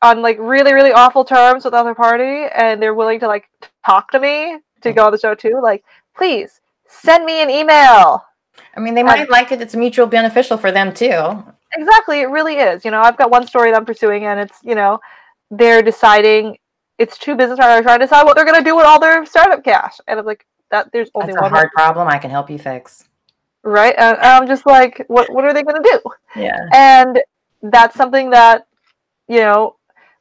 on 0.03 0.23
like 0.23 0.37
really 0.39 0.73
really 0.73 0.93
awful 0.93 1.25
terms 1.25 1.65
with 1.65 1.73
the 1.73 1.79
other 1.79 1.95
party, 1.95 2.47
and 2.55 2.81
they're 2.83 2.95
willing 2.95 3.21
to 3.21 3.27
like 3.27 3.49
talk 3.85 4.11
to 4.13 4.21
me 4.21 4.59
to 4.83 4.93
go 4.93 5.07
on 5.07 5.13
the 5.13 5.19
show 5.19 5.35
too, 5.35 5.61
like 5.63 5.85
please 6.17 6.61
send 6.89 7.25
me 7.25 7.43
an 7.43 7.51
email. 7.51 8.25
I 8.77 8.81
mean, 8.81 8.95
they 8.95 9.03
might 9.03 9.31
like 9.31 9.53
it. 9.53 9.61
It's 9.61 9.75
mutual 9.75 10.07
beneficial 10.07 10.57
for 10.59 10.71
them 10.71 10.93
too. 10.95 11.43
Exactly, 11.75 12.21
it 12.21 12.27
really 12.31 12.57
is. 12.57 12.85
You 12.85 12.91
know, 12.91 13.01
I've 13.01 13.17
got 13.17 13.31
one 13.31 13.47
story 13.47 13.71
that 13.71 13.77
I'm 13.77 13.85
pursuing, 13.87 14.25
and 14.25 14.39
it's 14.41 14.59
you 14.63 14.75
know, 14.75 15.01
they're 15.51 15.83
deciding. 15.83 16.59
It's 16.99 17.19
two 17.19 17.35
business 17.35 17.59
owners 17.61 17.83
trying 17.83 17.99
to 17.99 18.07
decide 18.07 18.25
what 18.25 18.37
they're 18.37 18.47
going 18.47 18.57
to 18.59 18.65
do 18.65 18.75
with 18.77 18.87
all 18.87 18.99
their 18.99 19.27
startup 19.27 19.63
cash, 19.65 19.99
and 20.07 20.19
I'm 20.19 20.25
like, 20.25 20.47
that 20.71 20.91
there's 20.93 21.11
only 21.15 21.29
That's 21.33 21.39
a 21.39 21.43
one 21.43 21.51
hard 21.51 21.71
problem. 21.75 22.09
I 22.09 22.17
can 22.19 22.31
help 22.31 22.49
you 22.51 22.59
fix. 22.59 23.05
right? 23.63 23.95
And 23.99 24.17
I'm 24.19 24.47
just 24.47 24.65
like, 24.67 25.05
what 25.09 25.31
what 25.33 25.45
are 25.45 25.53
they 25.53 25.63
going 25.63 25.83
to 25.83 25.91
do? 25.91 26.41
Yeah. 26.41 26.59
and 26.73 27.21
that's 27.63 27.97
something 27.97 28.31
that 28.31 28.67
you 29.29 29.39
know 29.41 29.76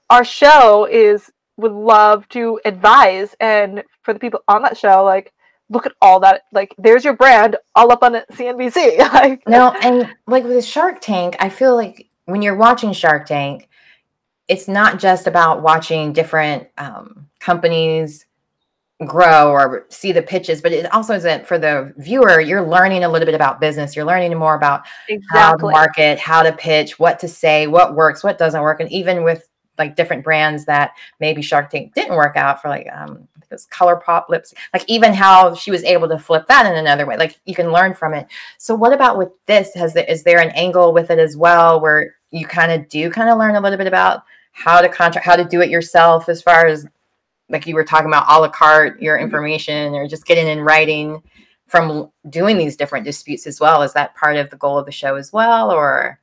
our 0.10 0.26
show 0.26 0.86
is 0.86 1.32
would 1.58 1.72
love 1.72 2.28
to 2.30 2.60
advise 2.66 3.36
and 3.40 3.84
for 4.02 4.14
the 4.14 4.20
people 4.20 4.42
on 4.48 4.62
that 4.62 4.78
show 4.78 5.04
like 5.04 5.34
look 5.70 5.86
at 5.86 5.94
all 6.02 6.20
that 6.20 6.44
like 6.52 6.74
there's 6.78 7.04
your 7.04 7.16
brand 7.16 7.56
all 7.76 7.92
up 7.92 8.04
on 8.04 8.14
cnbc 8.34 8.98
like 9.14 9.42
No, 9.48 9.74
and 9.82 10.14
like 10.28 10.44
with 10.44 10.64
Shark 10.66 11.02
Tank, 11.02 11.36
I 11.40 11.50
feel 11.50 11.76
like 11.76 12.08
when 12.26 12.42
you're 12.42 12.56
watching 12.56 12.94
Shark 12.94 13.26
Tank, 13.26 13.70
it's 14.48 14.68
not 14.68 15.00
just 15.00 15.28
about 15.28 15.62
watching 15.62 16.14
different 16.14 16.68
um, 16.78 17.28
companies 17.40 18.26
grow 19.06 19.50
or 19.50 19.86
see 19.90 20.12
the 20.12 20.22
pitches, 20.22 20.62
but 20.62 20.72
it 20.72 20.92
also 20.94 21.14
is 21.14 21.24
that 21.24 21.48
for 21.48 21.58
the 21.58 21.94
viewer, 21.98 22.40
you're 22.40 22.66
learning 22.66 23.04
a 23.04 23.10
little 23.10 23.26
bit 23.26 23.36
about 23.36 23.60
business. 23.60 23.96
You're 23.96 24.06
learning 24.06 24.38
more 24.38 24.56
about 24.56 24.86
how 24.88 25.08
to 25.08 25.14
exactly. 25.16 25.72
market, 25.72 26.20
how 26.20 26.44
to 26.44 26.54
pitch, 26.54 26.98
what 26.98 27.20
to 27.20 27.28
say, 27.28 27.68
what 27.68 27.96
works, 27.96 28.24
what 28.24 28.38
doesn't 28.38 28.62
work, 28.62 28.80
and 28.80 28.92
even 28.92 29.24
with 29.24 29.48
like 29.78 29.96
different 29.96 30.24
brands 30.24 30.66
that 30.66 30.92
maybe 31.20 31.42
Shark 31.42 31.70
Tank 31.70 31.94
didn't 31.94 32.16
work 32.16 32.36
out 32.38 32.62
for, 32.62 32.70
like 32.70 32.88
um, 32.92 33.28
I 33.36 33.40
think 33.40 33.52
it 33.52 33.56
was 33.56 33.66
Color 33.66 33.98
Pop 33.98 34.30
lips, 34.30 34.54
like 34.74 34.86
even 34.88 35.14
how 35.14 35.54
she 35.56 35.72
was 35.72 35.84
able 35.84 36.08
to 36.10 36.20
flip 36.20 36.48
that 36.48 36.66
in 36.66 36.78
another 36.78 37.06
way. 37.06 37.18
Like 37.18 37.40
you 37.46 37.56
can 37.56 37.72
learn 37.72 37.94
from 37.94 38.14
it. 38.14 38.28
So 38.58 38.76
what 38.76 38.94
about 38.94 39.18
with 39.18 39.30
this? 39.46 39.74
Has 39.76 39.94
there, 39.94 40.06
is 40.06 40.24
there 40.24 40.40
an 40.40 40.52
angle 40.52 40.94
with 40.94 41.12
it 41.12 41.20
as 41.20 41.38
well 41.38 41.80
where 41.80 42.16
you 42.32 42.46
kind 42.46 42.72
of 42.72 42.88
do 42.90 43.10
kind 43.10 43.30
of 43.30 43.38
learn 43.38 43.56
a 43.56 43.62
little 43.62 43.78
bit 43.78 43.88
about 43.88 44.24
how 44.52 44.82
to 44.82 44.90
contract, 44.90 45.26
how 45.26 45.36
to 45.36 45.46
do 45.46 45.62
it 45.62 45.70
yourself, 45.70 46.30
as 46.30 46.42
far 46.42 46.66
as 46.66 46.86
like 47.50 47.68
you 47.68 47.76
were 47.76 47.84
talking 47.84 48.08
about 48.08 48.26
a 48.28 48.40
la 48.40 48.50
carte 48.50 49.00
your 49.02 49.18
information 49.18 49.94
or 49.94 50.08
just 50.08 50.26
getting 50.26 50.48
in 50.48 50.62
writing 50.62 51.22
from 51.68 52.12
doing 52.30 52.58
these 52.58 52.76
different 52.76 53.06
disputes 53.06 53.48
as 53.48 53.60
well 53.60 53.82
is 53.82 53.94
that 53.94 54.16
part 54.16 54.36
of 54.36 54.50
the 54.50 54.58
goal 54.58 54.78
of 54.78 54.86
the 54.86 54.92
show 54.92 55.16
as 55.16 55.34
well 55.34 55.72
or 55.72 56.20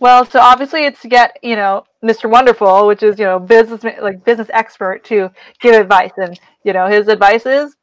well 0.00 0.24
so 0.24 0.38
obviously 0.40 0.84
it's 0.84 1.00
to 1.02 1.08
get 1.08 1.36
you 1.42 1.56
know 1.56 1.84
mr 2.04 2.30
wonderful 2.30 2.86
which 2.86 3.02
is 3.02 3.18
you 3.18 3.24
know 3.24 3.38
business 3.38 3.82
like 4.00 4.24
business 4.24 4.48
expert 4.52 5.04
to 5.04 5.30
give 5.60 5.74
advice. 5.74 6.12
And 6.16 6.38
you 6.64 6.72
know 6.72 6.86
his 6.86 7.08
advice 7.08 7.46
is 7.46 7.76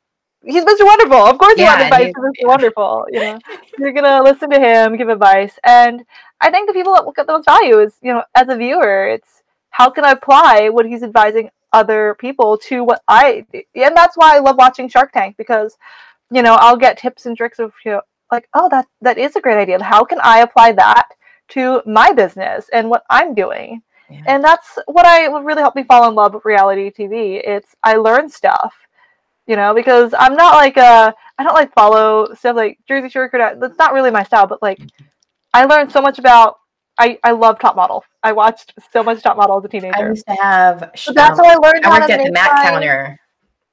he's 0.44 0.64
mr 0.64 0.86
wonderful. 0.86 1.18
Of 1.18 1.38
course 1.38 1.58
you 1.58 1.64
Yeah, 1.64 1.78
want 1.78 1.82
advice 1.82 2.08
he- 2.08 2.14
from 2.14 2.24
mr 2.24 2.48
wonderful 2.48 3.06
you 3.12 3.20
know. 3.20 3.40
You're 3.78 3.94
gonna 3.94 4.24
listen 4.24 4.50
to 4.52 4.60
him 4.60 4.96
give 4.98 5.10
advice. 5.10 5.58
And 5.64 6.04
i 6.42 6.50
think 6.50 6.68
the 6.68 6.74
people 6.74 6.94
that 6.94 7.06
will 7.06 7.12
get 7.14 7.28
the 7.28 7.34
most 7.34 7.46
value 7.46 7.80
is 7.80 7.96
you 8.02 8.14
know 8.14 8.24
as 8.36 8.48
a 8.50 8.56
viewer 8.56 9.08
it's 9.08 9.42
how 9.70 9.90
can 9.90 10.06
i 10.06 10.12
apply 10.12 10.70
what 10.70 10.86
he's 10.86 11.04
advising 11.04 11.50
other 11.74 12.16
people 12.20 12.58
to 12.58 12.84
what 12.84 13.02
i 13.08 13.46
and 13.54 13.96
that's 13.98 14.16
why 14.16 14.36
i 14.36 14.40
love 14.40 14.56
watching 14.58 14.88
shark 14.88 15.12
tank 15.12 15.36
because 15.38 15.78
you 16.32 16.42
know 16.42 16.56
i'll 16.60 16.78
get 16.78 16.98
tips 16.98 17.26
and 17.26 17.36
tricks 17.38 17.60
of 17.60 17.74
you 17.86 17.92
know 17.92 18.02
like 18.32 18.48
oh 18.54 18.68
that 18.70 18.86
that 19.02 19.18
is 19.18 19.36
a 19.36 19.42
great 19.42 19.58
idea. 19.58 19.82
How 19.84 20.04
can 20.04 20.20
i 20.24 20.40
apply 20.40 20.72
that 20.74 21.10
to 21.50 21.82
my 21.86 22.12
business 22.12 22.70
and 22.74 22.90
what 22.90 23.04
i'm 23.10 23.34
doing 23.34 23.82
Yeah. 24.10 24.24
and 24.28 24.44
that's 24.44 24.78
what 24.88 25.06
i 25.06 25.28
what 25.28 25.44
really 25.44 25.62
helped 25.62 25.76
me 25.76 25.84
fall 25.84 26.08
in 26.08 26.16
love 26.16 26.34
with 26.34 26.46
reality 26.46 26.92
tv 26.92 27.42
it's 27.44 27.76
i 27.84 27.96
learn 27.96 28.30
stuff 28.30 28.74
you 29.48 29.56
know 29.56 29.74
because 29.74 30.14
i'm 30.18 30.36
not 30.36 30.56
like 30.56 30.78
uh 30.78 31.12
i 31.38 31.44
don't 31.44 31.54
like 31.54 31.74
follow 31.74 32.34
stuff 32.34 32.56
like 32.56 32.80
jersey 32.88 33.10
shore 33.10 33.30
that's 33.32 33.78
not 33.78 33.94
really 33.94 34.12
my 34.12 34.24
style 34.24 34.48
but 34.48 34.62
like 34.62 34.80
i 35.54 35.66
learned 35.66 35.92
so 35.92 36.02
much 36.02 36.20
about 36.20 36.58
i 36.98 37.18
i 37.24 37.32
love 37.32 37.60
top 37.60 37.76
model 37.76 38.04
i 38.24 38.32
watched 38.32 38.74
so 38.92 39.04
much 39.04 39.22
top 39.22 39.38
model 39.38 39.58
as 39.58 39.66
a 39.66 39.68
teenager 39.68 39.96
I 39.96 40.10
used 40.10 40.26
to 40.28 40.36
have 40.36 40.92
so 40.96 41.14
that's 41.14 41.40
how 41.40 41.46
i 41.46 41.56
learned 41.56 41.86
i 41.86 41.90
how 41.90 42.00
worked 42.00 42.08
to 42.08 42.14
at 42.14 42.26
the 42.26 42.32
mac 42.32 42.64
counter 42.64 43.20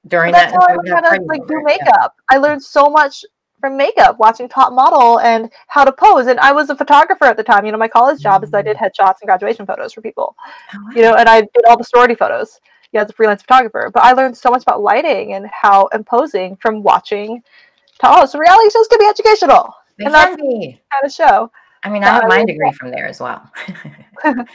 during 0.09 0.33
that 0.33 0.51
that's 0.51 0.53
how 0.53 0.69
I 0.69 0.75
learned 0.75 0.89
how 0.89 1.01
to 1.17 1.23
like 1.25 1.47
do 1.47 1.59
it, 1.59 1.77
yeah. 1.79 1.85
makeup. 1.85 2.15
I 2.29 2.39
learned 2.39 2.63
so 2.63 2.89
much 2.89 3.25
from 3.63 3.77
makeup, 3.77 4.19
watching 4.19 4.49
Top 4.49 4.73
Model 4.73 5.21
and 5.21 5.51
how 5.69 5.85
to 5.85 5.93
pose. 5.93 6.27
And 6.27 6.39
I 6.41 6.53
was 6.53 6.69
a 6.69 6.77
photographer 6.77 7.25
at 7.25 7.37
the 7.37 7.45
time. 7.45 7.65
You 7.65 7.71
know, 7.73 7.79
my 7.79 7.89
college 7.89 8.21
job 8.21 8.43
is 8.43 8.53
I 8.53 8.61
did 8.61 8.77
headshots 8.77 9.21
and 9.21 9.27
graduation 9.27 9.65
photos 9.65 9.93
for 9.93 10.03
people. 10.03 10.35
Oh. 10.75 10.91
You 10.95 11.03
know, 11.03 11.15
and 11.15 11.29
I 11.29 11.43
did 11.43 11.65
all 11.69 11.79
the 11.79 11.85
sorority 11.85 12.17
photos. 12.17 12.61
Yeah, 12.91 13.03
as 13.03 13.09
a 13.09 13.13
freelance 13.15 13.41
photographer. 13.41 13.91
But 13.95 14.03
I 14.03 14.13
learned 14.13 14.37
so 14.37 14.51
much 14.51 14.63
about 14.63 14.83
lighting 14.83 15.33
and 15.33 15.47
how 15.47 15.89
and 15.93 16.05
posing 16.05 16.57
from 16.57 16.83
watching 16.83 17.43
Top 17.99 18.17
Model. 18.17 18.27
So 18.27 18.39
reality 18.39 18.69
shows 18.71 18.89
can 18.89 18.99
be 18.99 19.07
educational. 19.07 19.75
They 19.97 20.05
and 20.07 20.15
that's 20.15 20.37
be. 20.37 20.81
kind 20.93 21.05
of 21.05 21.13
show. 21.13 21.51
I 21.85 21.89
mean, 21.89 22.05
I 22.05 22.09
have 22.09 22.29
my 22.29 22.45
degree 22.45 22.71
from 22.73 22.91
there 22.91 23.07
as 23.07 23.21
well. 23.21 23.51
from 24.23 24.47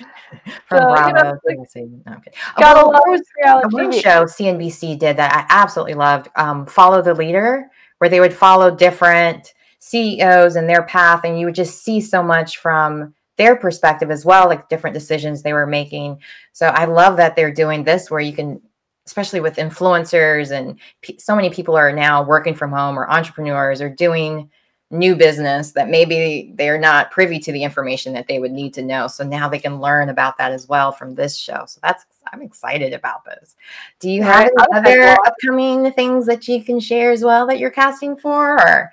So, 0.70 0.76
you 0.76 0.80
know, 0.80 0.94
Bravo. 0.96 1.40
like, 1.46 1.58
BBC. 1.58 1.90
No, 2.06 2.14
I'm 2.14 2.22
kidding. 2.22 2.40
Gotta 2.58 2.80
well, 2.80 2.92
love 2.92 3.02
there 3.06 3.12
was 3.12 3.22
reality 3.44 3.76
one 3.76 3.92
show 3.92 4.26
CNBC 4.26 5.00
did 5.00 5.18
that 5.18 5.34
I 5.34 5.46
absolutely 5.50 5.96
loved. 5.96 6.30
Um, 6.36 6.66
Follow 6.66 7.02
the 7.02 7.14
Leader, 7.14 7.70
where 7.98 8.10
they 8.10 8.20
would 8.20 8.34
follow 8.34 8.76
different 8.76 9.54
CEOs 9.80 10.56
and 10.56 10.70
their 10.70 10.84
path, 10.84 11.22
and 11.24 11.40
you 11.40 11.46
would 11.46 11.56
just 11.56 11.84
see 11.84 12.02
so 12.02 12.22
much 12.22 12.58
from 12.58 13.14
their 13.38 13.56
perspective 13.56 14.10
as 14.10 14.26
well, 14.26 14.48
like 14.48 14.70
different 14.70 14.94
decisions 14.94 15.42
they 15.42 15.54
were 15.54 15.68
making. 15.68 16.20
So 16.54 16.68
I 16.68 16.86
love 16.86 17.18
that 17.18 17.36
they're 17.36 17.54
doing 17.54 17.84
this, 17.84 18.10
where 18.10 18.20
you 18.20 18.34
can, 18.34 18.62
especially 19.06 19.40
with 19.40 19.58
influencers 19.58 20.52
and 20.52 20.80
pe 21.02 21.18
so 21.18 21.36
many 21.36 21.50
people 21.50 21.78
are 21.78 21.94
now 21.94 22.24
working 22.24 22.56
from 22.56 22.72
home 22.72 22.98
or 22.98 23.10
entrepreneurs 23.10 23.82
or 23.82 23.90
doing 23.90 24.50
new 24.90 25.16
business 25.16 25.72
that 25.72 25.90
maybe 25.90 26.54
they're 26.56 26.80
not 26.80 27.12
privy 27.12 27.40
to 27.40 27.52
the 27.52 27.64
information 27.64 28.14
that 28.14 28.28
they 28.28 28.40
would 28.40 28.52
need 28.52 28.74
to 28.74 28.82
know. 28.82 29.08
So 29.08 29.24
now 29.24 29.50
they 29.50 29.60
can 29.60 29.82
learn 29.82 30.10
about 30.10 30.38
that 30.38 30.52
as 30.52 30.68
well 30.68 30.92
from 30.92 31.14
this 31.14 31.36
show. 31.36 31.66
So 31.68 31.80
that's 31.84 32.06
I'm 32.32 32.42
excited 32.42 32.94
about 32.94 33.26
this. 33.26 33.56
Do 34.00 34.10
you 34.10 34.24
have 34.24 34.50
any 34.74 34.78
other 34.80 35.18
upcoming 35.26 35.92
things 35.94 36.26
that 36.26 36.48
you 36.48 36.64
can 36.64 36.80
share 36.80 37.12
as 37.12 37.24
well 37.24 37.48
that 37.48 37.60
you're 37.60 37.72
casting 37.72 38.16
for? 38.18 38.54
Or 38.56 38.92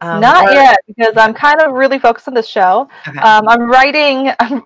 um, 0.00 0.20
Not 0.20 0.48
or- 0.48 0.52
yet, 0.52 0.78
because 0.86 1.16
I'm 1.16 1.34
kind 1.34 1.60
of 1.60 1.72
really 1.72 1.98
focused 1.98 2.28
on 2.28 2.34
this 2.34 2.48
show. 2.48 2.88
Okay. 3.06 3.18
Um, 3.18 3.48
I'm 3.48 3.62
writing. 3.70 4.32
I'm, 4.40 4.64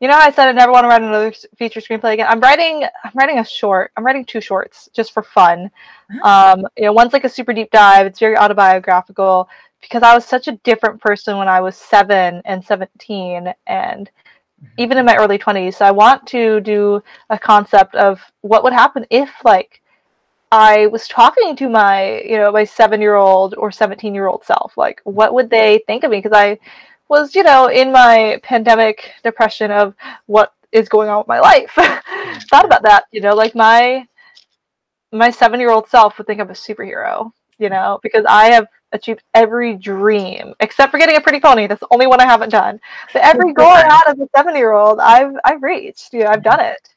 you 0.00 0.08
know, 0.08 0.14
I 0.14 0.30
said 0.30 0.48
I 0.48 0.52
never 0.52 0.72
want 0.72 0.84
to 0.84 0.88
write 0.88 1.00
another 1.00 1.32
feature 1.56 1.80
screenplay 1.80 2.14
again. 2.14 2.26
I'm 2.28 2.40
writing. 2.40 2.84
I'm 2.84 3.12
writing 3.14 3.38
a 3.38 3.44
short. 3.44 3.92
I'm 3.96 4.04
writing 4.04 4.26
two 4.26 4.42
shorts 4.42 4.90
just 4.92 5.12
for 5.12 5.22
fun. 5.22 5.70
Um, 6.22 6.66
you 6.76 6.84
know, 6.84 6.92
one's 6.92 7.14
like 7.14 7.24
a 7.24 7.30
super 7.30 7.54
deep 7.54 7.70
dive. 7.70 8.06
It's 8.06 8.18
very 8.18 8.36
autobiographical 8.36 9.48
because 9.88 10.02
I 10.02 10.14
was 10.14 10.24
such 10.24 10.48
a 10.48 10.58
different 10.64 11.00
person 11.00 11.38
when 11.38 11.48
I 11.48 11.60
was 11.60 11.76
seven 11.76 12.42
and 12.44 12.64
seventeen, 12.64 13.52
and 13.66 14.10
mm-hmm. 14.62 14.66
even 14.78 14.98
in 14.98 15.06
my 15.06 15.16
early 15.16 15.38
twenties. 15.38 15.76
So 15.76 15.84
I 15.84 15.90
want 15.90 16.26
to 16.28 16.60
do 16.60 17.02
a 17.30 17.38
concept 17.38 17.94
of 17.94 18.20
what 18.42 18.64
would 18.64 18.72
happen 18.72 19.06
if, 19.10 19.30
like, 19.44 19.80
I 20.52 20.86
was 20.86 21.08
talking 21.08 21.56
to 21.56 21.68
my, 21.68 22.20
you 22.20 22.36
know, 22.36 22.52
my 22.52 22.64
seven 22.64 23.00
year 23.00 23.16
old 23.16 23.54
or 23.56 23.70
17 23.70 24.14
year 24.14 24.26
old 24.26 24.44
self. 24.44 24.76
Like, 24.76 25.00
what 25.04 25.34
would 25.34 25.50
they 25.50 25.82
think 25.86 26.04
of 26.04 26.10
me? 26.10 26.18
Because 26.18 26.36
I 26.36 26.58
was, 27.08 27.34
you 27.34 27.42
know, 27.42 27.68
in 27.68 27.92
my 27.92 28.40
pandemic 28.42 29.12
depression 29.22 29.70
of 29.70 29.94
what 30.26 30.52
is 30.72 30.88
going 30.88 31.08
on 31.08 31.18
with 31.18 31.28
my 31.28 31.40
life. 31.40 31.76
Mm-hmm. 32.26 32.38
Thought 32.50 32.64
about 32.64 32.82
that, 32.82 33.04
you 33.12 33.20
know, 33.20 33.34
like 33.34 33.54
my 33.54 34.04
my 35.12 35.30
seven 35.30 35.60
year 35.60 35.70
old 35.70 35.88
self 35.88 36.18
would 36.18 36.26
think 36.26 36.40
I'm 36.40 36.50
a 36.50 36.54
superhero, 36.54 37.30
you 37.58 37.68
know, 37.68 37.98
because 38.02 38.24
I 38.28 38.50
have 38.50 38.66
achieved 38.92 39.22
every 39.34 39.76
dream 39.76 40.54
except 40.60 40.90
for 40.90 40.98
getting 40.98 41.16
a 41.16 41.20
pretty 41.20 41.40
pony. 41.40 41.66
That's 41.66 41.80
the 41.80 41.88
only 41.90 42.06
one 42.06 42.20
I 42.20 42.24
haven't 42.24 42.50
done. 42.50 42.80
But 43.12 43.22
every 43.22 43.52
goal 43.52 43.68
I 43.68 43.82
had 43.82 44.02
as 44.08 44.18
a 44.18 44.28
seven 44.34 44.56
year 44.56 44.72
old, 44.72 45.00
I've 45.00 45.34
I've 45.44 45.62
reached. 45.62 46.12
You 46.12 46.24
know, 46.24 46.30
I've 46.30 46.42
done 46.42 46.60
it. 46.60 46.88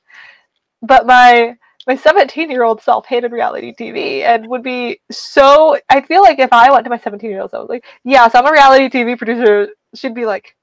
But 0.82 1.06
my 1.06 1.56
my 1.88 1.96
17 1.96 2.52
year 2.52 2.64
old 2.64 2.82
self 2.82 3.06
hated 3.06 3.32
reality 3.32 3.74
TV 3.74 4.22
and 4.24 4.48
would 4.48 4.64
be 4.64 5.00
so. 5.12 5.78
I 5.90 6.02
feel 6.02 6.22
like 6.22 6.40
if 6.40 6.54
I 6.54 6.72
went 6.72 6.84
to 6.86 6.90
my 6.90 6.98
17 6.98 7.30
year 7.30 7.42
old 7.42 7.52
self, 7.52 7.70
like, 7.70 7.86
yeah, 8.04 8.28
so 8.28 8.40
I'm 8.40 8.48
a 8.48 8.52
reality 8.52 8.90
TV 8.90 9.18
producer, 9.18 9.70
she'd 9.96 10.16
be 10.16 10.26
like, 10.26 10.56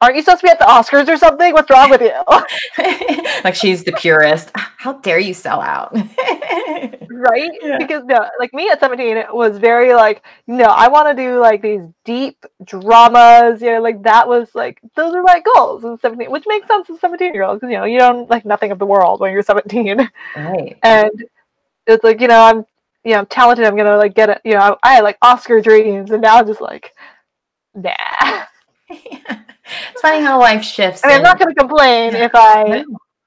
Aren't 0.00 0.16
you 0.16 0.22
supposed 0.22 0.40
to 0.40 0.46
be 0.46 0.50
at 0.50 0.58
the 0.58 0.66
Oscars 0.66 1.08
or 1.08 1.16
something? 1.16 1.52
What's 1.52 1.70
wrong 1.70 1.88
with 1.88 2.02
you? 2.02 2.12
like 3.44 3.54
she's 3.54 3.84
the 3.84 3.92
purist. 3.92 4.50
How 4.54 4.94
dare 4.94 5.18
you 5.18 5.32
sell 5.32 5.60
out? 5.60 5.94
right? 7.14 7.50
Yeah. 7.62 7.78
Because 7.78 8.04
no, 8.04 8.26
like 8.38 8.52
me 8.52 8.68
at 8.68 8.80
17, 8.80 9.16
it 9.16 9.34
was 9.34 9.58
very 9.58 9.94
like, 9.94 10.22
no, 10.46 10.64
I 10.64 10.88
want 10.88 11.08
to 11.08 11.22
do 11.22 11.40
like 11.40 11.62
these 11.62 11.82
deep 12.04 12.44
dramas. 12.64 13.62
You 13.62 13.72
know, 13.72 13.80
like 13.80 14.02
that 14.02 14.28
was 14.28 14.54
like 14.54 14.80
those 14.94 15.14
are 15.14 15.22
my 15.22 15.40
goals 15.54 15.84
as 15.84 16.00
17, 16.00 16.30
which 16.30 16.44
makes 16.46 16.66
sense 16.66 16.90
as 16.90 17.00
17 17.00 17.32
year 17.32 17.44
old 17.44 17.60
because 17.60 17.72
you 17.72 17.78
know 17.78 17.84
you 17.84 17.98
don't 17.98 18.28
like 18.28 18.44
nothing 18.44 18.72
of 18.72 18.78
the 18.78 18.86
world 18.86 19.20
when 19.20 19.32
you're 19.32 19.42
17, 19.42 20.10
right. 20.36 20.76
and 20.82 21.24
it's 21.86 22.04
like 22.04 22.20
you 22.20 22.28
know 22.28 22.42
I'm 22.42 22.66
you 23.04 23.12
know 23.12 23.18
I'm 23.18 23.26
talented. 23.26 23.64
I'm 23.64 23.76
gonna 23.76 23.96
like 23.96 24.14
get 24.14 24.28
it. 24.28 24.40
You 24.44 24.54
know 24.54 24.76
I, 24.82 24.94
had 24.94 25.04
like 25.04 25.18
Oscar 25.22 25.60
dreams, 25.60 26.10
and 26.10 26.22
now 26.22 26.38
I'm 26.38 26.46
just 26.46 26.60
like, 26.60 26.92
nah. 27.74 28.44
It's 28.88 30.00
funny 30.00 30.22
how 30.22 30.38
life 30.38 30.64
shifts. 30.64 31.02
I 31.04 31.08
mean, 31.08 31.16
I'm 31.18 31.22
not 31.22 31.38
gonna 31.38 31.54
complain 31.54 32.14
if 32.14 32.32
I 32.34 32.84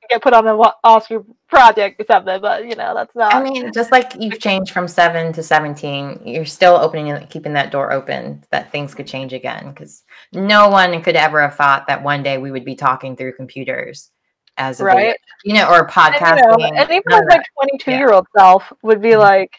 get 0.09 0.21
put 0.21 0.33
on 0.33 0.47
an 0.47 0.55
Oscar 0.83 1.23
project 1.49 1.99
or 1.99 2.05
something, 2.05 2.39
but 2.41 2.65
you 2.65 2.75
know 2.75 2.93
that's 2.93 3.15
not. 3.15 3.35
I 3.35 3.43
mean, 3.43 3.71
just 3.73 3.91
like 3.91 4.13
you've 4.19 4.39
changed 4.39 4.71
from 4.71 4.87
seven 4.87 5.33
to 5.33 5.43
seventeen, 5.43 6.21
you're 6.25 6.45
still 6.45 6.75
opening 6.75 7.11
and 7.11 7.29
keeping 7.29 7.53
that 7.53 7.71
door 7.71 7.91
open 7.91 8.43
that 8.51 8.71
things 8.71 8.93
could 8.93 9.07
change 9.07 9.33
again. 9.33 9.69
Because 9.69 10.03
no 10.33 10.69
one 10.69 11.01
could 11.01 11.15
ever 11.15 11.41
have 11.41 11.55
thought 11.55 11.87
that 11.87 12.03
one 12.03 12.23
day 12.23 12.37
we 12.37 12.51
would 12.51 12.65
be 12.65 12.75
talking 12.75 13.15
through 13.15 13.33
computers 13.33 14.11
as 14.57 14.79
a 14.81 14.85
Right. 14.85 15.15
you 15.43 15.53
know, 15.53 15.69
or 15.69 15.87
podcasting. 15.87 16.41
And, 16.41 16.61
you 16.61 16.71
know, 16.71 16.81
and 16.81 16.89
even 16.89 17.27
like 17.27 17.41
my 17.61 17.67
22 17.67 17.91
year 17.91 18.11
old 18.11 18.27
self 18.35 18.71
would 18.81 19.01
be 19.01 19.11
Mhm. 19.11 19.19
like, 19.19 19.51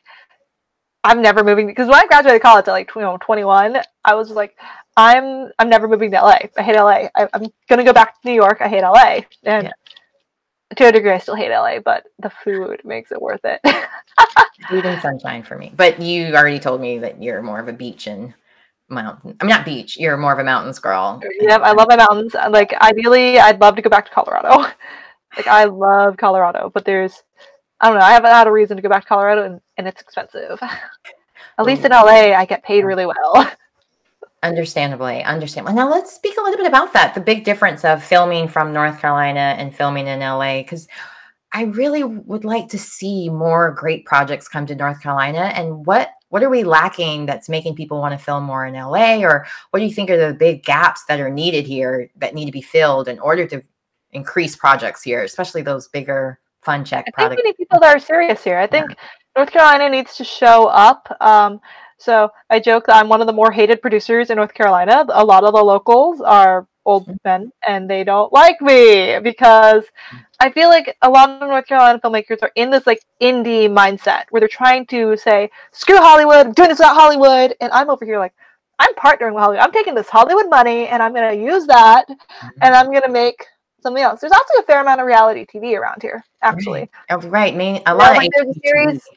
I'm 1.04 1.22
never 1.22 1.44
moving 1.44 1.66
because 1.66 1.88
when 1.88 1.96
I 1.96 2.06
graduated 2.06 2.42
college 2.42 2.68
at 2.68 2.72
like 2.72 2.90
you 2.94 3.00
know 3.02 3.16
21, 3.20 3.80
I 4.04 4.14
was 4.14 4.28
just 4.28 4.36
like, 4.36 4.56
I'm 4.98 5.52
I'm 5.60 5.68
never 5.70 5.86
moving 5.86 6.10
to 6.10 6.16
LA. 6.20 6.38
I 6.56 6.62
hate 6.62 6.74
LA. 6.74 7.06
I, 7.14 7.28
I'm 7.32 7.46
gonna 7.68 7.84
go 7.84 7.92
back 7.92 8.20
to 8.20 8.28
New 8.28 8.34
York. 8.34 8.58
I 8.60 8.66
hate 8.68 8.82
LA, 8.82 9.20
and 9.44 9.68
Yeah. 9.68 10.74
to 10.74 10.88
a 10.88 10.92
degree, 10.92 11.12
I 11.12 11.18
still 11.18 11.36
hate 11.36 11.52
LA, 11.52 11.78
but 11.78 12.04
the 12.18 12.30
food 12.30 12.80
makes 12.84 13.12
it 13.12 13.22
worth 13.22 13.44
it. 13.44 13.60
food 14.68 14.84
and 14.84 15.00
sunshine 15.00 15.44
for 15.44 15.56
me. 15.56 15.72
But 15.76 16.00
you 16.02 16.34
already 16.34 16.58
told 16.58 16.80
me 16.80 16.98
that 16.98 17.22
you're 17.22 17.42
more 17.42 17.60
of 17.60 17.68
a 17.68 17.72
beach 17.72 18.08
and 18.08 18.34
mountain. 18.88 19.36
I'm 19.40 19.46
not 19.46 19.64
beach. 19.64 19.96
You're 19.96 20.16
more 20.16 20.32
of 20.32 20.40
a 20.40 20.44
mountains 20.44 20.80
girl. 20.80 21.22
yep, 21.40 21.60
I 21.62 21.70
love 21.70 21.86
my 21.88 21.96
mountains. 21.96 22.34
Like 22.34 22.74
ideally, 22.82 23.38
I'd 23.38 23.60
love 23.60 23.76
to 23.76 23.82
go 23.82 23.90
back 23.90 24.06
to 24.06 24.10
Colorado. 24.10 24.58
like 25.36 25.46
I 25.46 25.64
love 25.66 26.16
Colorado, 26.16 26.72
but 26.74 26.84
there's 26.84 27.22
I 27.80 27.88
don't 27.88 28.00
know. 28.00 28.04
I 28.04 28.10
haven't 28.14 28.32
had 28.32 28.48
a 28.48 28.52
reason 28.52 28.76
to 28.76 28.82
go 28.82 28.88
back 28.88 29.04
to 29.04 29.08
Colorado, 29.08 29.44
and, 29.44 29.60
and 29.76 29.86
it's 29.86 30.00
expensive. 30.02 30.58
At 31.58 31.64
least 31.64 31.84
in 31.84 31.92
LA, 31.92 32.32
I 32.34 32.44
get 32.46 32.64
paid 32.64 32.84
really 32.84 33.06
well. 33.06 33.48
Understandably, 34.42 35.22
understandable. 35.24 35.74
Now 35.74 35.90
let's 35.90 36.14
speak 36.14 36.36
a 36.36 36.40
little 36.40 36.58
bit 36.58 36.66
about 36.66 36.92
that. 36.92 37.14
The 37.14 37.20
big 37.20 37.44
difference 37.44 37.84
of 37.84 38.04
filming 38.04 38.46
from 38.46 38.72
North 38.72 39.00
Carolina 39.00 39.56
and 39.58 39.74
filming 39.74 40.06
in 40.06 40.20
LA, 40.20 40.58
because 40.58 40.86
I 41.52 41.64
really 41.64 42.04
would 42.04 42.44
like 42.44 42.68
to 42.68 42.78
see 42.78 43.28
more 43.30 43.72
great 43.72 44.04
projects 44.04 44.46
come 44.46 44.66
to 44.66 44.76
North 44.76 45.02
Carolina. 45.02 45.52
And 45.54 45.84
what 45.86 46.10
what 46.28 46.42
are 46.42 46.50
we 46.50 46.62
lacking 46.62 47.26
that's 47.26 47.48
making 47.48 47.74
people 47.74 47.98
want 47.98 48.16
to 48.16 48.24
film 48.24 48.44
more 48.44 48.66
in 48.66 48.74
LA? 48.74 49.16
Or 49.24 49.46
what 49.70 49.80
do 49.80 49.86
you 49.86 49.92
think 49.92 50.10
are 50.10 50.28
the 50.28 50.34
big 50.34 50.62
gaps 50.62 51.04
that 51.08 51.20
are 51.20 51.30
needed 51.30 51.66
here 51.66 52.10
that 52.16 52.34
need 52.34 52.46
to 52.46 52.52
be 52.52 52.62
filled 52.62 53.08
in 53.08 53.18
order 53.18 53.46
to 53.46 53.62
increase 54.12 54.54
projects 54.54 55.02
here, 55.02 55.24
especially 55.24 55.62
those 55.62 55.88
bigger 55.88 56.38
fun 56.62 56.84
check 56.84 57.00
I 57.00 57.04
think 57.04 57.14
projects? 57.14 57.42
we 57.42 57.48
need 57.48 57.56
people 57.56 57.80
that 57.80 57.96
are 57.96 58.00
serious 58.00 58.44
here. 58.44 58.58
I 58.58 58.66
think 58.66 58.94
North 59.36 59.50
Carolina 59.50 59.88
needs 59.88 60.16
to 60.16 60.24
show 60.24 60.66
up. 60.66 61.08
Um, 61.20 61.60
so 61.98 62.30
I 62.48 62.60
joke 62.60 62.86
that 62.86 62.96
I'm 62.96 63.08
one 63.08 63.20
of 63.20 63.26
the 63.26 63.32
more 63.32 63.50
hated 63.50 63.82
producers 63.82 64.30
in 64.30 64.36
North 64.36 64.54
Carolina. 64.54 65.04
A 65.10 65.24
lot 65.24 65.44
of 65.44 65.52
the 65.52 65.62
locals 65.62 66.20
are 66.20 66.66
old 66.86 67.06
mm-hmm. 67.06 67.16
men 67.24 67.52
and 67.66 67.90
they 67.90 68.04
don't 68.04 68.32
like 68.32 68.60
me 68.60 69.18
because 69.18 69.84
I 70.40 70.50
feel 70.50 70.68
like 70.68 70.96
a 71.02 71.10
lot 71.10 71.28
of 71.28 71.40
North 71.40 71.66
Carolina 71.66 71.98
filmmakers 71.98 72.42
are 72.42 72.52
in 72.54 72.70
this 72.70 72.86
like 72.86 73.02
indie 73.20 73.68
mindset 73.68 74.24
where 74.30 74.40
they're 74.40 74.48
trying 74.48 74.86
to 74.86 75.16
say, 75.16 75.50
screw 75.72 75.98
Hollywood, 75.98 76.46
I'm 76.46 76.52
doing 76.52 76.68
this 76.68 76.78
without 76.78 76.96
Hollywood. 76.96 77.54
And 77.60 77.72
I'm 77.72 77.90
over 77.90 78.04
here 78.04 78.18
like, 78.18 78.32
I'm 78.78 78.94
partnering 78.94 79.34
with 79.34 79.42
Hollywood. 79.42 79.64
I'm 79.64 79.72
taking 79.72 79.96
this 79.96 80.08
Hollywood 80.08 80.48
money 80.48 80.86
and 80.86 81.02
I'm 81.02 81.12
going 81.12 81.36
to 81.36 81.44
use 81.44 81.66
that 81.66 82.08
mm-hmm. 82.08 82.48
and 82.62 82.74
I'm 82.74 82.86
going 82.86 83.02
to 83.02 83.10
make 83.10 83.44
something 83.82 84.02
else. 84.02 84.20
There's 84.20 84.32
actually 84.32 84.60
a 84.60 84.66
fair 84.66 84.80
amount 84.80 85.00
of 85.00 85.06
reality 85.06 85.44
TV 85.52 85.76
around 85.76 86.00
here, 86.00 86.24
actually. 86.42 86.88
Oh, 87.10 87.18
right. 87.22 87.56
Main, 87.56 87.82
a 87.86 87.94
lot 87.94 88.16
like 88.16 88.28
of 88.28 88.32
there's 88.44 88.56
a 88.56 88.60
series- 88.64 89.08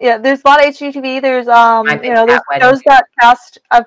Yeah, 0.00 0.18
there's 0.18 0.42
a 0.44 0.48
lot 0.48 0.64
of 0.64 0.74
HGTV. 0.74 1.22
There's 1.22 1.48
um, 1.48 1.86
you 2.02 2.12
know, 2.12 2.26
there's 2.26 2.40
that 2.50 2.60
shows 2.60 2.82
that 2.82 3.06
cast. 3.18 3.58
I've 3.70 3.86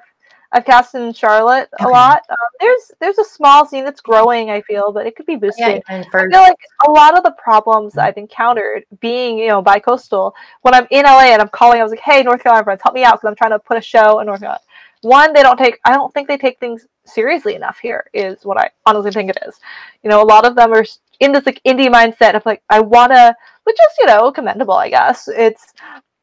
I've 0.52 0.66
cast 0.66 0.96
in 0.96 1.14
Charlotte 1.14 1.70
a 1.80 1.88
lot. 1.88 2.24
Um, 2.30 2.38
there's 2.60 2.92
there's 3.00 3.20
a 3.20 3.24
small 3.24 3.68
scene 3.68 3.84
that's 3.84 4.02
growing. 4.02 4.50
I 4.50 4.62
feel, 4.62 4.92
but 4.92 5.06
it 5.06 5.16
could 5.16 5.28
be 5.28 5.36
boosted. 5.36 5.84
Yeah, 5.88 6.04
I 6.04 6.04
feel 6.04 6.42
like 6.42 6.58
a 6.88 6.92
lot 6.92 7.16
of 7.16 7.24
the 7.24 7.32
problems 7.32 7.98
I've 7.98 8.18
encountered 8.18 8.86
being, 9.00 9.38
you 9.38 9.50
know, 9.50 9.62
bi-coastal, 9.62 10.34
when 10.62 10.74
I'm 10.74 10.88
in 10.90 11.06
LA 11.06 11.32
and 11.34 11.42
I'm 11.42 11.50
calling, 11.50 11.80
I 11.80 11.84
was 11.84 11.92
like, 11.92 12.00
hey, 12.00 12.24
North 12.24 12.42
Carolina 12.42 12.64
friends, 12.64 12.82
help 12.84 12.96
me 12.96 13.04
out 13.04 13.14
because 13.14 13.28
I'm 13.28 13.36
trying 13.36 13.52
to 13.52 13.60
put 13.60 13.78
a 13.78 13.82
show 13.82 14.20
in 14.20 14.26
North 14.26 14.40
Carolina. 14.40 14.62
One, 15.02 15.34
they 15.34 15.44
don't 15.44 15.58
take, 15.58 15.80
I 15.86 15.94
don't 15.94 16.14
think 16.14 16.28
they 16.28 16.38
take 16.38 16.60
things 16.60 16.88
seriously 17.06 17.56
enough 17.56 17.78
here, 17.80 18.10
is 18.14 18.44
what 18.44 18.58
I 18.58 18.70
honestly 18.86 19.12
think 19.12 19.30
it 19.30 19.38
is. 19.48 19.60
You 20.04 20.10
know, 20.10 20.22
a 20.22 20.26
lot 20.26 20.46
of 20.46 20.56
them 20.56 20.74
are 20.74 20.86
in 21.20 21.32
this 21.32 21.46
like 21.46 21.62
indie 21.66 21.90
mindset 21.90 22.36
of 22.36 22.46
like, 22.46 22.64
I 22.70 22.80
want 22.80 23.12
to, 23.12 23.36
which 23.64 23.76
is, 23.76 23.98
you 24.00 24.06
know, 24.08 24.32
commendable, 24.32 24.76
I 24.76 24.90
guess. 24.90 25.28
It's, 25.28 25.74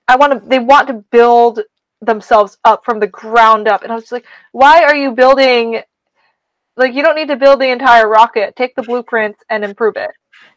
I 0.08 0.16
want 0.16 0.32
to, 0.32 0.48
they 0.48 0.58
want 0.58 0.88
to 0.88 1.04
build 1.10 1.60
themselves 2.00 2.58
up 2.64 2.84
from 2.84 3.00
the 3.00 3.06
ground 3.06 3.68
up. 3.68 3.82
And 3.82 3.92
I 3.92 3.94
was 3.94 4.04
just 4.04 4.12
like, 4.12 4.26
why 4.52 4.84
are 4.84 4.96
you 4.96 5.12
building 5.12 5.82
like 6.76 6.94
you 6.94 7.02
don't 7.02 7.16
need 7.16 7.28
to 7.28 7.36
build 7.36 7.60
the 7.60 7.68
entire 7.68 8.08
rocket 8.08 8.54
take 8.56 8.74
the 8.74 8.82
blueprints 8.82 9.42
and 9.50 9.64
improve 9.64 9.96
it 9.96 10.10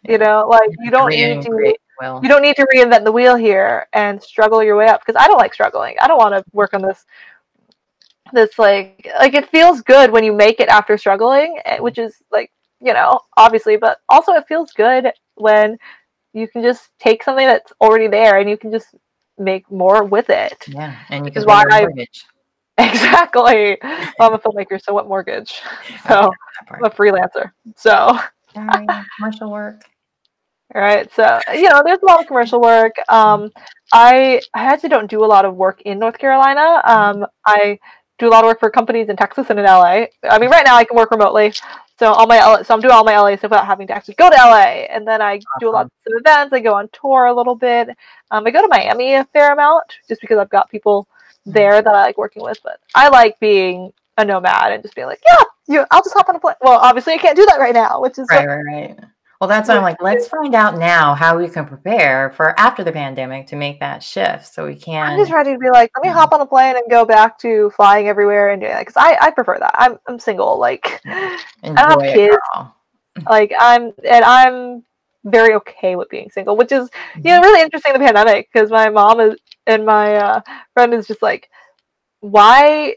you 0.07 0.17
know 0.17 0.47
like 0.49 0.69
you 0.79 0.91
don't 0.91 1.09
need 1.09 1.41
to 1.41 1.75
well. 1.99 2.19
you 2.21 2.29
don't 2.29 2.41
need 2.41 2.55
to 2.55 2.67
reinvent 2.73 3.03
the 3.03 3.11
wheel 3.11 3.35
here 3.35 3.87
and 3.93 4.21
struggle 4.21 4.63
your 4.63 4.75
way 4.75 4.87
up 4.87 5.01
because 5.01 5.19
i 5.21 5.27
don't 5.27 5.37
like 5.37 5.53
struggling 5.53 5.95
i 6.01 6.07
don't 6.07 6.17
want 6.17 6.33
to 6.33 6.43
work 6.53 6.73
on 6.73 6.81
this 6.81 7.05
this 8.33 8.59
like 8.59 9.09
like 9.19 9.33
it 9.33 9.49
feels 9.49 9.81
good 9.81 10.11
when 10.11 10.23
you 10.23 10.33
make 10.33 10.59
it 10.59 10.69
after 10.69 10.97
struggling 10.97 11.59
eh, 11.65 11.79
which 11.79 11.97
is 11.97 12.21
like 12.31 12.51
you 12.81 12.93
know 12.93 13.19
obviously 13.37 13.77
but 13.77 13.99
also 14.09 14.33
it 14.33 14.45
feels 14.47 14.71
good 14.73 15.11
when 15.35 15.77
you 16.33 16.47
can 16.47 16.61
just 16.61 16.89
take 16.99 17.23
something 17.23 17.47
that's 17.47 17.71
already 17.81 18.07
there 18.07 18.37
and 18.39 18.49
you 18.49 18.57
can 18.57 18.71
just 18.71 18.95
make 19.37 19.69
more 19.71 20.03
with 20.03 20.29
it 20.29 20.65
Yeah, 20.67 20.95
and 21.09 21.25
you 21.25 21.31
can 21.31 21.43
why 21.43 21.63
I- 21.71 21.81
mortgage. 21.81 22.25
exactly 22.79 23.77
well, 23.83 24.11
i'm 24.21 24.33
a 24.33 24.39
filmmaker 24.39 24.81
so 24.81 24.93
what 24.93 25.07
mortgage 25.07 25.59
so 26.07 26.31
i'm 26.71 26.83
a 26.85 26.89
freelancer 26.89 27.51
so 27.75 28.17
commercial 29.17 29.51
work. 29.51 29.83
All 30.75 30.81
right. 30.81 31.11
So, 31.13 31.39
you 31.53 31.69
know, 31.69 31.81
there's 31.83 31.99
a 32.03 32.05
lot 32.05 32.19
of 32.19 32.27
commercial 32.27 32.61
work. 32.61 32.93
Um, 33.09 33.51
I, 33.91 34.39
I 34.53 34.65
actually 34.65 34.89
don't 34.89 35.09
do 35.09 35.23
a 35.23 35.25
lot 35.25 35.45
of 35.45 35.55
work 35.55 35.81
in 35.81 35.97
North 35.97 36.17
Carolina. 36.19 36.81
Um, 36.85 37.25
I 37.45 37.79
do 38.19 38.27
a 38.27 38.29
lot 38.29 38.43
of 38.43 38.47
work 38.49 38.59
for 38.59 38.69
companies 38.69 39.09
in 39.09 39.15
Texas 39.17 39.47
and 39.49 39.57
in 39.59 39.65
LA. 39.65 40.05
I 40.23 40.37
mean, 40.39 40.49
right 40.51 40.63
now 40.65 40.75
I 40.75 40.83
can 40.83 40.95
work 40.95 41.09
remotely. 41.09 41.53
So 41.99 42.13
all 42.13 42.27
my 42.27 42.37
L- 42.37 42.63
so 42.63 42.73
I'm 42.73 42.79
doing 42.79 42.93
all 42.93 43.03
my 43.03 43.17
LA 43.17 43.35
stuff 43.35 43.51
without 43.51 43.65
having 43.65 43.85
to 43.87 43.93
actually 43.93 44.13
go 44.13 44.29
to 44.29 44.35
LA. 44.35 44.87
And 44.89 45.05
then 45.05 45.21
I 45.21 45.41
do 45.59 45.69
a 45.69 45.71
lot 45.71 45.85
of 45.85 45.91
events. 46.07 46.53
I 46.53 46.61
go 46.61 46.73
on 46.73 46.87
tour 46.93 47.25
a 47.25 47.33
little 47.33 47.55
bit. 47.55 47.89
Um, 48.31 48.47
I 48.47 48.51
go 48.51 48.61
to 48.61 48.69
Miami 48.69 49.15
a 49.15 49.25
fair 49.25 49.51
amount 49.51 49.97
just 50.07 50.21
because 50.21 50.37
I've 50.37 50.49
got 50.49 50.71
people 50.71 51.09
there 51.45 51.81
that 51.81 51.93
I 51.93 52.03
like 52.03 52.17
working 52.17 52.41
with. 52.41 52.57
But 52.63 52.79
I 52.95 53.09
like 53.09 53.37
being 53.41 53.91
a 54.17 54.23
nomad 54.23 54.71
and 54.71 54.81
just 54.81 54.95
being 54.95 55.07
like, 55.07 55.21
yeah, 55.27 55.43
you, 55.67 55.85
I'll 55.91 56.01
just 56.01 56.15
hop 56.15 56.29
on 56.29 56.37
a 56.37 56.39
plane. 56.39 56.55
Well, 56.61 56.79
obviously 56.79 57.13
I 57.13 57.17
can't 57.17 57.35
do 57.35 57.45
that 57.47 57.59
right 57.59 57.73
now, 57.73 58.01
which 58.01 58.17
is 58.17 58.29
Right, 58.29 58.47
right, 58.47 58.63
right. 58.63 58.99
Well, 59.39 59.47
that's 59.47 59.69
why 59.69 59.77
I'm 59.77 59.83
like, 59.83 60.01
let's 60.01 60.27
find 60.27 60.53
out 60.53 60.77
now 60.77 61.15
how 61.15 61.37
we 61.37 61.47
can 61.47 61.65
prepare 61.65 62.31
for 62.31 62.59
after 62.59 62.83
the 62.83 62.91
pandemic 62.91 63.47
to 63.47 63.55
make 63.55 63.79
that 63.79 64.03
shift, 64.03 64.53
so 64.53 64.67
we 64.67 64.75
can. 64.75 65.11
I'm 65.11 65.17
just 65.17 65.31
ready 65.31 65.53
to 65.53 65.57
be 65.57 65.69
like, 65.69 65.91
let 65.95 66.05
me 66.05 66.09
hop 66.09 66.33
on 66.33 66.41
a 66.41 66.45
plane 66.45 66.75
and 66.75 66.83
go 66.89 67.05
back 67.05 67.39
to 67.39 67.69
flying 67.69 68.09
everywhere 68.09 68.49
and 68.49 68.59
doing 68.61 68.73
that 68.73 68.81
because 68.81 68.97
I, 68.97 69.17
I 69.21 69.31
prefer 69.31 69.57
that. 69.59 69.73
I'm 69.75 69.97
I'm 70.07 70.19
single, 70.19 70.59
like 70.59 71.01
enjoy 71.63 71.75
have 71.77 71.99
kids. 72.01 72.37
girl. 72.53 72.75
like 73.29 73.53
I'm 73.57 73.93
and 74.05 74.25
I'm 74.25 74.83
very 75.23 75.53
okay 75.55 75.95
with 75.95 76.09
being 76.09 76.29
single, 76.31 76.57
which 76.57 76.73
is 76.73 76.89
you 77.15 77.31
know 77.31 77.39
really 77.39 77.61
interesting 77.61 77.93
in 77.95 78.01
the 78.01 78.05
pandemic 78.05 78.49
because 78.51 78.69
my 78.69 78.89
mom 78.89 79.21
is 79.21 79.35
and 79.67 79.85
my 79.85 80.15
uh, 80.15 80.41
friend 80.73 80.93
is 80.93 81.07
just 81.07 81.21
like, 81.21 81.49
why? 82.19 82.95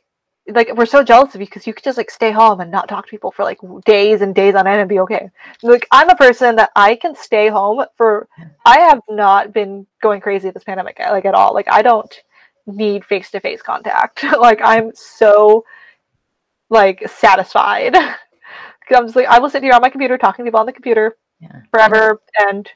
Like 0.48 0.74
we're 0.74 0.86
so 0.86 1.04
jealous 1.04 1.34
of 1.34 1.40
you 1.40 1.46
because 1.46 1.66
you 1.66 1.72
could 1.74 1.84
just 1.84 1.96
like 1.98 2.10
stay 2.10 2.32
home 2.32 2.60
and 2.60 2.70
not 2.70 2.88
talk 2.88 3.04
to 3.06 3.10
people 3.10 3.30
for 3.30 3.44
like 3.44 3.58
days 3.84 4.22
and 4.22 4.34
days 4.34 4.54
on 4.56 4.66
end 4.66 4.80
and 4.80 4.88
be 4.88 4.98
okay. 5.00 5.30
Like 5.62 5.86
I'm 5.92 6.10
a 6.10 6.16
person 6.16 6.56
that 6.56 6.70
I 6.74 6.96
can 6.96 7.14
stay 7.14 7.48
home 7.48 7.84
for. 7.96 8.28
I 8.66 8.80
have 8.80 9.00
not 9.08 9.52
been 9.52 9.86
going 10.02 10.20
crazy 10.20 10.50
this 10.50 10.64
pandemic 10.64 10.98
uh, 10.98 11.10
like 11.12 11.24
at 11.26 11.34
all. 11.34 11.54
Like 11.54 11.68
I 11.70 11.80
don't 11.82 12.12
need 12.66 13.04
face 13.04 13.30
to 13.30 13.40
face 13.40 13.62
contact. 13.62 14.24
like 14.38 14.60
I'm 14.62 14.90
so 14.94 15.64
like 16.70 17.08
satisfied. 17.08 17.94
I'm 18.94 19.06
just 19.06 19.16
like 19.16 19.26
I 19.26 19.38
will 19.38 19.48
sit 19.48 19.62
here 19.62 19.72
on 19.72 19.80
my 19.80 19.90
computer 19.90 20.18
talking 20.18 20.44
to 20.44 20.48
people 20.48 20.60
on 20.60 20.66
the 20.66 20.72
computer 20.72 21.16
Yeah. 21.40 21.60
forever 21.70 22.20
and 22.48 22.68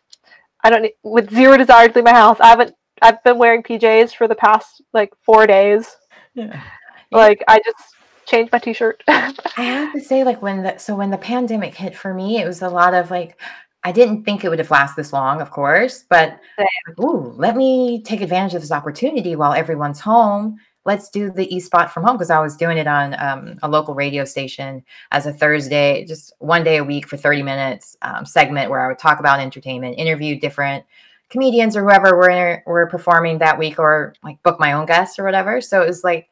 I 0.62 0.70
don't 0.70 0.82
need 0.82 0.94
with 1.02 1.30
zero 1.30 1.56
desire 1.56 1.88
to 1.88 1.94
leave 1.94 2.04
my 2.04 2.12
house. 2.12 2.38
I 2.40 2.46
haven't 2.46 2.74
I've 3.02 3.22
been 3.24 3.38
wearing 3.38 3.62
PJs 3.62 4.14
for 4.14 4.28
the 4.28 4.34
past 4.36 4.82
like 4.94 5.12
four 5.24 5.46
days. 5.46 5.96
Yeah. 6.34 6.62
Like 7.10 7.42
I 7.48 7.60
just 7.64 7.96
changed 8.26 8.52
my 8.52 8.58
t-shirt. 8.58 9.02
I 9.08 9.32
have 9.56 9.92
to 9.94 10.00
say, 10.00 10.24
like 10.24 10.42
when 10.42 10.62
the 10.62 10.78
so 10.78 10.96
when 10.96 11.10
the 11.10 11.18
pandemic 11.18 11.74
hit 11.74 11.96
for 11.96 12.12
me, 12.12 12.40
it 12.40 12.46
was 12.46 12.62
a 12.62 12.68
lot 12.68 12.94
of 12.94 13.10
like 13.10 13.40
I 13.86 13.92
didn't 13.92 14.24
think 14.24 14.44
it 14.44 14.48
would 14.48 14.58
have 14.58 14.70
lasted 14.72 14.96
this 15.00 15.12
long, 15.12 15.40
of 15.40 15.52
course, 15.52 16.04
but 16.10 16.40
like, 16.58 16.98
ooh, 16.98 17.32
let 17.36 17.54
me 17.54 18.02
take 18.02 18.20
advantage 18.20 18.54
of 18.54 18.60
this 18.60 18.72
opportunity 18.72 19.36
while 19.36 19.52
everyone's 19.52 20.00
home. 20.00 20.56
Let's 20.84 21.08
do 21.08 21.30
the 21.30 21.52
e 21.54 21.60
spot 21.60 21.92
from 21.92 22.02
home 22.02 22.16
because 22.16 22.30
I 22.30 22.40
was 22.40 22.56
doing 22.56 22.78
it 22.78 22.88
on 22.88 23.14
um, 23.20 23.58
a 23.62 23.68
local 23.68 23.94
radio 23.94 24.24
station 24.24 24.84
as 25.12 25.26
a 25.26 25.32
Thursday, 25.32 26.04
just 26.04 26.32
one 26.40 26.64
day 26.64 26.78
a 26.78 26.84
week 26.84 27.06
for 27.06 27.16
30 27.16 27.44
minutes 27.44 27.96
um, 28.02 28.24
segment 28.26 28.70
where 28.70 28.80
I 28.80 28.88
would 28.88 28.98
talk 28.98 29.20
about 29.20 29.38
entertainment, 29.38 29.98
interview 29.98 30.38
different 30.38 30.84
comedians 31.28 31.76
or 31.76 31.82
whoever 31.82 32.16
were 32.16 32.62
were 32.66 32.88
performing 32.88 33.38
that 33.38 33.58
week, 33.58 33.78
or 33.78 34.14
like 34.24 34.42
book 34.42 34.58
my 34.58 34.72
own 34.72 34.86
guests 34.86 35.16
or 35.16 35.24
whatever. 35.24 35.60
So 35.60 35.80
it 35.80 35.86
was 35.86 36.02
like 36.02 36.28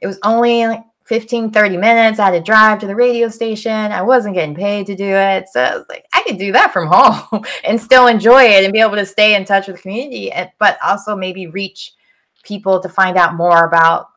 it 0.00 0.06
was 0.06 0.18
only 0.22 0.66
like 0.66 0.84
15, 1.08 1.50
30 1.50 1.76
minutes. 1.78 2.18
I 2.18 2.26
had 2.26 2.30
to 2.32 2.40
drive 2.40 2.80
to 2.80 2.86
the 2.86 2.94
radio 2.94 3.28
station. 3.28 3.72
I 3.72 4.02
wasn't 4.02 4.34
getting 4.34 4.54
paid 4.54 4.86
to 4.86 4.94
do 4.94 5.06
it. 5.06 5.48
So 5.48 5.62
I 5.62 5.76
was 5.76 5.86
like, 5.88 6.04
I 6.12 6.22
could 6.26 6.38
do 6.38 6.52
that 6.52 6.72
from 6.72 6.88
home 6.92 7.44
and 7.64 7.80
still 7.80 8.06
enjoy 8.06 8.42
it 8.44 8.64
and 8.64 8.72
be 8.72 8.80
able 8.80 8.96
to 8.96 9.06
stay 9.06 9.34
in 9.34 9.46
touch 9.46 9.66
with 9.66 9.76
the 9.76 9.82
community, 9.82 10.30
but 10.58 10.78
also 10.84 11.16
maybe 11.16 11.46
reach 11.46 11.94
people 12.42 12.80
to 12.80 12.90
find 12.90 13.16
out 13.16 13.34
more 13.34 13.64
about 13.64 14.08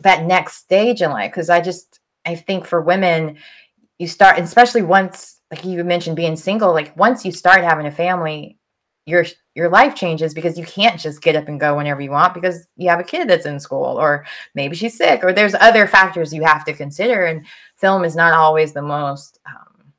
that 0.00 0.26
next 0.26 0.56
stage 0.56 1.00
in 1.00 1.10
life. 1.10 1.32
Cause 1.32 1.48
I 1.48 1.62
just, 1.62 2.00
I 2.26 2.34
think 2.34 2.66
for 2.66 2.82
women, 2.82 3.38
you 3.98 4.06
start, 4.06 4.38
especially 4.38 4.82
once, 4.82 5.40
like 5.50 5.64
you 5.64 5.82
mentioned, 5.84 6.16
being 6.16 6.36
single, 6.36 6.72
like 6.72 6.94
once 6.98 7.24
you 7.24 7.32
start 7.32 7.64
having 7.64 7.86
a 7.86 7.90
family, 7.90 8.58
your 9.06 9.24
your 9.54 9.68
life 9.68 9.94
changes 9.94 10.32
because 10.32 10.58
you 10.58 10.64
can't 10.64 11.00
just 11.00 11.22
get 11.22 11.36
up 11.36 11.48
and 11.48 11.58
go 11.58 11.76
whenever 11.76 12.00
you 12.00 12.10
want 12.10 12.34
because 12.34 12.66
you 12.76 12.88
have 12.88 13.00
a 13.00 13.04
kid 13.04 13.28
that's 13.28 13.46
in 13.46 13.58
school 13.58 13.98
or 13.98 14.24
maybe 14.54 14.76
she's 14.76 14.96
sick 14.96 15.24
or 15.24 15.32
there's 15.32 15.54
other 15.54 15.86
factors 15.86 16.32
you 16.32 16.42
have 16.42 16.64
to 16.64 16.72
consider 16.72 17.26
and 17.26 17.44
film 17.76 18.04
is 18.04 18.14
not 18.14 18.32
always 18.32 18.72
the 18.72 18.82
most 18.82 19.40
um, 19.46 19.92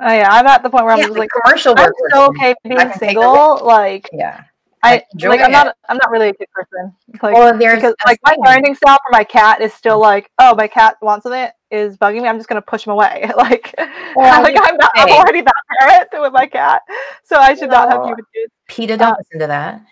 oh 0.00 0.12
yeah 0.12 0.28
i'm 0.30 0.46
at 0.46 0.62
the 0.62 0.70
point 0.70 0.84
where 0.84 0.94
i'm 0.94 1.00
just 1.00 1.18
like 1.18 1.28
commercial 1.44 1.74
i'm 1.76 1.92
so 2.10 2.26
okay 2.26 2.54
being 2.64 2.92
single 2.94 3.64
like 3.64 4.08
yeah 4.12 4.44
I 4.82 5.02
like. 5.22 5.40
I'm 5.40 5.52
not. 5.52 5.76
I'm 5.88 5.98
not 5.98 6.10
really 6.10 6.28
a 6.30 6.34
kid 6.34 6.48
person. 6.52 6.94
Like, 7.22 7.34
well, 7.34 7.56
there's 7.56 7.76
because, 7.76 7.94
like 8.06 8.18
my 8.24 8.36
parenting 8.44 8.76
style 8.76 8.98
for 9.06 9.12
my 9.12 9.24
cat 9.24 9.60
is 9.60 9.74
still 9.74 10.00
like, 10.00 10.30
oh, 10.38 10.54
my 10.54 10.68
cat 10.68 10.96
wants 11.02 11.24
something 11.24 11.48
is 11.70 11.96
bugging 11.96 12.22
me. 12.22 12.28
I'm 12.28 12.38
just 12.38 12.48
gonna 12.48 12.62
push 12.62 12.86
him 12.86 12.92
away. 12.92 13.30
like, 13.36 13.74
well, 14.16 14.42
like 14.42 14.56
I'm 14.58 14.76
not. 14.76 14.90
I'm 14.94 15.10
already 15.10 15.42
that 15.42 15.54
parent 15.80 16.08
with 16.12 16.32
my 16.32 16.46
cat, 16.46 16.82
so 17.24 17.36
I 17.36 17.54
should 17.54 17.70
no. 17.70 17.76
not 17.76 17.92
have 17.92 18.02
human 18.02 18.24
kids. 18.34 18.52
PETA, 18.68 18.96
don't 18.96 19.12
uh, 19.12 19.16
listen 19.18 19.40
to 19.40 19.46
that. 19.48 19.82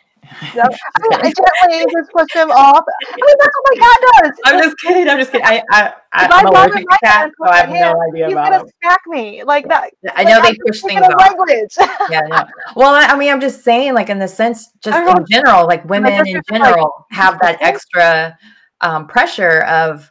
No, 0.54 0.62
I, 0.62 0.68
I 1.12 1.32
gently 1.32 1.92
just 1.92 2.10
push 2.12 2.32
him 2.34 2.50
off. 2.50 2.84
I 2.86 3.16
mean, 3.16 3.36
that's 3.38 3.56
what 3.60 3.70
my 3.70 3.80
cat 3.80 3.98
does. 4.22 4.38
I'm 4.44 4.62
just 4.62 4.78
kidding. 4.78 5.08
I'm 5.08 5.18
just 5.18 5.32
kidding. 5.32 5.46
I, 5.46 5.62
I, 5.70 5.92
I 6.12 6.28
I'm 6.30 6.46
allergic 6.46 6.88
to 6.88 6.98
cats, 7.02 7.34
so 7.38 7.50
I 7.50 7.56
have 7.58 7.68
him, 7.68 7.80
no 7.80 8.02
idea 8.08 8.26
he's 8.26 8.32
about 8.32 8.50
gonna 8.50 8.70
smack 8.82 9.00
me 9.06 9.44
like 9.44 9.68
that. 9.68 9.90
I 10.14 10.24
know 10.24 10.38
like, 10.38 10.52
they 10.52 10.58
push 10.66 10.82
things 10.82 11.00
off. 11.00 11.14
Language. 11.18 11.74
yeah, 12.10 12.20
no. 12.28 12.44
Well, 12.76 12.94
I 12.94 13.16
mean, 13.16 13.30
I'm 13.30 13.40
just 13.40 13.62
saying, 13.64 13.94
like 13.94 14.10
in 14.10 14.18
the 14.18 14.28
sense, 14.28 14.70
just 14.82 14.96
in 14.96 15.26
general, 15.30 15.66
like 15.66 15.84
women 15.88 16.12
in 16.26 16.42
general 16.50 17.06
like, 17.10 17.18
have 17.18 17.40
that 17.40 17.58
extra 17.60 18.36
um, 18.80 19.06
pressure 19.06 19.62
of 19.62 20.10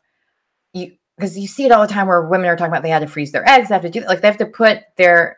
you 0.74 0.94
because 1.18 1.38
you 1.38 1.48
see 1.48 1.66
it 1.66 1.72
all 1.72 1.86
the 1.86 1.92
time 1.92 2.08
where 2.08 2.24
women 2.24 2.48
are 2.48 2.56
talking 2.56 2.72
about 2.72 2.84
they 2.84 2.90
had 2.90 3.00
to 3.00 3.08
freeze 3.08 3.32
their 3.32 3.48
eggs, 3.48 3.70
they 3.70 3.76
have 3.76 3.82
to 3.82 3.90
do 3.90 4.02
like 4.02 4.22
they 4.22 4.28
have 4.28 4.38
to 4.38 4.46
put 4.46 4.80
their 4.98 5.38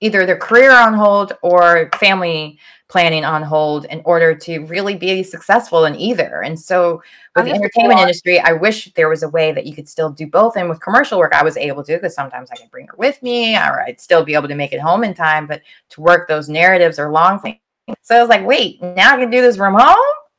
either 0.00 0.26
their 0.26 0.36
career 0.36 0.72
on 0.72 0.94
hold 0.94 1.32
or 1.42 1.88
family 1.98 2.58
planning 2.92 3.24
on 3.24 3.42
hold 3.42 3.86
in 3.86 4.02
order 4.04 4.34
to 4.34 4.58
really 4.66 4.94
be 4.94 5.22
successful 5.22 5.86
in 5.86 5.96
either. 5.96 6.42
And 6.42 6.60
so 6.60 7.02
with 7.34 7.46
the 7.46 7.52
entertainment 7.52 7.98
industry, 7.98 8.38
I 8.38 8.52
wish 8.52 8.92
there 8.92 9.08
was 9.08 9.22
a 9.22 9.30
way 9.30 9.50
that 9.50 9.64
you 9.64 9.74
could 9.74 9.88
still 9.88 10.10
do 10.10 10.26
both. 10.26 10.58
And 10.58 10.68
with 10.68 10.78
commercial 10.82 11.18
work, 11.18 11.32
I 11.32 11.42
was 11.42 11.56
able 11.56 11.82
to 11.84 11.94
because 11.94 12.14
sometimes 12.14 12.50
I 12.50 12.56
could 12.56 12.70
bring 12.70 12.86
her 12.88 12.94
with 12.98 13.22
me 13.22 13.56
or 13.56 13.80
I'd 13.80 13.98
still 13.98 14.26
be 14.26 14.34
able 14.34 14.48
to 14.48 14.54
make 14.54 14.74
it 14.74 14.80
home 14.80 15.04
in 15.04 15.14
time. 15.14 15.46
But 15.46 15.62
to 15.88 16.02
work 16.02 16.28
those 16.28 16.50
narratives 16.50 16.98
or 16.98 17.10
long 17.10 17.40
things. 17.40 17.56
So 18.02 18.14
I 18.14 18.20
was 18.20 18.28
like, 18.28 18.44
wait, 18.44 18.82
now 18.82 19.14
I 19.14 19.16
can 19.16 19.30
do 19.30 19.40
this 19.40 19.56
from 19.56 19.72
home? 19.72 19.96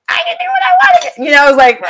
I 0.09 0.21
can 0.27 0.37
do 0.39 0.45
what 0.45 0.63
I 0.63 1.05
want 1.07 1.17
You 1.17 1.31
know, 1.31 1.43
I 1.43 1.49
was 1.49 1.57
like, 1.57 1.83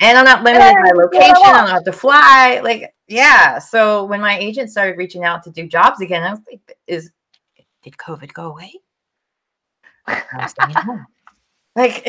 and 0.00 0.18
I'm 0.18 0.24
not 0.24 0.42
limited 0.42 0.74
by 0.82 0.90
location. 1.00 1.46
I 1.46 1.58
don't 1.58 1.68
have 1.68 1.84
to 1.84 1.92
fly. 1.92 2.60
Like, 2.64 2.92
yeah. 3.06 3.60
So 3.60 4.04
when 4.04 4.20
my 4.20 4.36
agent 4.36 4.70
started 4.70 4.98
reaching 4.98 5.22
out 5.22 5.44
to 5.44 5.50
do 5.50 5.68
jobs 5.68 6.00
again, 6.00 6.24
I 6.24 6.30
was 6.30 6.40
like, 6.50 6.76
is 6.88 7.12
did 7.84 7.96
COVID 7.96 8.32
go 8.32 8.50
away? 8.50 8.74
Like 11.78 12.02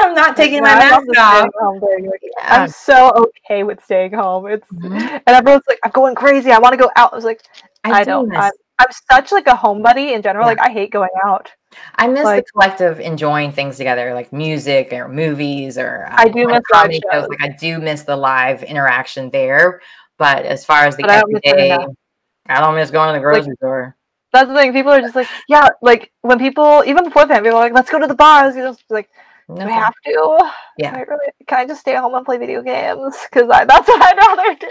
I'm 0.00 0.14
not 0.14 0.36
taking 0.36 0.62
my 0.62 0.74
mask 0.74 1.06
off. 1.16 1.48
Yeah. 1.62 2.18
I'm 2.40 2.68
so 2.68 3.28
okay 3.46 3.62
with 3.62 3.80
staying 3.84 4.14
home. 4.14 4.48
It's 4.48 4.66
mm-hmm. 4.66 4.92
and 4.92 5.22
everyone's 5.28 5.62
like, 5.68 5.78
I'm 5.84 5.92
going 5.92 6.16
crazy. 6.16 6.50
I 6.50 6.58
want 6.58 6.72
to 6.72 6.76
go 6.76 6.90
out. 6.96 7.12
I 7.12 7.14
was 7.14 7.24
like, 7.24 7.40
I, 7.84 8.00
I 8.00 8.04
don't. 8.04 8.34
I'm, 8.34 8.50
I'm, 8.80 8.88
such 9.12 9.30
like 9.30 9.46
a 9.46 9.52
homebody 9.52 10.12
in 10.12 10.22
general. 10.22 10.42
Yeah. 10.42 10.48
Like 10.48 10.60
I 10.60 10.72
hate 10.72 10.90
going 10.90 11.10
out. 11.24 11.52
I 11.94 12.08
miss 12.08 12.24
like, 12.24 12.44
the 12.44 12.50
collective 12.50 12.98
enjoying 12.98 13.52
things 13.52 13.76
together, 13.76 14.12
like 14.12 14.32
music 14.32 14.92
or 14.92 15.06
movies 15.06 15.78
or 15.78 16.06
um, 16.08 16.16
I 16.18 16.28
do 16.28 16.48
miss 16.48 16.62
live 16.72 16.92
shows. 16.92 17.00
shows. 17.12 17.28
Like 17.28 17.42
I 17.42 17.48
do 17.60 17.78
miss 17.78 18.02
the 18.02 18.16
live 18.16 18.64
interaction 18.64 19.30
there. 19.30 19.82
But 20.18 20.44
as 20.46 20.64
far 20.64 20.84
as 20.86 20.96
the 20.96 21.08
everyday, 21.08 21.70
I 21.70 21.76
don't, 21.76 21.98
I 22.46 22.60
don't 22.60 22.74
miss 22.74 22.90
going 22.90 23.14
to 23.14 23.20
the 23.20 23.22
grocery 23.22 23.50
like, 23.50 23.58
store. 23.58 23.96
That's 24.32 24.48
the 24.48 24.54
thing. 24.54 24.72
People 24.72 24.92
are 24.92 25.00
just 25.00 25.16
like, 25.16 25.28
yeah, 25.48 25.68
like 25.82 26.12
when 26.22 26.38
people 26.38 26.84
even 26.86 27.04
before 27.04 27.26
people 27.26 27.48
are 27.48 27.54
like, 27.54 27.72
let's 27.72 27.90
go 27.90 27.98
to 27.98 28.06
the 28.06 28.14
bars. 28.14 28.54
You 28.54 28.62
know, 28.62 28.76
like, 28.88 29.10
no. 29.48 29.56
do 29.56 29.62
I 29.62 29.70
have 29.70 29.94
to? 30.06 30.52
Yeah. 30.78 30.94
I 30.94 31.00
really, 31.00 31.32
can 31.48 31.58
I 31.58 31.66
just 31.66 31.80
stay 31.80 31.96
home 31.96 32.14
and 32.14 32.24
play 32.24 32.38
video 32.38 32.62
games? 32.62 33.16
Because 33.30 33.48
that's 33.48 33.88
what 33.88 34.02
I'd 34.02 34.16
rather 34.16 34.54
do. 34.54 34.68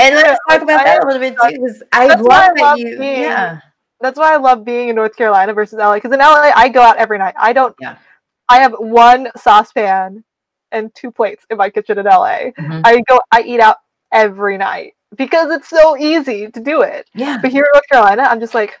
And 0.00 0.14
let's 0.14 0.40
talk 0.48 0.62
about 0.62 0.84
that 0.84 1.04
a 1.04 1.06
little 1.06 1.20
bit 1.20 1.36
too. 1.36 1.60
Because 1.60 1.82
I 1.92 2.06
love 2.06 2.24
that 2.24 2.56
love 2.58 2.78
you. 2.78 2.98
Being, 2.98 3.22
yeah. 3.22 3.60
That's 4.00 4.18
why 4.18 4.32
I 4.34 4.36
love 4.36 4.64
being 4.64 4.88
in 4.88 4.96
North 4.96 5.16
Carolina 5.16 5.52
versus 5.52 5.78
LA. 5.78 5.94
Because 5.94 6.12
in 6.12 6.18
LA, 6.18 6.52
I 6.54 6.68
go 6.68 6.80
out 6.80 6.96
every 6.96 7.18
night. 7.18 7.34
I 7.38 7.52
don't. 7.52 7.74
Yeah. 7.80 7.96
I 8.48 8.60
have 8.60 8.74
one 8.78 9.28
saucepan 9.36 10.24
and 10.72 10.94
two 10.94 11.10
plates 11.10 11.44
in 11.50 11.58
my 11.58 11.68
kitchen 11.70 11.98
in 11.98 12.06
LA. 12.06 12.52
Mm-hmm. 12.58 12.80
I 12.84 13.02
go. 13.08 13.20
I 13.32 13.42
eat 13.42 13.60
out 13.60 13.76
every 14.12 14.56
night 14.56 14.94
because 15.16 15.50
it's 15.50 15.68
so 15.68 15.96
easy 15.96 16.50
to 16.50 16.60
do 16.60 16.82
it. 16.82 17.08
Yeah. 17.14 17.38
But 17.40 17.52
here 17.52 17.64
in 17.64 17.70
North 17.74 17.88
Carolina, 17.90 18.22
I'm 18.22 18.40
just 18.40 18.54
like, 18.54 18.78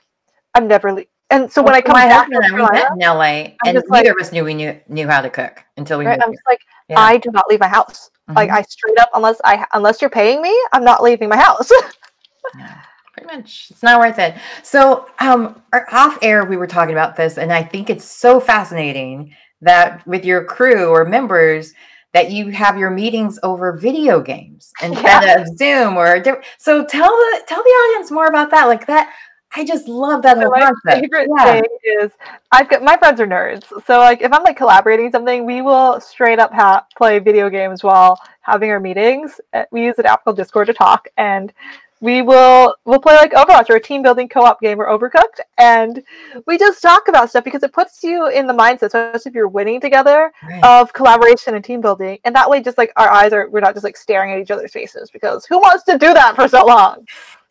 I'm 0.56 0.66
never 0.66 0.90
leaving. 0.90 1.10
And 1.28 1.50
so 1.52 1.60
when 1.60 1.74
I 1.74 1.80
come 1.80 1.92
my 1.92 2.06
back 2.06 2.32
husband 2.32 2.44
and 2.44 2.62
I, 2.62 2.72
met 2.72 2.92
in 2.92 2.98
LA, 2.98 3.22
I'm 3.22 3.56
and 3.66 3.74
neither 3.74 3.84
like, 3.88 4.06
of 4.06 4.16
us 4.20 4.32
knew 4.32 4.44
we 4.44 4.54
knew 4.54 4.78
knew 4.88 5.08
how 5.08 5.20
to 5.20 5.28
cook 5.28 5.62
until 5.76 5.98
we. 5.98 6.06
Right, 6.06 6.20
I'm 6.24 6.32
just 6.32 6.44
like, 6.48 6.60
yeah. 6.88 7.00
I 7.00 7.16
do 7.18 7.30
not 7.32 7.46
leave 7.48 7.60
my 7.60 7.68
house. 7.68 8.10
Mm-hmm. 8.28 8.36
Like 8.36 8.50
I 8.50 8.62
straight 8.62 8.98
up, 8.98 9.10
unless 9.12 9.40
I 9.44 9.66
unless 9.72 10.00
you're 10.00 10.10
paying 10.10 10.40
me, 10.40 10.56
I'm 10.72 10.84
not 10.84 11.02
leaving 11.02 11.28
my 11.28 11.36
house. 11.36 11.70
yeah, 12.58 12.80
pretty 13.12 13.26
much, 13.36 13.68
it's 13.70 13.82
not 13.82 13.98
worth 13.98 14.20
it. 14.20 14.36
So, 14.62 15.08
um, 15.18 15.60
off 15.90 16.16
air, 16.22 16.44
we 16.44 16.56
were 16.56 16.66
talking 16.68 16.94
about 16.94 17.16
this, 17.16 17.38
and 17.38 17.52
I 17.52 17.62
think 17.62 17.90
it's 17.90 18.04
so 18.04 18.38
fascinating 18.38 19.34
that 19.62 20.06
with 20.06 20.24
your 20.24 20.44
crew 20.44 20.90
or 20.90 21.04
members 21.04 21.72
that 22.12 22.30
you 22.30 22.50
have 22.50 22.78
your 22.78 22.90
meetings 22.90 23.38
over 23.42 23.76
video 23.76 24.20
games 24.20 24.72
instead 24.82 25.24
yeah. 25.24 25.40
of 25.40 25.58
Zoom 25.58 25.96
or 25.96 26.24
so 26.56 26.84
tell 26.84 27.10
the 27.10 27.42
tell 27.48 27.62
the 27.62 27.68
audience 27.68 28.12
more 28.12 28.26
about 28.26 28.50
that. 28.52 28.68
Like 28.68 28.86
that 28.86 29.12
I 29.56 29.64
just 29.64 29.88
love 29.88 30.20
that 30.22 30.36
whole 30.36 30.50
my 30.50 30.70
favorite 30.84 31.30
yeah. 31.34 31.52
thing 31.52 31.64
is 31.82 32.12
I've 32.52 32.68
got 32.68 32.82
my 32.82 32.96
friends 32.98 33.20
are 33.20 33.26
nerds, 33.26 33.64
so 33.86 33.98
like 33.98 34.20
if 34.20 34.30
I'm 34.30 34.42
like 34.42 34.56
collaborating 34.56 35.10
something, 35.10 35.46
we 35.46 35.62
will 35.62 35.98
straight 35.98 36.38
up 36.38 36.52
ha- 36.52 36.86
play 36.94 37.18
video 37.18 37.48
games 37.48 37.82
while 37.82 38.20
having 38.42 38.70
our 38.70 38.78
meetings. 38.78 39.40
Uh, 39.54 39.64
we 39.72 39.82
use 39.82 39.98
an 39.98 40.04
app 40.04 40.24
called 40.24 40.36
Discord 40.36 40.66
to 40.66 40.74
talk, 40.74 41.08
and 41.16 41.54
we 42.00 42.20
will 42.20 42.74
we'll 42.84 43.00
play 43.00 43.16
like 43.16 43.32
Overwatch 43.32 43.70
or 43.70 43.76
a 43.76 43.80
team 43.80 44.02
building 44.02 44.28
co-op 44.28 44.60
game 44.60 44.80
or 44.80 44.86
Overcooked, 44.86 45.40
and 45.58 46.02
we 46.46 46.58
just 46.58 46.82
talk 46.82 47.08
about 47.08 47.30
stuff 47.30 47.44
because 47.44 47.62
it 47.62 47.72
puts 47.72 48.02
you 48.02 48.28
in 48.28 48.46
the 48.46 48.52
mindset, 48.52 48.82
especially 48.82 49.30
if 49.30 49.34
you're 49.34 49.48
winning 49.48 49.80
together, 49.80 50.32
right. 50.42 50.62
of 50.64 50.92
collaboration 50.92 51.54
and 51.54 51.64
team 51.64 51.80
building, 51.80 52.18
and 52.24 52.34
that 52.34 52.48
way, 52.48 52.62
just 52.62 52.76
like 52.76 52.92
our 52.96 53.08
eyes 53.08 53.32
are, 53.32 53.48
we're 53.48 53.60
not 53.60 53.74
just 53.74 53.84
like 53.84 53.96
staring 53.96 54.32
at 54.32 54.40
each 54.40 54.50
other's 54.50 54.72
faces 54.72 55.10
because 55.10 55.46
who 55.46 55.58
wants 55.58 55.84
to 55.84 55.96
do 55.96 56.12
that 56.12 56.36
for 56.36 56.48
so 56.48 56.66
long? 56.66 57.06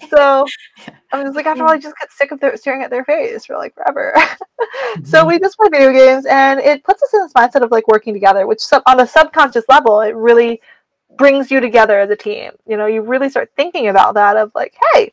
So 0.10 0.46
I 1.12 1.24
was 1.24 1.36
like, 1.36 1.46
after 1.46 1.64
all, 1.64 1.72
I 1.72 1.78
just 1.78 1.98
get 1.98 2.12
sick 2.12 2.32
of 2.32 2.40
their, 2.40 2.56
staring 2.58 2.84
at 2.84 2.90
their 2.90 3.06
face 3.06 3.46
for 3.46 3.58
like 3.58 3.74
forever. 3.74 4.14
mm-hmm. 4.18 5.04
So 5.06 5.26
we 5.26 5.40
just 5.40 5.58
play 5.58 5.70
video 5.72 5.92
games, 5.92 6.26
and 6.26 6.60
it 6.60 6.84
puts 6.84 7.02
us 7.02 7.14
in 7.14 7.22
this 7.22 7.34
mindset 7.34 7.64
of 7.64 7.72
like 7.72 7.88
working 7.88 8.14
together, 8.14 8.46
which 8.46 8.60
sub- 8.60 8.84
on 8.86 9.00
a 9.00 9.08
subconscious 9.08 9.66
level, 9.70 10.02
it 10.02 10.16
really 10.16 10.62
brings 11.18 11.52
you 11.52 11.60
together 11.60 12.00
as 12.00 12.10
a 12.10 12.16
team. 12.16 12.52
You 12.68 12.78
know, 12.78 12.86
you 12.86 13.02
really 13.02 13.30
start 13.30 13.52
thinking 13.56 13.88
about 13.88 14.16
that 14.16 14.38
of 14.38 14.52
like, 14.56 14.76
hey, 14.94 15.12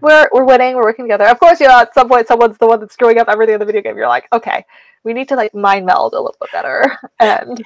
we're 0.00 0.28
we're 0.32 0.44
winning, 0.44 0.76
we're 0.76 0.82
working 0.82 1.04
together. 1.04 1.26
Of 1.26 1.40
course, 1.40 1.60
you 1.60 1.68
know, 1.68 1.80
at 1.80 1.94
some 1.94 2.08
point 2.08 2.28
someone's 2.28 2.58
the 2.58 2.66
one 2.66 2.80
that's 2.80 2.94
screwing 2.94 3.18
up 3.18 3.28
everything 3.28 3.54
in 3.54 3.60
the 3.60 3.66
video 3.66 3.82
game. 3.82 3.96
You're 3.96 4.08
like, 4.08 4.28
okay, 4.32 4.64
we 5.04 5.12
need 5.12 5.28
to 5.28 5.36
like 5.36 5.54
mind 5.54 5.86
meld 5.86 6.14
a 6.14 6.20
little 6.20 6.36
bit 6.40 6.50
better 6.52 6.98
and 7.20 7.62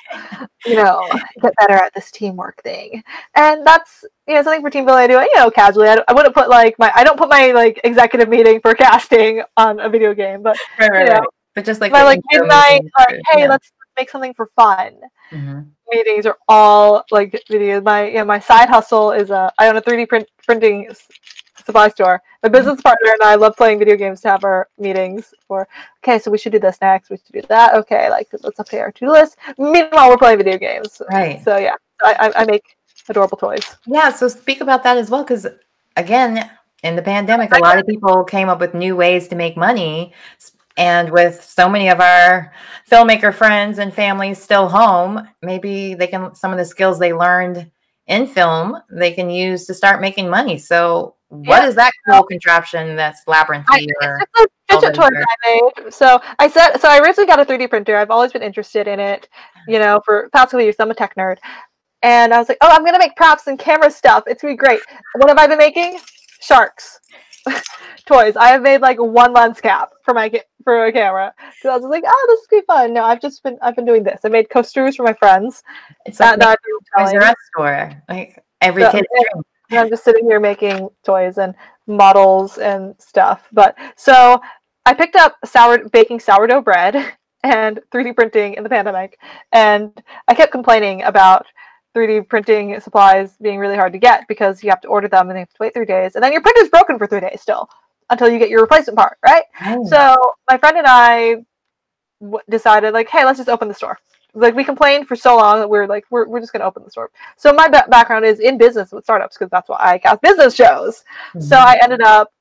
you 0.67 0.75
know 0.75 1.09
get 1.41 1.53
better 1.61 1.75
at 1.75 1.95
this 1.95 2.11
teamwork 2.11 2.63
thing. 2.63 3.03
And 3.35 3.67
that's 3.67 4.05
you 4.27 4.35
know 4.35 4.43
something 4.43 4.63
for 4.63 4.71
team 4.71 4.85
building 4.85 5.05
I 5.05 5.07
do. 5.07 5.15
You 5.15 5.37
know, 5.37 5.51
casually. 5.51 5.89
I, 5.89 5.99
I 6.07 6.13
wouldn't 6.13 6.35
put 6.35 6.49
like 6.49 6.79
my 6.79 6.93
I 6.95 7.05
don't 7.05 7.19
put 7.19 7.29
my 7.29 7.53
like 7.53 7.81
executive 7.85 8.29
meeting 8.29 8.61
for 8.61 8.75
casting 8.77 9.43
on 9.57 9.81
a 9.81 9.89
video 9.89 10.15
game, 10.15 10.43
but 10.43 10.57
right, 10.79 10.91
right, 10.91 11.01
you 11.01 11.07
know, 11.07 11.13
right. 11.15 11.29
But 11.55 11.65
just 11.65 11.81
like 11.81 11.93
my 11.93 12.03
like 12.03 12.21
midnight, 12.31 12.83
like, 12.99 13.21
hey, 13.31 13.41
yeah. 13.41 13.49
let's 13.49 13.73
make 13.99 14.11
something 14.11 14.35
for 14.35 14.51
fun. 14.55 14.95
Mm-hmm. 15.33 15.61
Meetings 15.91 16.27
are 16.27 16.39
all 16.49 17.05
like 17.11 17.33
videos. 17.49 17.83
My 17.85 18.09
yeah, 18.09 18.25
my 18.25 18.39
side 18.39 18.69
hustle 18.69 19.13
is 19.13 19.31
a 19.31 19.53
I 19.59 19.69
own 19.69 19.77
a 19.77 19.83
3D 19.83 20.09
print 20.09 20.29
printing 20.45 20.89
supply 21.65 21.89
store. 21.89 22.23
My 22.43 22.49
mm-hmm. 22.49 22.57
business 22.57 22.81
partner 22.81 23.13
and 23.13 23.23
I 23.23 23.35
love 23.35 23.57
playing 23.57 23.79
video 23.79 23.97
games 23.97 24.21
to 24.23 24.29
have 24.29 24.45
our 24.45 24.69
meetings 24.79 25.35
for. 25.47 25.69
Okay, 26.03 26.19
so 26.19 26.31
we 26.31 26.39
should 26.39 26.53
do 26.53 26.59
this 26.59 26.79
next. 26.81 27.11
We 27.11 27.17
should 27.17 27.33
do 27.33 27.43
that. 27.49 27.75
Okay, 27.75 28.11
like 28.11 28.29
let's 28.43 28.59
update 28.59 28.81
our 28.81 28.93
to-do 28.93 29.11
list. 29.13 29.37
Meanwhile, 29.59 30.09
we're 30.09 30.19
playing 30.19 30.39
video 30.39 30.59
games. 30.59 31.01
Right. 31.11 31.43
So 31.45 31.57
yeah, 31.57 31.75
I, 32.03 32.33
I 32.37 32.45
make 32.45 32.77
adorable 33.09 33.39
toys. 33.39 33.77
Yeah. 33.87 34.13
So 34.13 34.29
speak 34.29 34.61
about 34.61 34.83
that 34.83 34.97
as 34.97 35.11
well, 35.11 35.25
because 35.25 35.47
again, 35.97 36.51
in 36.83 36.97
the 36.97 37.03
pandemic, 37.03 37.53
a 37.53 37.59
lot 37.59 37.79
of 37.79 37.87
people 37.87 38.25
came 38.25 38.49
up 38.49 38.61
with 38.61 38.75
new 38.75 38.95
ways 38.95 39.29
to 39.29 39.35
make 39.35 39.57
money. 39.57 40.13
And 40.79 41.11
with 41.11 41.43
so 41.43 41.69
many 41.69 41.91
of 41.91 42.01
our 42.01 42.53
filmmaker 42.89 43.35
friends 43.35 43.79
and 43.79 43.93
families 43.93 44.41
still 44.41 44.69
home, 44.69 45.29
maybe 45.43 45.95
they 45.95 46.07
can 46.07 46.35
some 46.35 46.53
of 46.53 46.59
the 46.59 46.65
skills 46.65 46.99
they 46.99 47.13
learned 47.13 47.71
in 48.07 48.27
film 48.27 48.75
they 48.91 49.13
can 49.13 49.29
use 49.29 49.67
to 49.67 49.75
start 49.75 50.01
making 50.01 50.31
money. 50.31 50.57
So 50.57 51.17
what 51.29 51.63
Yeah. 51.63 51.69
is 51.69 51.75
that 51.75 51.93
cool 52.09 52.23
contraption 52.23 52.97
that's 52.97 53.23
or 53.27 53.37
it's 54.71 54.85
a 54.85 54.93
toy 54.93 55.05
I 55.05 55.37
made. 55.51 55.93
So 55.93 56.21
I 56.39 56.49
said, 56.49 56.79
so 56.79 56.89
I 56.89 56.99
originally 57.01 57.27
got 57.27 57.41
a 57.41 57.45
3D 57.45 57.69
printer. 57.69 57.97
I've 57.97 58.11
always 58.11 58.33
been 58.33 58.43
interested 58.43 58.87
in 58.87 59.01
it, 59.01 59.29
you 59.67 59.79
know, 59.79 60.01
for 60.05 60.25
the 60.25 60.31
past 60.31 60.53
couple 60.53 60.63
years. 60.63 60.77
I'm 60.79 60.91
a 60.91 60.95
tech 60.95 61.17
nerd. 61.17 61.39
And 62.03 62.33
I 62.33 62.39
was 62.39 62.49
like, 62.49 62.59
oh, 62.61 62.69
I'm 62.71 62.83
going 62.83 62.95
to 62.95 62.99
make 62.99 63.17
props 63.17 63.49
and 63.49 63.59
camera 63.59 63.91
stuff. 63.91 64.25
It's 64.27 64.43
going 64.43 64.57
to 64.57 64.63
be 64.63 64.67
great. 64.67 64.81
What 65.15 65.29
have 65.29 65.39
I 65.39 65.47
been 65.49 65.59
making? 65.59 65.99
Sharks. 66.41 67.01
Toys. 68.07 68.37
I 68.37 68.49
have 68.49 68.63
made 68.63 68.81
like 68.81 68.99
one 68.99 69.33
lens 69.33 69.61
cap 69.61 69.91
for 70.05 70.15
my 70.15 70.29
ca- 70.29 70.45
for 70.65 70.87
a 70.87 70.93
camera. 70.93 71.33
because 71.39 71.71
I 71.71 71.77
was 71.77 71.85
like, 71.85 72.05
oh, 72.07 72.27
this 72.29 72.41
is 72.41 72.47
gonna 72.47 72.63
be 72.63 72.67
fun. 72.67 72.95
No, 72.95 73.05
I've 73.05 73.21
just 73.21 73.43
been 73.43 73.59
I've 73.63 73.77
been 73.77 73.85
doing 73.85 74.03
this. 74.03 74.21
I 74.25 74.29
made 74.29 74.51
coasters 74.51 74.97
for 74.97 75.03
my 75.03 75.13
friends. 75.15 75.63
it's 76.07 76.21
like 76.21 76.39
That, 76.39 76.41
that 76.41 76.59
a 76.97 77.01
I've 77.01 77.13
Toys 77.13 77.23
R. 77.23 77.35
Store. 77.55 78.03
Like 78.09 78.43
every 78.61 78.83
So, 78.83 78.91
kid's 78.93 79.09
dream. 79.13 79.43
And 79.71 79.81
I'm 79.81 79.89
just 79.91 80.05
sitting 80.05 80.25
here 80.25 80.41
making 80.41 80.89
toys 81.05 81.37
and 81.39 81.55
models 81.87 82.57
and 82.59 82.95
stuff. 82.99 83.47
But 83.53 83.77
so 83.97 84.41
I 84.87 84.95
picked 84.95 85.17
up 85.17 85.37
sour 85.45 85.87
baking 85.91 86.21
sourdough 86.21 86.63
bread 86.63 86.97
and 87.43 87.81
3D 87.93 88.17
printing 88.17 88.55
in 88.55 88.63
the 88.63 88.71
pandemic, 88.71 89.19
and 89.53 89.93
I 90.27 90.35
kept 90.35 90.53
complaining 90.53 91.03
about 91.03 91.47
3D 91.95 92.29
printing 92.29 92.79
supplies 92.81 93.33
being 93.41 93.59
really 93.59 93.77
hard 93.77 93.93
to 93.93 93.99
get 93.99 94.27
because 94.29 94.63
you 94.63 94.71
have 94.71 94.81
to 94.83 94.89
order 94.89 95.09
them 95.09 95.29
and 95.29 95.37
they 95.37 95.41
have 95.41 95.49
to 95.51 95.57
wait 95.61 95.75
three 95.75 95.87
days, 95.87 96.15
and 96.15 96.23
then 96.23 96.33
your 96.33 96.43
printer's 96.43 96.69
broken 96.69 96.99
for 96.99 97.07
three 97.07 97.21
days 97.21 97.41
still 97.41 97.69
until 98.11 98.29
you 98.29 98.39
get 98.39 98.49
your 98.51 98.61
replacement 98.61 98.97
part, 98.97 99.19
right? 99.27 99.45
Oh, 99.63 99.87
So 99.89 100.17
my 100.51 100.57
friend 100.59 100.79
and 100.79 100.87
I 100.87 101.45
w- 102.21 102.41
decided, 102.49 102.95
like, 102.95 103.09
hey, 103.09 103.25
let's 103.25 103.39
just 103.39 103.49
open 103.49 103.69
the 103.69 103.75
store. 103.75 103.99
Like 104.35 104.55
we 104.55 104.65
complained 104.65 105.09
for 105.09 105.17
so 105.17 105.37
long 105.37 105.59
that 105.59 105.69
we're 105.69 105.87
like, 105.87 106.05
we're, 106.11 106.27
we're 106.29 106.41
just 106.41 106.53
gonna 106.53 106.65
open 106.65 106.85
the 106.85 106.91
store. 106.91 107.11
So 107.37 107.53
my 107.53 107.69
ba- 107.69 107.87
background 107.89 108.25
is 108.25 108.41
in 108.41 108.59
business 108.59 108.93
with 108.93 109.05
startups 109.05 109.37
because 109.37 109.51
that's 109.51 109.69
what 109.69 109.81
I 109.81 109.99
cast 109.99 110.23
business 110.23 110.55
shows. 110.55 111.05
So 111.39 111.57
Mhm. 111.57 111.65
I 111.65 111.79
ended 111.83 112.03
up 112.03 112.33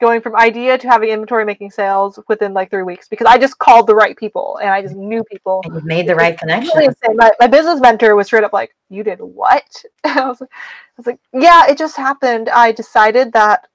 going 0.00 0.20
from 0.20 0.34
idea 0.36 0.76
to 0.76 0.88
having 0.88 1.08
inventory 1.08 1.44
making 1.44 1.70
sales 1.70 2.18
within 2.28 2.52
like 2.52 2.70
three 2.70 2.82
weeks 2.82 3.08
because 3.08 3.26
I 3.26 3.38
just 3.38 3.58
called 3.58 3.86
the 3.86 3.94
right 3.94 4.16
people 4.16 4.58
and 4.60 4.70
I 4.70 4.82
just 4.82 4.96
knew 4.96 5.22
people. 5.24 5.60
and 5.64 5.74
you've 5.74 5.84
made 5.84 6.06
the 6.06 6.14
right 6.14 6.36
connection. 6.38 6.82
insane. 6.82 7.16
My, 7.16 7.30
my 7.40 7.46
business 7.46 7.80
mentor 7.80 8.14
was 8.16 8.26
straight 8.26 8.44
up 8.44 8.52
like, 8.52 8.74
"You 8.90 9.02
did 9.02 9.20
what?" 9.20 9.84
I 10.04 10.26
was, 10.26 10.40
like, 10.40 10.50
I 10.50 10.92
was 10.96 11.06
like, 11.06 11.20
"Yeah, 11.32 11.66
it 11.68 11.78
just 11.78 11.96
happened. 11.96 12.48
I 12.48 12.72
decided 12.72 13.32
that 13.32 13.68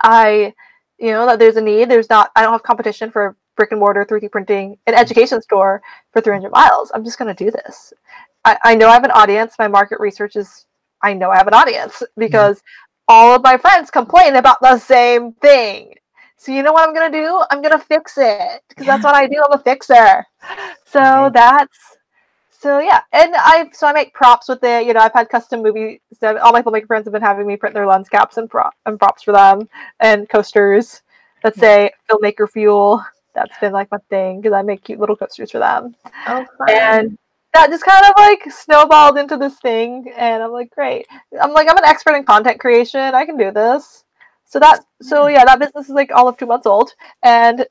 I, 0.00 0.54
you 0.98 1.10
know, 1.10 1.26
that 1.26 1.38
there's 1.38 1.56
a 1.56 1.60
need. 1.60 1.90
There's 1.90 2.10
not. 2.10 2.30
I 2.36 2.42
don't 2.42 2.52
have 2.52 2.62
competition 2.62 3.10
for 3.10 3.36
brick 3.56 3.72
and 3.72 3.80
mortar 3.80 4.04
3D 4.04 4.30
printing 4.30 4.78
an 4.86 4.94
education 4.94 5.42
store 5.42 5.82
for 6.12 6.22
300 6.22 6.50
miles. 6.50 6.90
I'm 6.94 7.04
just 7.04 7.18
gonna 7.18 7.34
do 7.34 7.50
this. 7.50 7.92
I, 8.44 8.58
I 8.64 8.74
know 8.74 8.88
I 8.88 8.94
have 8.94 9.04
an 9.04 9.10
audience. 9.10 9.56
My 9.58 9.68
market 9.68 10.00
research 10.00 10.36
is. 10.36 10.66
I 11.04 11.14
know 11.14 11.30
I 11.30 11.36
have 11.36 11.48
an 11.48 11.54
audience 11.54 12.00
because 12.16 12.62
all 13.12 13.34
of 13.36 13.42
my 13.42 13.58
friends 13.58 13.90
complain 13.90 14.36
about 14.36 14.58
the 14.62 14.78
same 14.78 15.32
thing. 15.34 15.92
So 16.38 16.50
you 16.50 16.62
know 16.62 16.72
what 16.72 16.88
I'm 16.88 16.94
gonna 16.94 17.12
do? 17.12 17.42
I'm 17.50 17.60
gonna 17.60 17.78
fix 17.78 18.14
it 18.16 18.62
because 18.70 18.86
that's 18.86 19.04
what 19.04 19.14
I 19.14 19.26
do. 19.26 19.36
I'm 19.44 19.58
a 19.58 19.62
fixer. 19.62 20.24
So 20.86 20.98
Mhm. 20.98 21.32
that's 21.34 21.78
so 22.50 22.78
yeah, 22.78 23.02
and 23.12 23.34
I 23.36 23.68
so 23.74 23.86
I 23.86 23.92
make 23.92 24.14
props 24.14 24.48
with 24.48 24.64
it. 24.64 24.86
You 24.86 24.94
know, 24.94 25.00
I've 25.00 25.12
had 25.12 25.28
custom 25.28 25.62
movie 25.62 26.00
stuff. 26.14 26.38
All 26.42 26.52
my 26.52 26.62
filmmaker 26.62 26.86
friends 26.86 27.04
have 27.04 27.12
been 27.12 27.20
having 27.22 27.46
me 27.46 27.56
print 27.56 27.74
their 27.74 27.86
lens 27.86 28.08
caps 28.08 28.38
and 28.38 28.48
prop 28.48 28.72
and 28.86 28.98
props 28.98 29.22
for 29.24 29.32
them, 29.32 29.68
and 30.00 30.28
coasters 30.28 31.02
that 31.42 31.54
say 31.56 31.90
filmmaker 32.10 32.48
fuel. 32.50 33.04
That's 33.34 33.58
been 33.60 33.72
like 33.72 33.90
my 33.90 33.98
thing 34.08 34.40
because 34.40 34.54
I 34.54 34.62
make 34.62 34.84
cute 34.84 35.00
little 35.00 35.16
coasters 35.16 35.50
for 35.50 35.58
them, 35.58 35.94
Oh, 36.26 36.46
fun. 36.58 36.70
and 36.70 37.18
that 37.54 37.70
just 37.70 37.84
kind 37.84 38.04
of 38.06 38.12
like 38.16 38.50
snowballed 38.50 39.18
into 39.18 39.36
this 39.36 39.58
thing. 39.58 40.12
And 40.16 40.42
I'm 40.42 40.52
like, 40.52 40.70
great. 40.70 41.06
I'm 41.40 41.52
like, 41.52 41.68
I'm 41.70 41.76
an 41.78 41.84
expert 41.84 42.14
in 42.14 42.24
content 42.24 42.60
creation. 42.60 43.00
I 43.00 43.24
can 43.26 43.36
do 43.36 43.50
this. 43.50 44.04
So 44.44 44.58
that 44.58 44.84
so 45.00 45.28
yeah, 45.28 45.44
that 45.44 45.58
business 45.58 45.88
is 45.88 45.94
like 45.94 46.10
all 46.12 46.28
of 46.28 46.36
two 46.36 46.46
months 46.46 46.66
old, 46.66 46.94
and 47.22 47.66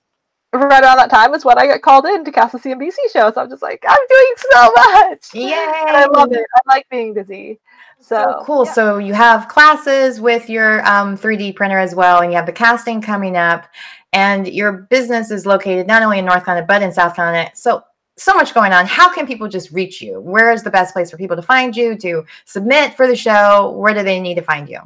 right 0.53 0.83
around 0.83 0.97
that 0.97 1.09
time 1.11 1.33
is 1.33 1.45
when 1.45 1.57
I 1.57 1.67
got 1.67 1.81
called 1.81 2.05
in 2.05 2.25
to 2.25 2.31
cast 2.31 2.55
a 2.55 2.57
CNBC 2.57 2.95
show. 3.13 3.31
So 3.31 3.41
I'm 3.41 3.49
just 3.49 3.61
like, 3.61 3.83
I'm 3.87 3.99
doing 4.09 4.33
so 4.51 4.71
much. 4.75 5.27
yeah 5.33 5.73
I 5.87 6.07
love 6.11 6.31
it. 6.31 6.45
I 6.55 6.75
like 6.75 6.89
being 6.89 7.13
busy. 7.13 7.59
So, 7.99 8.15
So 8.15 8.43
cool. 8.45 8.65
yeah. 8.65 8.73
So 8.73 8.97
you 8.97 9.13
have 9.13 9.47
classes 9.47 10.19
with 10.19 10.49
your 10.49 10.83
um, 10.87 11.15
3D 11.17 11.55
printer 11.55 11.77
as 11.77 11.93
well, 11.93 12.21
and 12.21 12.31
you 12.31 12.35
have 12.35 12.47
the 12.47 12.51
casting 12.51 12.99
coming 12.99 13.37
up, 13.37 13.67
and 14.11 14.47
your 14.47 14.71
business 14.89 15.29
is 15.29 15.45
located 15.45 15.85
not 15.85 16.01
only 16.01 16.17
in 16.19 16.25
North 16.25 16.43
Carolina 16.45 16.65
but 16.67 16.81
in 16.81 16.91
South 16.91 17.15
Carolina. 17.15 17.51
So 17.53 17.83
so 18.17 18.33
much 18.33 18.53
going 18.53 18.73
on. 18.73 18.85
How 18.85 19.13
can 19.13 19.25
people 19.25 19.47
just 19.47 19.71
reach 19.71 20.01
you? 20.01 20.19
Where 20.19 20.51
is 20.51 20.63
the 20.63 20.71
best 20.71 20.93
place 20.93 21.09
for 21.11 21.17
people 21.17 21.35
to 21.35 21.41
find 21.41 21.75
you 21.75 21.97
to 21.97 22.25
submit 22.45 22.95
for 22.95 23.07
the 23.07 23.15
show? 23.15 23.71
Where 23.71 23.93
do 23.93 24.03
they 24.03 24.19
need 24.19 24.35
to 24.35 24.41
find 24.41 24.69
you? 24.69 24.79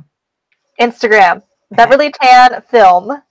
Instagram, 0.79 1.41
Beverly 1.71 2.11
Tan 2.11 2.61
Film 2.69 3.21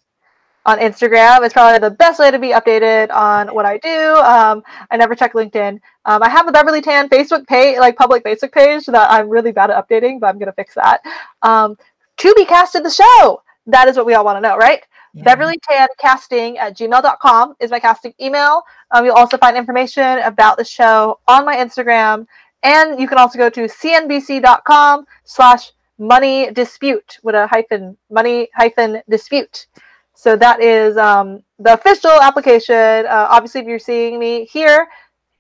on 0.67 0.79
Instagram 0.79 1.45
is 1.45 1.53
probably 1.53 1.79
the 1.79 1.95
best 1.95 2.19
way 2.19 2.31
to 2.31 2.39
be 2.39 2.49
updated 2.49 3.11
on 3.11 3.55
what 3.55 3.67
I 3.67 3.79
do. 3.79 4.17
Um, 4.17 4.63
I 4.91 4.97
never 4.97 5.15
check 5.15 5.35
LinkedIn. 5.35 5.81
Um, 6.07 6.23
I 6.23 6.29
have 6.29 6.49
a 6.49 6.53
Beverly 6.53 6.81
Tan 6.81 7.09
Facebook 7.09 7.47
page, 7.47 7.79
like 7.79 7.97
public 7.97 8.25
Facebook 8.25 8.53
page 8.53 8.87
that 8.87 9.11
I'm 9.11 9.29
really 9.29 9.53
bad 9.53 9.71
at 9.71 9.89
updating, 9.89 10.21
but 10.21 10.29
I'm 10.29 10.39
gonna 10.39 10.53
fix 10.53 10.75
that. 10.75 11.01
Um, 11.43 11.77
to 12.19 12.35
be 12.35 12.45
cast 12.45 12.75
in 12.75 12.83
the 12.83 12.91
show. 12.91 13.43
That 13.67 13.89
is 13.89 13.97
what 13.97 14.07
we 14.07 14.15
all 14.15 14.25
want 14.25 14.37
to 14.37 14.41
know, 14.41 14.57
right? 14.57 14.83
Yeah. 15.15 15.23
Beverly 15.25 15.59
Tan 15.69 15.89
Casting 16.01 16.59
at 16.59 16.77
gmail.com 16.77 17.55
is 17.61 17.71
my 17.71 17.79
casting 17.79 18.13
email. 18.21 18.63
Um, 18.91 19.05
you'll 19.05 19.15
also 19.15 19.37
find 19.39 19.57
information 19.57 20.19
about 20.21 20.57
the 20.57 20.65
show 20.65 21.21
on 21.29 21.45
my 21.45 21.57
Instagram. 21.57 22.27
And 22.65 22.99
you 22.99 23.07
can 23.07 23.19
also 23.19 23.39
go 23.39 23.49
to 23.51 23.61
cnbc.com 23.67 25.07
slash 25.25 25.71
money 25.99 26.51
dispute 26.51 27.19
with 27.23 27.35
a 27.37 27.47
hyphen 27.47 27.97
money 28.11 28.49
hyphen 28.57 29.03
dispute. 29.09 29.67
So 30.15 30.37
that 30.37 30.61
is 30.63 30.97
um, 30.97 31.43
the 31.59 31.75
official 31.75 32.11
application. 32.23 32.75
Uh, 32.75 33.29
obviously, 33.31 33.61
if 33.61 33.67
you're 33.67 33.79
seeing 33.79 34.19
me 34.19 34.45
here, 34.47 34.89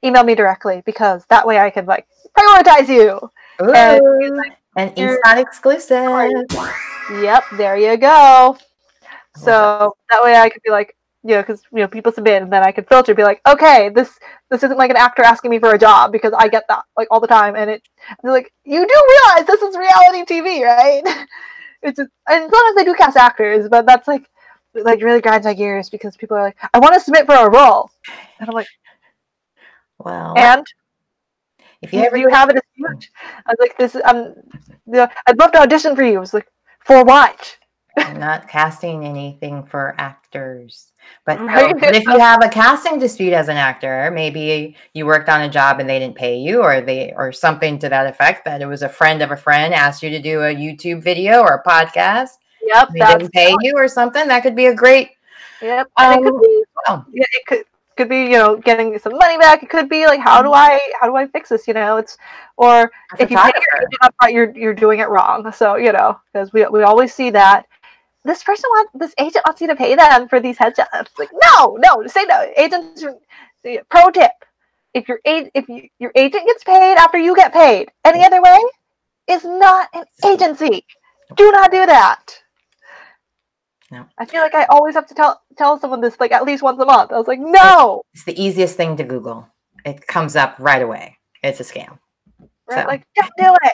email 0.05 0.23
me 0.23 0.35
directly 0.35 0.83
because 0.85 1.25
that 1.31 1.47
way 1.47 1.59
I 1.59 1.71
can 1.71 1.87
like 1.87 2.07
prioritize 2.39 2.89
you. 2.89 3.19
And 3.59 4.01
Ooh, 4.03 4.43
an 4.77 4.93
you're- 4.97 5.15
E-Spot 5.15 5.39
exclusive. 5.39 6.45
Yep, 7.11 7.45
there 7.57 7.77
you 7.77 7.97
go. 7.97 8.57
So 9.37 9.95
that 10.11 10.23
way 10.23 10.37
I 10.37 10.49
could 10.49 10.63
be 10.63 10.71
like, 10.71 10.97
you 11.23 11.35
know, 11.35 11.43
because 11.43 11.63
you 11.73 11.81
know 11.81 11.89
people 11.89 12.13
submit, 12.13 12.43
and 12.43 12.53
then 12.53 12.63
I 12.63 12.71
could 12.73 12.87
filter, 12.89 13.15
be 13.15 13.25
like, 13.25 13.41
okay, 13.49 13.89
this 13.89 14.19
this 14.51 14.63
isn't 14.63 14.77
like 14.79 14.91
an 14.91 14.97
actor 14.97 15.23
asking 15.23 15.51
me 15.51 15.59
for 15.59 15.73
a 15.75 15.79
job 15.79 16.13
because 16.13 16.33
I 16.37 16.49
get 16.49 16.65
that 16.69 16.85
like 16.97 17.09
all 17.11 17.21
the 17.21 17.27
time, 17.27 17.57
and 17.57 17.71
it 17.71 17.83
they're 18.23 18.33
like, 18.33 18.53
you 18.65 18.87
do 18.87 19.07
realize 19.09 19.47
this 19.47 19.63
is 19.63 19.77
reality 19.77 20.25
TV, 20.25 20.65
right? 20.65 21.03
It's 21.87 21.99
just, 21.99 22.09
and 22.31 22.51
sometimes 22.51 22.77
they 22.77 22.85
do 22.85 22.95
cast 22.95 23.19
actors, 23.19 23.69
but 23.69 23.85
that's 23.85 24.09
like 24.09 24.27
like 24.73 25.03
really 25.03 25.21
grinds 25.21 25.45
my 25.47 25.53
gears 25.53 25.91
because 25.91 26.17
people 26.17 26.35
are 26.35 26.43
like, 26.43 26.57
I 26.73 26.79
want 26.79 26.95
to 26.95 27.01
submit 27.01 27.27
for 27.27 27.35
a 27.35 27.51
role, 27.51 27.91
and 28.41 28.49
I'm 28.49 28.55
like, 28.55 28.69
Well, 29.99 30.33
and 30.37 30.65
if 31.83 31.93
you 31.93 32.01
ever 32.01 32.17
you 32.17 32.29
have 32.31 32.49
a 32.49 32.55
dispute? 32.55 33.11
I 33.47 33.51
was 33.51 33.57
like, 33.61 33.77
this 33.77 33.95
is 33.95 34.03
um, 34.05 34.35
you 34.87 34.93
know, 34.93 35.09
I'd 35.27 35.39
love 35.39 35.53
to 35.53 35.61
audition 35.61 35.95
for 35.95 36.03
you. 36.03 36.17
I 36.17 36.21
was 36.21 36.35
like, 36.35 36.49
for 36.81 37.05
what? 37.05 37.59
I'm 37.97 38.19
not 38.19 38.49
casting 38.49 39.05
anything 39.05 39.65
for 39.65 39.95
actors. 39.99 40.93
But, 41.25 41.41
no, 41.41 41.47
Right. 41.47 41.75
but 41.81 41.95
if 41.95 42.05
you 42.07 42.19
have 42.19 42.43
a 42.45 42.49
casting 42.49 42.99
dispute 42.99 43.33
as 43.33 43.49
an 43.49 43.57
actor, 43.57 44.11
maybe 44.13 44.77
you 44.95 45.07
worked 45.07 45.29
on 45.29 45.43
a 45.43 45.49
job 45.49 45.81
and 45.81 45.89
they 45.89 45.99
didn't 45.99 46.17
pay 46.17 46.37
you, 46.39 46.63
or 46.63 46.81
they 46.81 47.13
or 47.17 47.33
something 47.33 47.79
to 47.81 47.89
that 47.89 48.07
effect, 48.07 48.45
that 48.45 48.63
it 48.63 48.67
was 48.67 48.83
a 48.83 48.89
friend 48.89 49.23
of 49.23 49.31
a 49.31 49.37
friend 49.37 49.73
asked 49.75 50.03
you 50.03 50.11
to 50.11 50.21
do 50.21 50.41
a 50.43 50.55
YouTube 50.55 51.03
video 51.03 51.41
or 51.41 51.63
a 51.65 51.69
podcast, 51.69 52.31
Yep, 52.67 52.89
they 52.95 53.01
didn't 53.01 53.33
pay 53.33 53.55
you 53.61 53.75
or 53.77 53.89
something, 53.89 54.27
that 54.29 54.43
could 54.43 54.57
be 54.57 54.67
a 54.67 54.75
great 54.75 55.11
Yep, 55.61 55.91
and 55.99 56.15
it 56.15 56.23
could 56.25 56.35
Um, 56.35 56.41
be 56.43 56.65
well. 56.87 57.07
yeah, 57.13 57.25
it 57.33 57.47
could 57.47 57.65
could 57.97 58.09
be 58.09 58.23
you 58.23 58.39
know 58.39 58.57
getting 58.57 58.99
some 58.99 59.17
money 59.17 59.39
back. 59.39 59.63
It 59.63 59.71
could 59.71 59.89
be 59.89 60.07
like 60.07 60.21
how 60.21 60.43
do 60.43 60.53
I 60.53 60.81
how 61.01 61.07
do 61.07 61.17
I 61.17 61.27
fix 61.27 61.49
this? 61.49 61.67
You 61.69 61.75
know, 61.75 61.97
it's 61.97 62.19
or 62.57 62.91
if 63.19 63.31
you 63.31 63.39
pay 63.39 63.53
your 64.29 64.31
you're 64.31 64.57
you're 64.57 64.75
doing 64.75 64.99
it 64.99 65.09
wrong. 65.09 65.51
So 65.53 65.77
you 65.77 65.93
know 65.93 66.19
because 66.33 66.53
we 66.53 66.67
we 66.67 66.83
always 66.83 67.15
see 67.15 67.31
that 67.31 67.67
this 68.25 68.43
person 68.43 68.69
wants 68.71 68.93
this 68.95 69.15
agent 69.19 69.45
wants 69.47 69.61
you 69.61 69.67
to 69.69 69.77
pay 69.77 69.95
them 69.95 70.29
for 70.29 70.41
these 70.41 70.57
headshots. 70.59 71.19
Like 71.19 71.31
no, 71.43 71.77
no, 71.81 72.07
say 72.07 72.25
no. 72.25 72.51
Agents. 72.57 73.05
Pro 73.91 74.11
tip: 74.11 74.31
if 74.93 75.09
your 75.09 75.21
a- 75.27 75.51
if 75.55 75.69
you, 75.69 75.89
your 75.99 76.13
agent 76.15 76.45
gets 76.47 76.65
paid 76.65 76.97
after 76.97 77.19
you 77.19 77.35
get 77.35 77.53
paid, 77.53 77.91
any 78.05 78.25
other 78.25 78.43
way 78.43 78.59
is 79.29 79.45
not 79.45 79.89
an 79.95 80.05
agency. 80.27 80.85
Do 81.37 81.51
not 81.51 81.71
do 81.71 81.87
that. 81.87 82.41
No. 83.91 84.07
I 84.19 84.25
feel 84.25 84.41
like 84.41 84.55
I 84.55 84.65
always 84.65 84.95
have 84.95 85.07
to 85.09 85.15
tell 85.15 85.41
tell 85.57 85.79
someone 85.79 86.01
this 86.01 86.19
like 86.19 86.33
at 86.33 86.45
least 86.45 86.63
once 86.63 86.81
a 86.81 86.85
month. 86.85 87.13
I 87.13 87.17
was 87.19 87.29
like, 87.29 87.39
no, 87.41 88.03
It's 88.13 88.25
the 88.25 88.41
easiest 88.43 88.77
thing 88.77 88.97
to 88.97 89.05
Google. 89.05 89.49
It 89.85 90.07
comes 90.07 90.37
up 90.37 90.57
right 90.59 90.83
away. 90.83 91.19
It's 91.43 91.61
a 91.61 91.63
scam. 91.65 91.99
right? 92.69 92.83
So. 92.83 92.87
Like, 92.87 93.07
don't 93.15 93.31
do 93.39 93.55
it. 93.65 93.73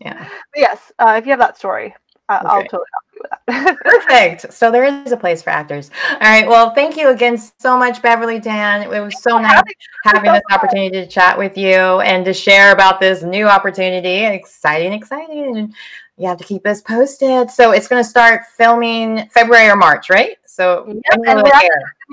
Yeah. 0.00 0.18
But 0.52 0.60
yes, 0.60 0.92
uh, 0.98 1.14
if 1.18 1.24
you 1.26 1.30
have 1.30 1.38
that 1.38 1.56
story, 1.56 1.94
uh, 2.28 2.40
I'll 2.44 2.58
Okay. 2.58 2.68
totally 2.68 2.86
help 2.92 3.04
with 3.22 3.30
that. 3.46 3.78
Perfect. 3.78 4.52
So 4.52 4.70
there 4.70 4.84
is 4.84 5.12
a 5.12 5.16
place 5.16 5.42
for 5.42 5.50
actors. 5.50 5.90
All 6.10 6.18
right. 6.20 6.46
Well, 6.46 6.74
thank 6.74 6.96
you 6.96 7.10
again 7.10 7.38
so 7.38 7.78
much, 7.78 8.02
Beverly 8.02 8.40
Tan. 8.40 8.82
It 8.82 9.00
was 9.00 9.22
so 9.22 9.38
nice 9.38 9.62
having 10.04 10.32
this 10.32 10.42
opportunity 10.50 10.90
to 10.90 11.06
chat 11.06 11.38
with 11.38 11.56
you 11.56 12.00
and 12.00 12.24
to 12.24 12.32
share 12.32 12.72
about 12.72 13.00
this 13.00 13.22
new 13.22 13.46
opportunity. 13.46 14.24
Exciting, 14.24 14.92
exciting. 14.92 15.56
And 15.56 15.74
you 16.18 16.28
have 16.28 16.38
to 16.38 16.44
keep 16.44 16.66
us 16.66 16.82
posted. 16.82 17.50
So 17.50 17.72
it's 17.72 17.88
going 17.88 18.02
to 18.02 18.08
start 18.08 18.42
filming 18.56 19.28
February 19.30 19.68
or 19.68 19.76
March, 19.76 20.10
right? 20.10 20.36
So 20.46 20.84
yep, 20.86 21.20
and 21.26 21.42
we're 21.42 21.52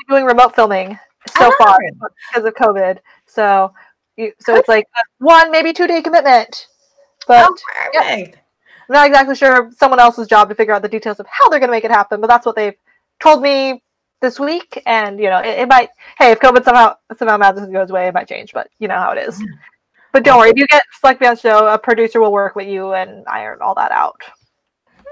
doing 0.08 0.26
remote 0.26 0.56
filming 0.56 0.98
so 1.38 1.52
oh. 1.52 1.56
far 1.58 1.78
because 2.32 2.46
of 2.46 2.54
COVID. 2.56 3.00
So, 3.26 3.74
so 4.40 4.56
it's 4.56 4.70
like 4.70 4.86
one, 5.20 5.52
maybe 5.52 5.74
two 5.74 5.88
day 5.88 6.02
commitment. 6.02 6.68
But 7.28 7.50
oh, 7.50 7.56
perfect. 7.94 8.38
I'm 8.90 8.94
not 8.94 9.08
exactly 9.08 9.36
sure 9.36 9.72
someone 9.78 10.00
else's 10.00 10.28
job 10.28 10.50
to 10.50 10.56
figure 10.56 10.74
out 10.74 10.82
the 10.82 10.90
details 10.90 11.20
of 11.20 11.28
how 11.28 11.48
they're 11.50 11.60
going 11.60 11.70
to 11.70 11.76
make 11.76 11.84
it 11.84 11.92
happen, 11.92 12.20
but 12.20 12.28
that's 12.28 12.46
what 12.46 12.56
they've 12.56 12.74
told 13.20 13.42
me 13.42 13.84
this 14.20 14.40
week. 14.40 14.82
And 14.86 15.20
you 15.20 15.30
know, 15.30 15.40
it, 15.40 15.60
it 15.60 15.68
might. 15.70 15.90
Hey, 16.18 16.32
if 16.32 16.40
COVID 16.40 16.64
somehow 16.64 16.96
somehow 17.18 17.38
magically 17.38 17.72
goes 17.72 17.92
away, 17.92 18.08
it 18.08 18.14
might 18.14 18.28
change. 18.28 18.52
But 18.52 18.70
you 18.80 18.88
know 18.88 18.98
how 18.98 19.12
it 19.12 19.20
is. 19.20 19.42
But 20.12 20.24
don't 20.24 20.40
worry, 20.40 20.50
if 20.50 20.58
you 20.58 20.66
get 20.68 20.82
selected 21.00 21.28
on 21.28 21.36
the 21.36 21.40
show, 21.40 21.68
a 21.68 21.78
producer 21.78 22.20
will 22.20 22.32
work 22.32 22.56
with 22.56 22.68
you 22.68 22.94
and 22.94 23.24
iron 23.28 23.60
all 23.62 23.76
that 23.76 23.92
out. 23.92 24.20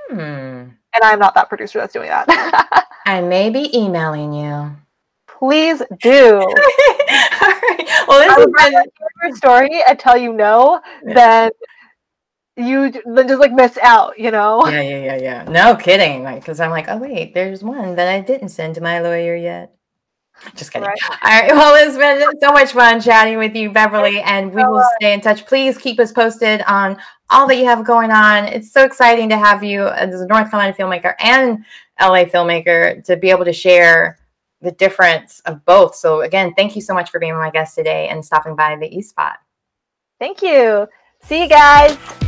Hmm. 0.09 0.15
And 0.17 1.03
I'm 1.03 1.19
not 1.19 1.35
that 1.35 1.49
producer 1.49 1.77
that's 1.77 1.93
doing 1.93 2.09
that. 2.09 2.87
I 3.05 3.21
may 3.21 3.51
be 3.51 3.75
emailing 3.77 4.33
you. 4.33 4.75
Please 5.27 5.83
do. 6.01 6.37
all 6.39 6.47
right. 6.47 8.05
Well, 8.07 8.27
this 8.27 8.47
is 8.47 8.91
your 9.21 9.35
story 9.35 9.83
and 9.87 9.99
tell 9.99 10.17
you 10.17 10.33
no, 10.33 10.81
then 11.03 11.51
you 12.57 12.91
then 13.05 13.27
just 13.27 13.39
like 13.39 13.53
miss 13.53 13.77
out, 13.81 14.17
you 14.19 14.31
know? 14.31 14.67
Yeah, 14.67 14.81
yeah, 14.81 15.03
yeah, 15.03 15.17
yeah. 15.17 15.43
No 15.43 15.75
kidding. 15.75 16.23
Like, 16.23 16.41
because 16.41 16.59
I'm 16.59 16.71
like, 16.71 16.87
oh 16.89 16.97
wait, 16.97 17.33
there's 17.33 17.63
one 17.63 17.95
that 17.95 18.07
I 18.07 18.19
didn't 18.21 18.49
send 18.49 18.75
to 18.75 18.81
my 18.81 18.99
lawyer 18.99 19.35
yet. 19.35 19.73
Just 20.55 20.71
kidding. 20.71 20.87
Right. 20.87 20.99
All 21.23 21.41
right. 21.41 21.51
Well, 21.51 21.75
it's 21.75 21.97
been 21.97 22.39
so 22.39 22.51
much 22.51 22.71
fun 22.71 23.01
chatting 23.01 23.37
with 23.37 23.55
you, 23.55 23.71
Beverly, 23.71 24.21
and 24.21 24.53
we 24.53 24.63
will 24.63 24.83
stay 24.99 25.13
in 25.13 25.21
touch. 25.21 25.45
Please 25.45 25.77
keep 25.77 25.99
us 25.99 26.11
posted 26.11 26.61
on 26.67 26.97
all 27.29 27.47
that 27.47 27.55
you 27.57 27.65
have 27.65 27.85
going 27.85 28.11
on. 28.11 28.45
It's 28.45 28.71
so 28.71 28.83
exciting 28.83 29.29
to 29.29 29.37
have 29.37 29.63
you 29.63 29.87
as 29.87 30.21
a 30.21 30.27
North 30.27 30.49
Carolina 30.51 30.73
filmmaker 30.73 31.15
and 31.19 31.65
LA 31.99 32.25
filmmaker 32.25 33.03
to 33.05 33.17
be 33.17 33.29
able 33.29 33.45
to 33.45 33.53
share 33.53 34.19
the 34.61 34.71
difference 34.71 35.39
of 35.41 35.63
both. 35.65 35.95
So, 35.95 36.21
again, 36.21 36.53
thank 36.55 36.75
you 36.75 36.81
so 36.81 36.93
much 36.93 37.09
for 37.09 37.19
being 37.19 37.33
my 37.33 37.49
guest 37.49 37.75
today 37.75 38.07
and 38.09 38.23
stopping 38.23 38.55
by 38.55 38.75
the 38.75 38.87
E 38.95 39.01
Spot. 39.01 39.37
Thank 40.19 40.41
you. 40.41 40.87
See 41.23 41.43
you 41.43 41.49
guys. 41.49 42.26